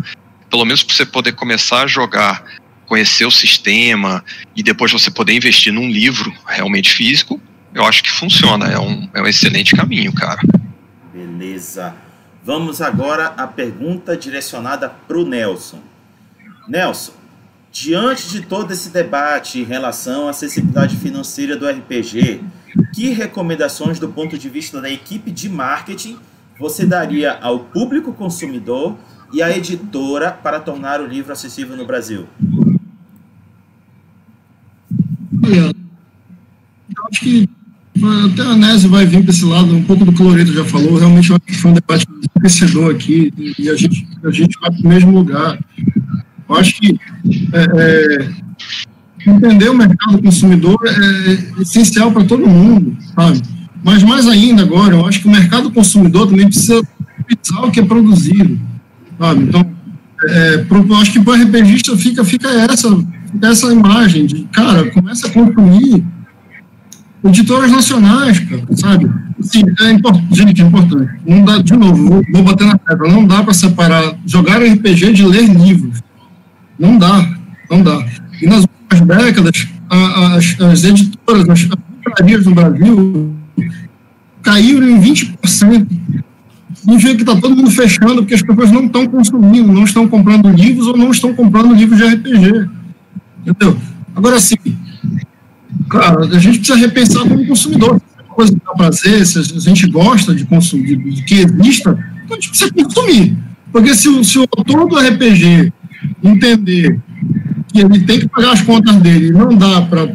[0.51, 2.44] pelo menos para você poder começar a jogar,
[2.86, 4.24] conhecer o sistema
[4.55, 7.40] e depois você poder investir num livro realmente físico,
[7.77, 8.66] eu acho que funciona.
[8.66, 10.40] É um, é um excelente caminho, cara.
[11.12, 11.94] Beleza.
[12.44, 15.81] Vamos agora à pergunta direcionada para o Nelson.
[16.69, 17.12] Nelson,
[17.78, 22.40] Diante de todo esse debate em relação à acessibilidade financeira do RPG,
[22.94, 26.19] que recomendações do ponto de vista da equipe de marketing
[26.59, 28.97] você daria ao público consumidor
[29.31, 32.27] e à editora para tornar o livro acessível no Brasil?
[35.44, 35.70] Olha,
[36.97, 37.47] eu acho que
[38.27, 40.64] até a Nésio vai vir para esse lado, um pouco do que o Loreto já
[40.64, 44.89] falou, realmente foi um debate enriquecedor aqui, e a gente, a gente vai para o
[44.89, 45.59] mesmo lugar.
[46.48, 46.98] Eu acho que
[47.52, 48.28] é, é,
[49.27, 53.43] entender o mercado consumidor é essencial para todo mundo, sabe?
[53.82, 56.82] Mas mais ainda agora, eu acho que o mercado consumidor também precisa
[57.27, 58.60] pensar o que é produzido,
[59.18, 59.44] sabe?
[59.44, 59.66] Então,
[60.28, 62.89] é, eu acho que para o RPGista fica, fica, essa,
[63.43, 66.05] essa imagem de, cara, começa a consumir
[67.28, 69.11] editoras nacionais, cara, sabe?
[69.39, 71.11] Assim, é importante, gente, é importante.
[71.27, 75.12] Não dá, de novo, vou, vou bater na tecla, não dá para separar jogar RPG
[75.12, 76.03] de ler livros.
[76.78, 77.28] Não dá,
[77.70, 78.05] não dá.
[78.40, 83.36] E nas últimas décadas, as, as editoras, as livrarias no Brasil
[84.43, 85.86] caíram em 20%.
[86.74, 90.48] Significa que está todo mundo fechando porque as pessoas não estão consumindo, não estão comprando
[90.51, 92.69] livros ou não estão comprando livros de RPG.
[93.44, 93.77] Entendeu?
[94.15, 94.57] Agora, sim,
[95.88, 98.00] claro, a gente precisa repensar como consumidor.
[98.00, 102.36] Se coisa que dá prazer, se a gente gosta de consumir, de que exista, então
[102.36, 103.36] a gente precisa consumir.
[103.72, 105.72] Porque se o, se o autor do RPG
[106.22, 106.98] entender
[107.68, 110.14] que ele tem que pagar as contas dele e não dá para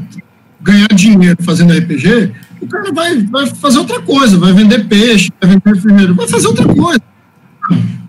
[0.62, 2.32] ganhar dinheiro fazendo RPG,
[2.62, 6.48] o cara vai, vai fazer outra coisa, vai vender peixe, vai vender enfermeiro, vai fazer
[6.48, 7.02] outra coisa.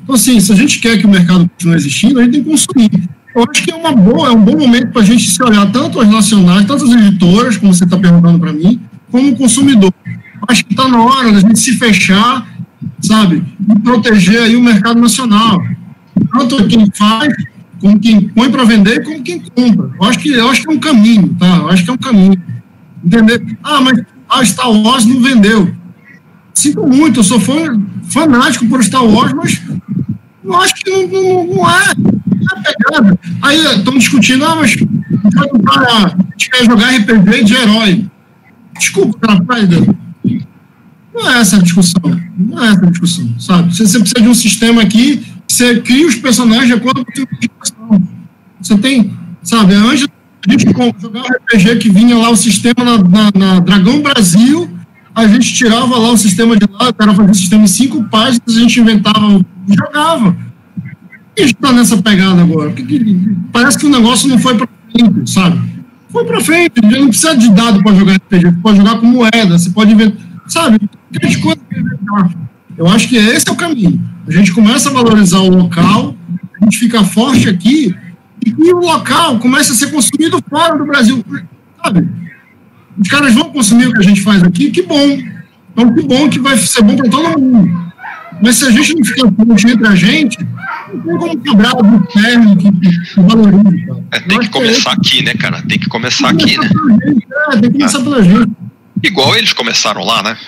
[0.03, 2.51] Então, assim, se a gente quer que o mercado continue existindo, a gente tem que
[2.51, 2.91] consumir.
[3.35, 5.71] Eu acho que é, uma boa, é um bom momento para a gente se olhar
[5.73, 8.81] tanto as nacionais, tanto as editoras, como você está perguntando para mim,
[9.11, 9.93] como o consumidor.
[10.49, 12.47] Acho que está na hora da gente se fechar,
[13.01, 15.63] sabe, e proteger aí o mercado nacional.
[16.31, 17.33] Tanto quem faz,
[17.81, 19.91] como quem põe para vender, como quem compra.
[19.99, 21.57] Eu acho que, eu acho que é um caminho, tá?
[21.57, 22.43] Eu acho que é um caminho.
[23.05, 23.59] Entender?
[23.63, 25.75] Ah, mas a Star Wars não vendeu.
[26.55, 27.81] Sinto muito, eu sou fã,
[28.11, 29.61] fanático por Star Wars, mas
[30.45, 31.93] eu acho que não, não, é, não é
[32.63, 33.19] pegada.
[33.43, 38.07] Aí estão discutindo, ah, mas o cara quer jogar RPG de herói.
[38.79, 39.69] Desculpa, rapaz,
[41.15, 42.21] não é essa a discussão.
[42.37, 43.75] Não é essa a discussão, sabe?
[43.75, 47.39] Você, você precisa de um sistema aqui, você cria os personagens de acordo com a
[47.39, 48.09] discussão.
[48.61, 49.13] Você tem,
[49.43, 50.07] sabe, antes
[50.49, 54.69] a gente jogava um RPG que vinha lá o sistema na, na, na, Dragão Brasil,
[55.15, 58.03] a gente tirava lá o sistema de lá, o cara fazia o sistema em cinco
[58.05, 60.37] páginas, a gente inventava e jogava.
[61.37, 62.71] Está nessa pegada agora?
[62.71, 63.17] Porque
[63.53, 65.61] parece que o negócio não foi para frente, sabe?
[66.11, 69.07] Foi para frente, gente não precisa de dado para jogar RPG, você pode jogar com
[69.07, 70.79] moeda, você pode inventar, sabe?
[72.77, 74.01] Eu acho que esse é o caminho.
[74.27, 76.15] A gente começa a valorizar o local,
[76.61, 77.95] a gente fica forte aqui,
[78.45, 81.25] e o local começa a ser consumido fora do Brasil.
[81.83, 82.07] Sabe?
[82.99, 85.19] Os caras vão consumir o que a gente faz aqui, que bom.
[85.73, 87.82] Então, que bom que vai ser bom para todo mundo.
[88.43, 90.39] Mas se a gente não ficar forte entre a gente,
[91.05, 94.05] não tem como quebrar do ferro que, que valoriza.
[94.11, 95.63] É, tem que começar que é aqui, né, cara?
[95.63, 96.69] Tem que começar tem que aqui, né?
[96.69, 98.03] Gente, é, tem que começar ah.
[98.03, 98.53] pela gente.
[99.03, 100.39] Igual eles começaram lá, né?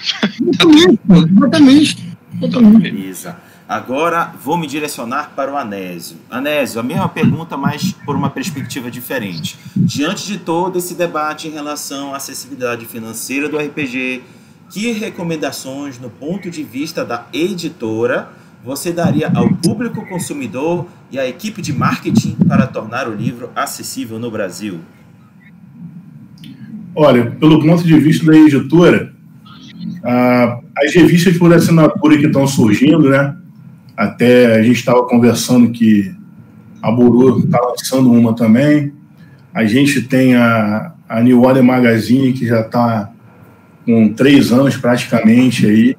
[0.42, 2.16] Exatamente, exatamente.
[2.42, 2.90] exatamente.
[2.90, 3.36] Beleza.
[3.66, 6.18] Agora vou me direcionar para o Anésio.
[6.30, 9.56] Anésio, a mesma pergunta, mas por uma perspectiva diferente.
[9.74, 14.22] Diante de todo esse debate em relação à acessibilidade financeira do RPG,
[14.70, 18.28] que recomendações, no ponto de vista da editora,
[18.64, 24.18] você daria ao público consumidor e à equipe de marketing para tornar o livro acessível
[24.18, 24.80] no Brasil?
[26.94, 29.12] Olha, pelo ponto de vista da editora,
[30.02, 33.36] ah, as revistas por assinatura que estão surgindo, né?
[33.96, 36.14] Até a gente estava conversando que
[36.82, 38.92] a Buru está lançando uma também.
[39.52, 43.13] A gente tem a, a New Order Magazine, que já está
[43.85, 45.97] com três anos praticamente aí.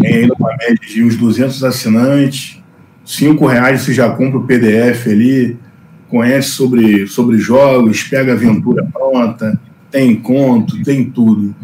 [0.00, 2.62] Tem ainda uma média de uns 200 assinantes.
[3.04, 5.56] Cinco reais você já compra o PDF ali,
[6.08, 9.58] conhece sobre, sobre jogos, pega aventura pronta,
[9.90, 11.54] tem conto, tem tudo.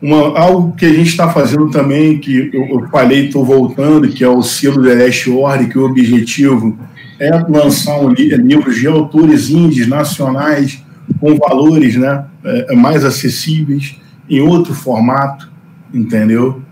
[0.00, 4.22] Uma, algo que a gente está fazendo também, que eu, eu falei, estou voltando, que
[4.22, 6.78] é o selo da Last Order, que o objetivo
[7.18, 10.82] é lançar um li livros de autores índios nacionais
[11.18, 13.96] com valores né, é, mais acessíveis,
[14.28, 15.50] em outro formato,
[15.92, 16.62] entendeu?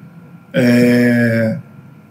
[0.52, 1.58] É,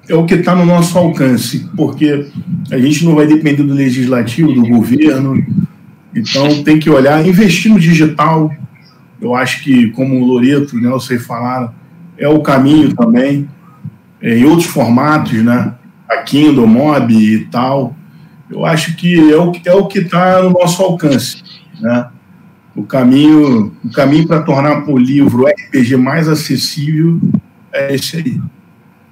[0.07, 2.27] é o que está no nosso alcance, porque
[2.71, 5.43] a gente não vai depender do legislativo, do governo,
[6.15, 8.51] então tem que olhar, investir no digital,
[9.21, 11.73] eu acho que, como o Loreto, né, vocês falaram,
[12.17, 13.47] é o caminho também,
[14.21, 15.73] é, em outros formatos, né?
[16.09, 17.95] A Kindle, Mob e tal.
[18.49, 21.41] eu acho que é o, é o que está no nosso alcance.
[21.79, 22.07] Né?
[22.75, 27.19] O caminho, o caminho para tornar o livro RPG mais acessível
[27.71, 28.41] é esse aí.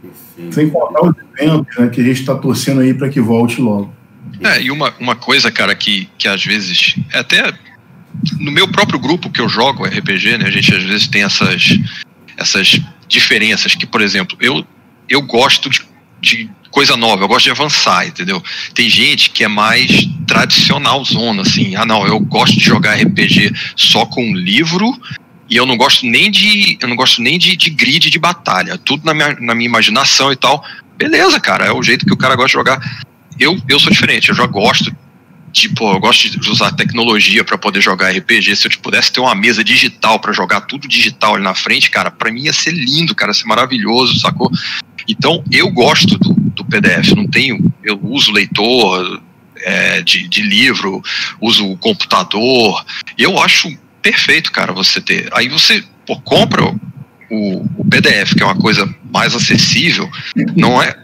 [0.02, 0.56] Perfeito.
[0.56, 3.94] Sem contar os eventos né, que a gente está torcendo aí para que volte logo.
[4.40, 7.54] É, e uma, uma coisa, cara, que, que às vezes, é até
[8.40, 11.78] no meu próprio grupo que eu jogo RPG, né, a gente às vezes tem essas,
[12.38, 14.66] essas diferenças que, por exemplo, eu,
[15.08, 15.86] eu gosto de,
[16.20, 18.42] de coisa nova, eu gosto de avançar, entendeu?
[18.74, 23.52] Tem gente que é mais tradicional zona, assim, ah não, eu gosto de jogar RPG
[23.76, 24.92] só com livro
[25.50, 28.78] e eu não gosto nem de eu não gosto nem de, de grid de batalha,
[28.78, 30.64] tudo na minha, na minha imaginação e tal.
[30.98, 32.80] Beleza, cara, é o jeito que o cara gosta de jogar.
[33.40, 34.96] Eu, eu sou diferente, eu já gosto
[35.52, 38.56] Tipo, eu gosto de usar tecnologia para poder jogar RPG.
[38.56, 42.10] Se eu pudesse ter uma mesa digital para jogar tudo digital ali na frente, cara,
[42.10, 44.50] para mim ia ser lindo, cara, ia ser maravilhoso, sacou?
[45.08, 47.12] Então, eu gosto do, do PDF.
[47.16, 49.22] Não tenho, eu uso leitor
[49.58, 51.02] é, de, de livro,
[51.40, 52.84] uso o computador.
[53.18, 55.30] Eu acho perfeito, cara, você ter.
[55.34, 60.10] Aí você pô, compra o, o PDF, que é uma coisa mais acessível.
[60.56, 60.96] Não é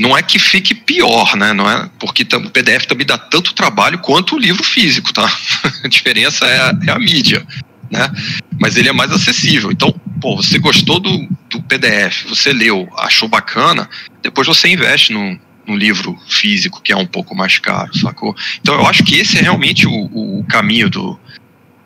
[0.00, 1.52] não é que fique pior, né?
[1.52, 5.30] Não é porque o PDF também dá tanto trabalho quanto o livro físico, tá?
[5.84, 7.46] A diferença é a, é a mídia,
[7.90, 8.10] né?
[8.58, 9.70] Mas ele é mais acessível.
[9.70, 13.90] Então, pô, você gostou do, do PDF, você leu, achou bacana,
[14.22, 18.34] depois você investe no, no livro físico, que é um pouco mais caro, sacou?
[18.58, 21.20] Então, eu acho que esse é realmente o, o caminho do,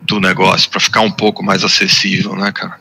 [0.02, 2.78] do negócio, para ficar um pouco mais acessível, né, cara?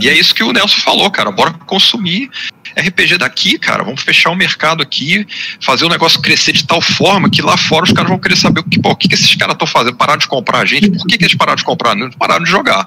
[0.00, 1.30] E é isso que o Nelson falou, cara.
[1.30, 2.30] Bora consumir
[2.76, 3.84] RPG daqui, cara.
[3.84, 5.26] Vamos fechar o mercado aqui,
[5.60, 8.60] fazer o negócio crescer de tal forma que lá fora os caras vão querer saber
[8.60, 9.96] o que, pô, o que esses caras estão fazendo.
[9.96, 10.90] Pararam de comprar a gente?
[10.90, 11.94] Por que, que eles pararam de comprar?
[11.94, 12.86] Não pararam de jogar.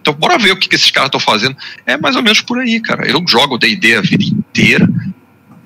[0.00, 1.56] Então, bora ver o que, que esses caras estão fazendo.
[1.84, 3.08] É mais ou menos por aí, cara.
[3.08, 4.88] Eu jogo DD a vida inteira,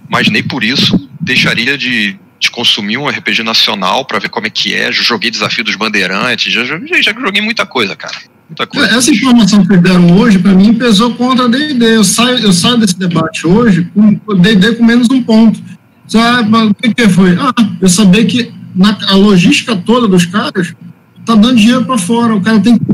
[0.09, 4.51] mas nem por isso deixaria de, de consumir um RPG nacional para ver como é
[4.51, 4.91] que é.
[4.91, 8.17] Já joguei Desafio dos Bandeirantes, já, já, já joguei muita coisa, cara.
[8.59, 11.97] É, essa informação que deram hoje, para mim, pesou contra a D&D.
[11.97, 15.61] Eu saio, eu saio desse debate hoje com D&D com menos um ponto.
[16.15, 17.37] Ah, o que, que foi?
[17.39, 20.75] Ah, eu sabia que na, a logística toda dos caras
[21.25, 22.35] tá dando dinheiro para fora.
[22.35, 22.85] O cara tem que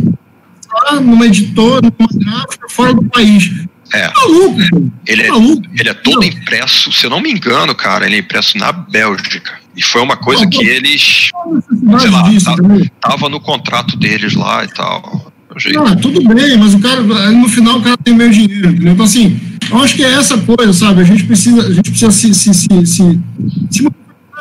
[0.60, 3.50] estar numa editora, numa gráfica, fora do país.
[3.94, 4.12] É.
[4.12, 5.62] Maluco, ele, é, maluco.
[5.78, 9.60] ele é todo impresso, se eu não me engano, cara, ele é impresso na Bélgica.
[9.76, 11.30] E foi uma coisa que eles,
[12.00, 12.50] sei lá, disso,
[13.00, 15.78] tava no contrato deles lá e tal jeito.
[15.78, 18.92] Não, tudo bem, mas o cara, no final o cara tem meio dinheiro, entendeu?
[18.92, 19.38] Então, assim,
[19.70, 21.00] eu acho que é essa coisa, sabe?
[21.00, 23.20] A gente precisa, a gente precisa se, se, se, se,
[23.70, 23.88] se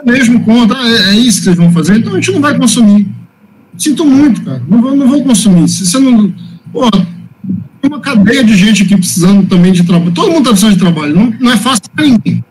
[0.06, 2.58] mesmo conta, ah, é, é, isso que vocês vão fazer, então a gente não vai
[2.58, 3.08] consumir.
[3.78, 5.68] Sinto muito, cara, não vou, não vou consumir.
[5.68, 6.34] Se você não.
[6.72, 10.12] Pô, tem uma cadeia de gente aqui precisando também de trabalho.
[10.12, 12.44] Todo mundo está precisando de trabalho, não, não é fácil para ninguém.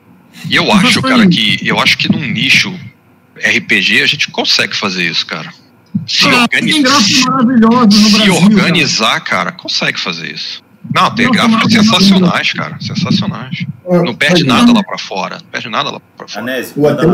[0.50, 1.56] E eu não acho, cara, ninguém.
[1.56, 2.74] que eu acho que num nicho
[3.36, 5.63] RPG a gente consegue fazer isso, cara
[6.06, 10.62] se, ah, organi se organizar, cara, consegue fazer isso.
[10.92, 12.76] Não, tem gráficos sensacionais, cara.
[12.80, 13.66] Sensacionais.
[13.88, 15.38] Não perde nada lá para fora.
[15.38, 16.40] Não perde nada lá para fora.
[16.40, 17.06] Anésio, eu até,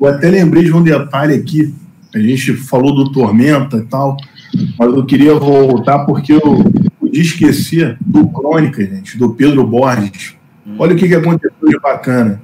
[0.00, 1.74] eu até lembrei de um detalhe aqui.
[2.14, 4.16] A gente falou do Tormenta e tal,
[4.78, 6.64] mas eu queria voltar porque eu
[6.98, 10.34] podia esquecer do Crônica, gente, do Pedro Borges.
[10.66, 10.76] Hum.
[10.78, 12.42] Olha o que, que aconteceu de bacana.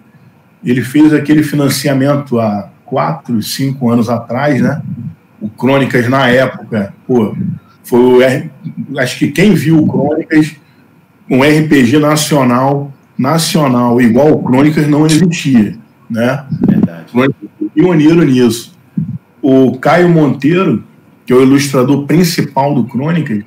[0.63, 4.81] Ele fez aquele financiamento há quatro, cinco anos atrás, né?
[5.47, 7.37] O Crônicas na época, pô,
[7.85, 8.51] foi o R...
[8.99, 10.57] acho que quem viu o Crônicas,
[11.31, 15.77] um RPG nacional, nacional igual o Crônicas não existia,
[16.11, 16.45] né?
[16.67, 17.05] Verdade.
[17.13, 18.75] Crônicas pioneiro nisso.
[19.43, 20.83] O Caio Monteiro,
[21.25, 23.45] que é o ilustrador principal do Crônicas,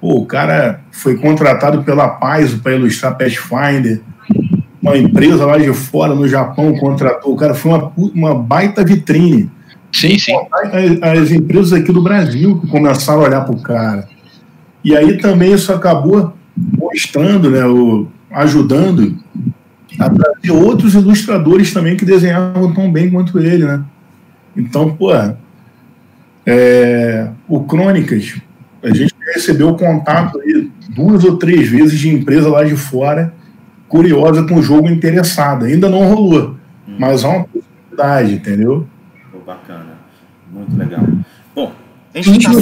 [0.00, 4.02] pô, o cara foi contratado pela Paizo para ilustrar Pathfinder,
[4.82, 7.32] uma empresa lá de fora, no Japão, contratou.
[7.32, 9.48] O cara foi uma, uma baita vitrine
[9.92, 10.32] Sim, sim.
[11.02, 14.08] As empresas aqui do Brasil que começaram a olhar para o cara.
[14.82, 19.16] E aí também isso acabou mostrando, né, o, ajudando
[19.98, 23.84] a trazer outros ilustradores também que desenhavam tão bem quanto ele, né?
[24.56, 25.12] Então, pô,
[26.46, 28.36] é, o Crônicas,
[28.82, 33.32] a gente recebeu contato aí duas ou três vezes de empresa lá de fora,
[33.88, 35.66] curiosa com o jogo interessada.
[35.66, 36.56] Ainda não rolou,
[36.88, 36.96] hum.
[36.98, 38.86] mas há uma possibilidade, entendeu?
[39.42, 39.98] Bacana.
[40.50, 41.06] Muito legal.
[41.54, 41.72] Bom,
[42.14, 42.52] a gente tá...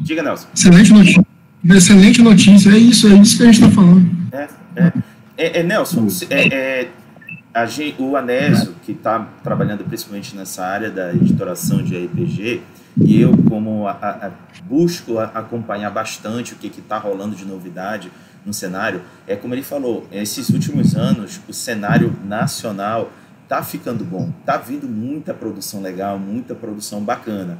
[0.00, 0.48] Diga, Nelson.
[0.54, 1.26] Excelente notícia.
[1.64, 2.70] Excelente notícia.
[2.70, 4.08] É isso, é isso que a gente está falando.
[4.32, 4.92] É, é.
[5.36, 6.88] é, é Nelson, é, é,
[7.52, 12.62] a gente, o Anésio, que está trabalhando principalmente nessa área da editoração de RPG,
[12.98, 14.30] e eu, como a, a,
[14.64, 18.10] busco acompanhar bastante o que está rolando de novidade
[18.44, 23.10] no cenário, é como ele falou, esses últimos anos, o cenário nacional
[23.48, 27.58] tá ficando bom, tá vindo muita produção legal, muita produção bacana,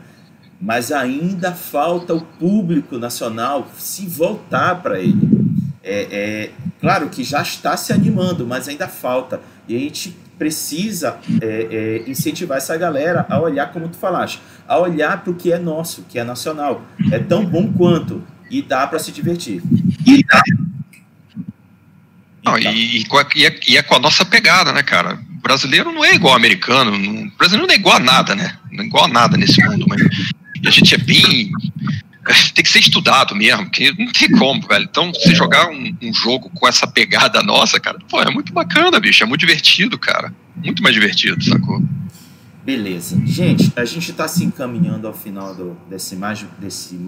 [0.60, 5.46] mas ainda falta o público nacional se voltar para ele.
[5.82, 6.50] É, é,
[6.80, 9.40] claro que já está se animando, mas ainda falta.
[9.68, 14.78] E a gente precisa é, é, incentivar essa galera a olhar, como tu falaste, a
[14.78, 16.82] olhar para o que é nosso, que é nacional.
[17.12, 19.62] É tão bom quanto e dá para se divertir.
[20.06, 20.42] E dá.
[22.44, 22.72] Não, então.
[22.72, 25.18] e, e, é, e, é, com a nossa pegada, né, cara?
[25.46, 28.58] Brasileiro não é igual ao americano, o brasileiro não é igual a nada, né?
[28.72, 30.00] Não é igual a nada nesse mundo, mas
[30.66, 31.50] a gente é bem
[32.54, 34.84] tem que ser estudado mesmo, porque não tem como, velho.
[34.84, 38.98] Então, se jogar um, um, jogo com essa pegada nossa, cara, pô, é muito bacana,
[38.98, 39.22] bicho.
[39.22, 40.34] É muito divertido, cara.
[40.56, 41.80] Muito mais divertido, sacou?
[42.64, 43.20] Beleza.
[43.24, 46.18] Gente, a gente está se encaminhando ao final do, desse,
[46.58, 46.98] desse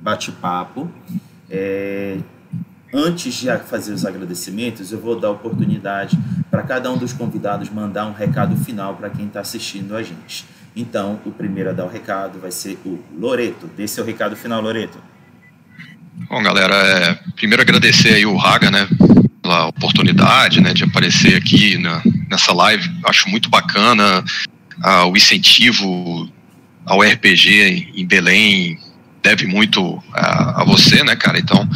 [0.00, 0.90] bate-papo.
[1.50, 2.16] É,
[2.92, 6.18] antes de fazer os agradecimentos, eu vou dar oportunidade
[6.50, 10.44] para cada um dos convidados mandar um recado final para quem está assistindo a gente.
[10.76, 13.66] Então, o primeiro a dar o recado vai ser o Loreto.
[13.76, 14.98] Dê seu recado final, Loreto.
[16.28, 18.88] Bom, galera, é, primeiro agradecer aí o Raga, né,
[19.42, 22.88] pela oportunidade, né, de aparecer aqui na, nessa live.
[23.04, 24.24] Acho muito bacana
[24.82, 26.30] ah, o incentivo
[26.86, 28.78] ao RPG em Belém
[29.22, 31.38] deve muito a, a, você, né, cara?
[31.38, 31.68] Então,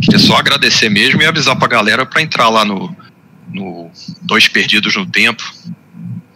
[0.00, 2.94] queria só agradecer mesmo e avisar pra galera para entrar lá no,
[3.52, 3.90] no
[4.22, 5.42] Dois Perdidos no Tempo,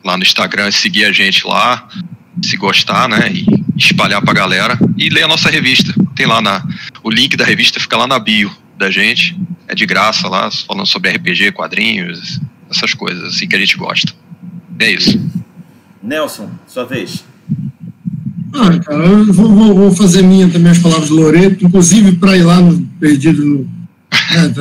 [0.05, 1.89] lá no Instagram, seguir a gente lá,
[2.43, 3.31] se gostar, né?
[3.33, 3.47] E
[3.77, 4.79] espalhar pra galera.
[4.97, 5.95] E ler a nossa revista.
[6.15, 6.63] Tem lá na.
[7.03, 9.39] O link da revista fica lá na bio da gente.
[9.69, 14.13] É de graça lá, falando sobre RPG, quadrinhos, essas coisas assim que a gente gosta.
[14.79, 15.19] É isso.
[16.03, 17.25] Nelson, sua vez.
[18.55, 22.37] Ah, cara, eu vou, vou, vou fazer minha também as palavras do Loreto, inclusive para
[22.37, 23.59] ir lá no Perdido no.
[23.61, 24.53] Né,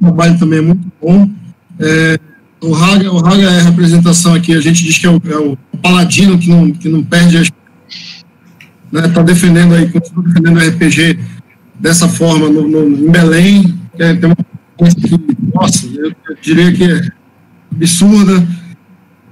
[0.00, 1.30] o trabalho também é muito bom.
[1.78, 2.18] É,
[2.60, 5.36] o Haga, o Haga é a representação aqui, a gente diz que é o, é
[5.36, 7.50] o paladino que não, que não perde as.
[8.90, 11.18] Né, tá defendendo aí, continua defendendo o RPG
[11.78, 13.78] dessa forma no, no em Belém.
[13.98, 14.36] É, tem uma
[14.76, 15.18] coisa que,
[15.54, 17.08] nossa, eu, eu, diria que é
[17.74, 18.46] absurda.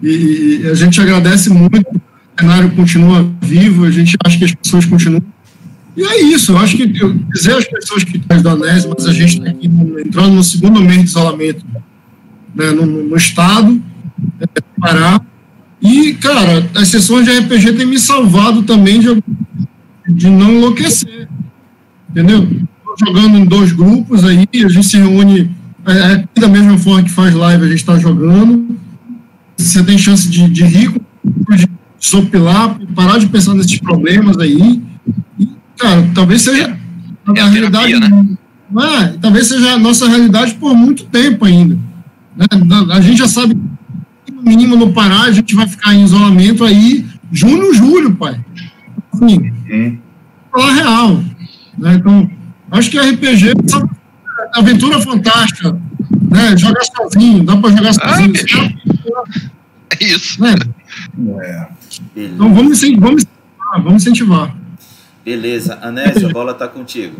[0.02, 2.01] E, e a gente agradece muito,
[2.40, 5.22] cenário continua vivo, a gente acha que as pessoas continuam.
[5.96, 9.38] E é isso, eu acho que eu dizer às pessoas que estão mas a gente
[9.38, 11.64] está aqui entrando no segundo mês de isolamento
[12.54, 13.82] né, no, no, estado,
[14.40, 14.46] é,
[14.80, 15.20] Pará.
[15.82, 19.22] E, cara, as sessões de RPG têm me salvado também de,
[20.08, 21.28] de não enlouquecer.
[22.10, 22.42] Entendeu?
[22.42, 25.50] Estou jogando em dois grupos aí, a gente se reúne
[25.86, 28.76] é, é, da mesma forma que faz live, a gente está jogando.
[29.56, 30.92] Você tem chance de, de rir,
[31.56, 31.69] de
[32.01, 34.82] sopilar, parar de pensar nesses problemas aí.
[35.39, 36.77] E, cara, talvez seja
[37.27, 37.93] a, é a realidade.
[37.93, 38.36] Terapia, né?
[38.78, 41.78] é, talvez seja a nossa realidade por muito tempo ainda.
[42.36, 42.47] Né?
[42.93, 43.56] A gente já sabe
[44.24, 48.40] que no mínimo no Pará a gente vai ficar em isolamento aí junho, julho, pai.
[49.12, 49.98] Assim, uhum.
[50.51, 51.24] falar real.
[51.78, 51.94] Né?
[51.94, 52.31] Então,
[52.70, 55.78] acho que RPG é aventura fantástica.
[56.31, 56.56] Né?
[56.56, 58.32] Jogar sozinho, dá para jogar sozinho.
[59.14, 59.24] Ah,
[60.01, 60.40] é isso.
[60.40, 60.55] Né?
[61.43, 61.80] É.
[62.24, 63.26] Então vamos, vamos,
[63.82, 64.56] vamos incentivar.
[65.24, 65.78] Beleza.
[65.82, 67.16] Anésio, a bola está contigo.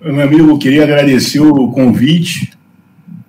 [0.00, 2.52] Meu amigo, queria agradecer o convite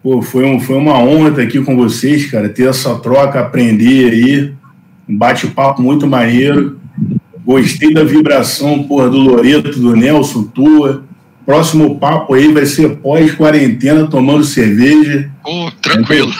[0.03, 4.11] Pô, foi, um, foi uma honra estar aqui com vocês, cara, ter essa troca, aprender
[4.11, 4.53] aí.
[5.07, 6.77] Um bate-papo muito maneiro.
[7.45, 11.05] Gostei da vibração, porra, do Loreto, do Nelson, tua.
[11.45, 15.29] Próximo papo aí vai ser pós-quarentena, tomando cerveja.
[15.43, 16.33] Pô, tranquilo.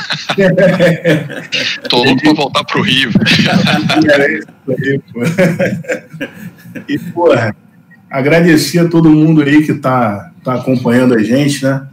[1.89, 3.11] Tô louco pra voltar pro Rio.
[6.87, 7.53] e, porra,
[8.09, 11.85] agradecer a todo mundo aí que tá, tá acompanhando a gente, né?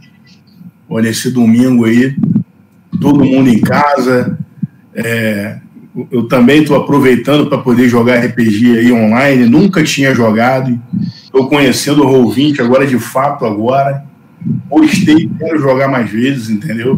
[0.91, 2.13] olha, esse domingo aí,
[2.99, 4.37] todo mundo em casa.
[4.93, 5.57] É,
[6.11, 10.79] eu também estou aproveitando para poder jogar RPG aí online, nunca tinha jogado.
[11.23, 14.03] Estou conhecendo o Roll20 agora de fato agora.
[14.69, 16.97] Gostei, quero jogar mais vezes, entendeu?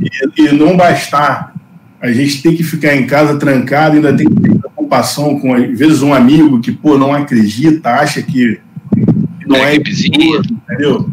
[0.00, 1.56] E, e, não bastar
[2.00, 5.78] a gente tem que ficar em casa trancado, ainda tem que ter preocupação com, às
[5.78, 8.60] vezes, um amigo que, pô, não acredita, acha que
[9.46, 11.10] não é, é entendeu?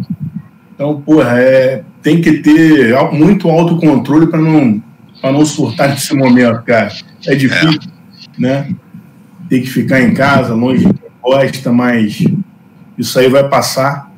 [0.73, 4.81] Então, porra, é, tem que ter muito autocontrole para não,
[5.31, 6.91] não surtar nesse momento, cara.
[7.25, 7.79] É difícil,
[8.37, 8.41] é.
[8.41, 8.75] né?
[9.49, 12.23] Tem que ficar em casa, longe de gosta, mas
[12.97, 14.11] isso aí vai passar.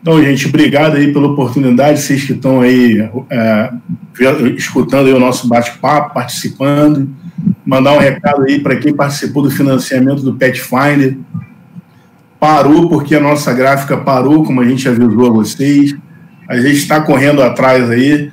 [0.00, 3.72] Então, gente, obrigado aí pela oportunidade, vocês que estão aí é,
[4.56, 7.08] escutando aí o nosso bate-papo, participando.
[7.64, 11.16] Mandar um recado aí para quem participou do financiamento do Petfinder
[12.42, 15.94] parou porque a nossa gráfica parou, como a gente avisou a vocês.
[16.48, 18.32] A gente está correndo atrás aí.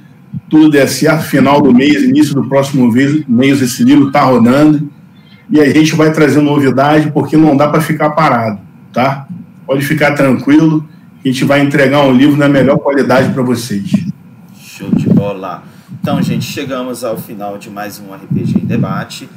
[0.49, 2.91] Tudo der certo, final do mês, início do próximo
[3.27, 4.89] mês, esse livro está rodando.
[5.49, 8.59] E a gente vai trazer novidade, porque não dá para ficar parado,
[8.93, 9.27] tá?
[9.65, 10.87] Pode ficar tranquilo,
[11.23, 13.89] a gente vai entregar um livro na melhor qualidade para vocês.
[14.55, 15.63] Show de bola.
[16.01, 19.27] Então, gente, chegamos ao final de mais um RPG em Debate.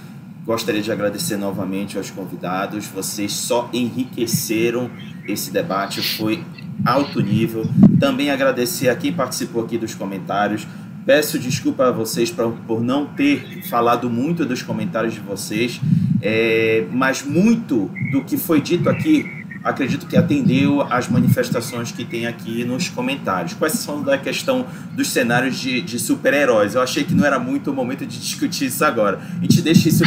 [0.45, 2.87] Gostaria de agradecer novamente aos convidados.
[2.87, 4.91] Vocês só enriqueceram
[5.27, 6.45] esse debate, foi
[6.85, 7.65] alto nível.
[8.01, 10.67] Também agradecer a quem participou aqui dos comentários.
[11.07, 15.81] Peço desculpa a vocês por, não ter falado muito dos comentários de vocês,
[16.21, 22.27] é, mas muito do que foi dito aqui acredito que atendeu às manifestações que tem
[22.27, 23.55] aqui nos comentários.
[23.55, 26.75] Quais são da questão dos cenários de, de super-heróis?
[26.75, 29.21] Eu achei que não era muito o momento de discutir isso agora.
[29.39, 30.05] A gente deixa isso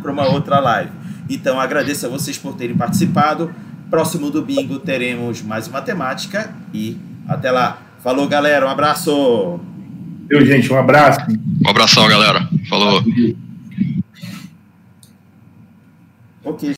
[0.00, 0.90] para uma, uma outra live.
[1.28, 3.52] Então, agradeço a vocês por terem participado.
[3.90, 6.96] Próximo domingo teremos mais uma temática e
[7.28, 7.78] até lá.
[8.02, 8.66] Falou, galera.
[8.66, 9.60] Um abraço.
[10.28, 11.20] Eu, gente, um abraço.
[11.64, 12.48] Um abração, galera.
[12.68, 13.02] Falou.
[16.44, 16.74] Ok.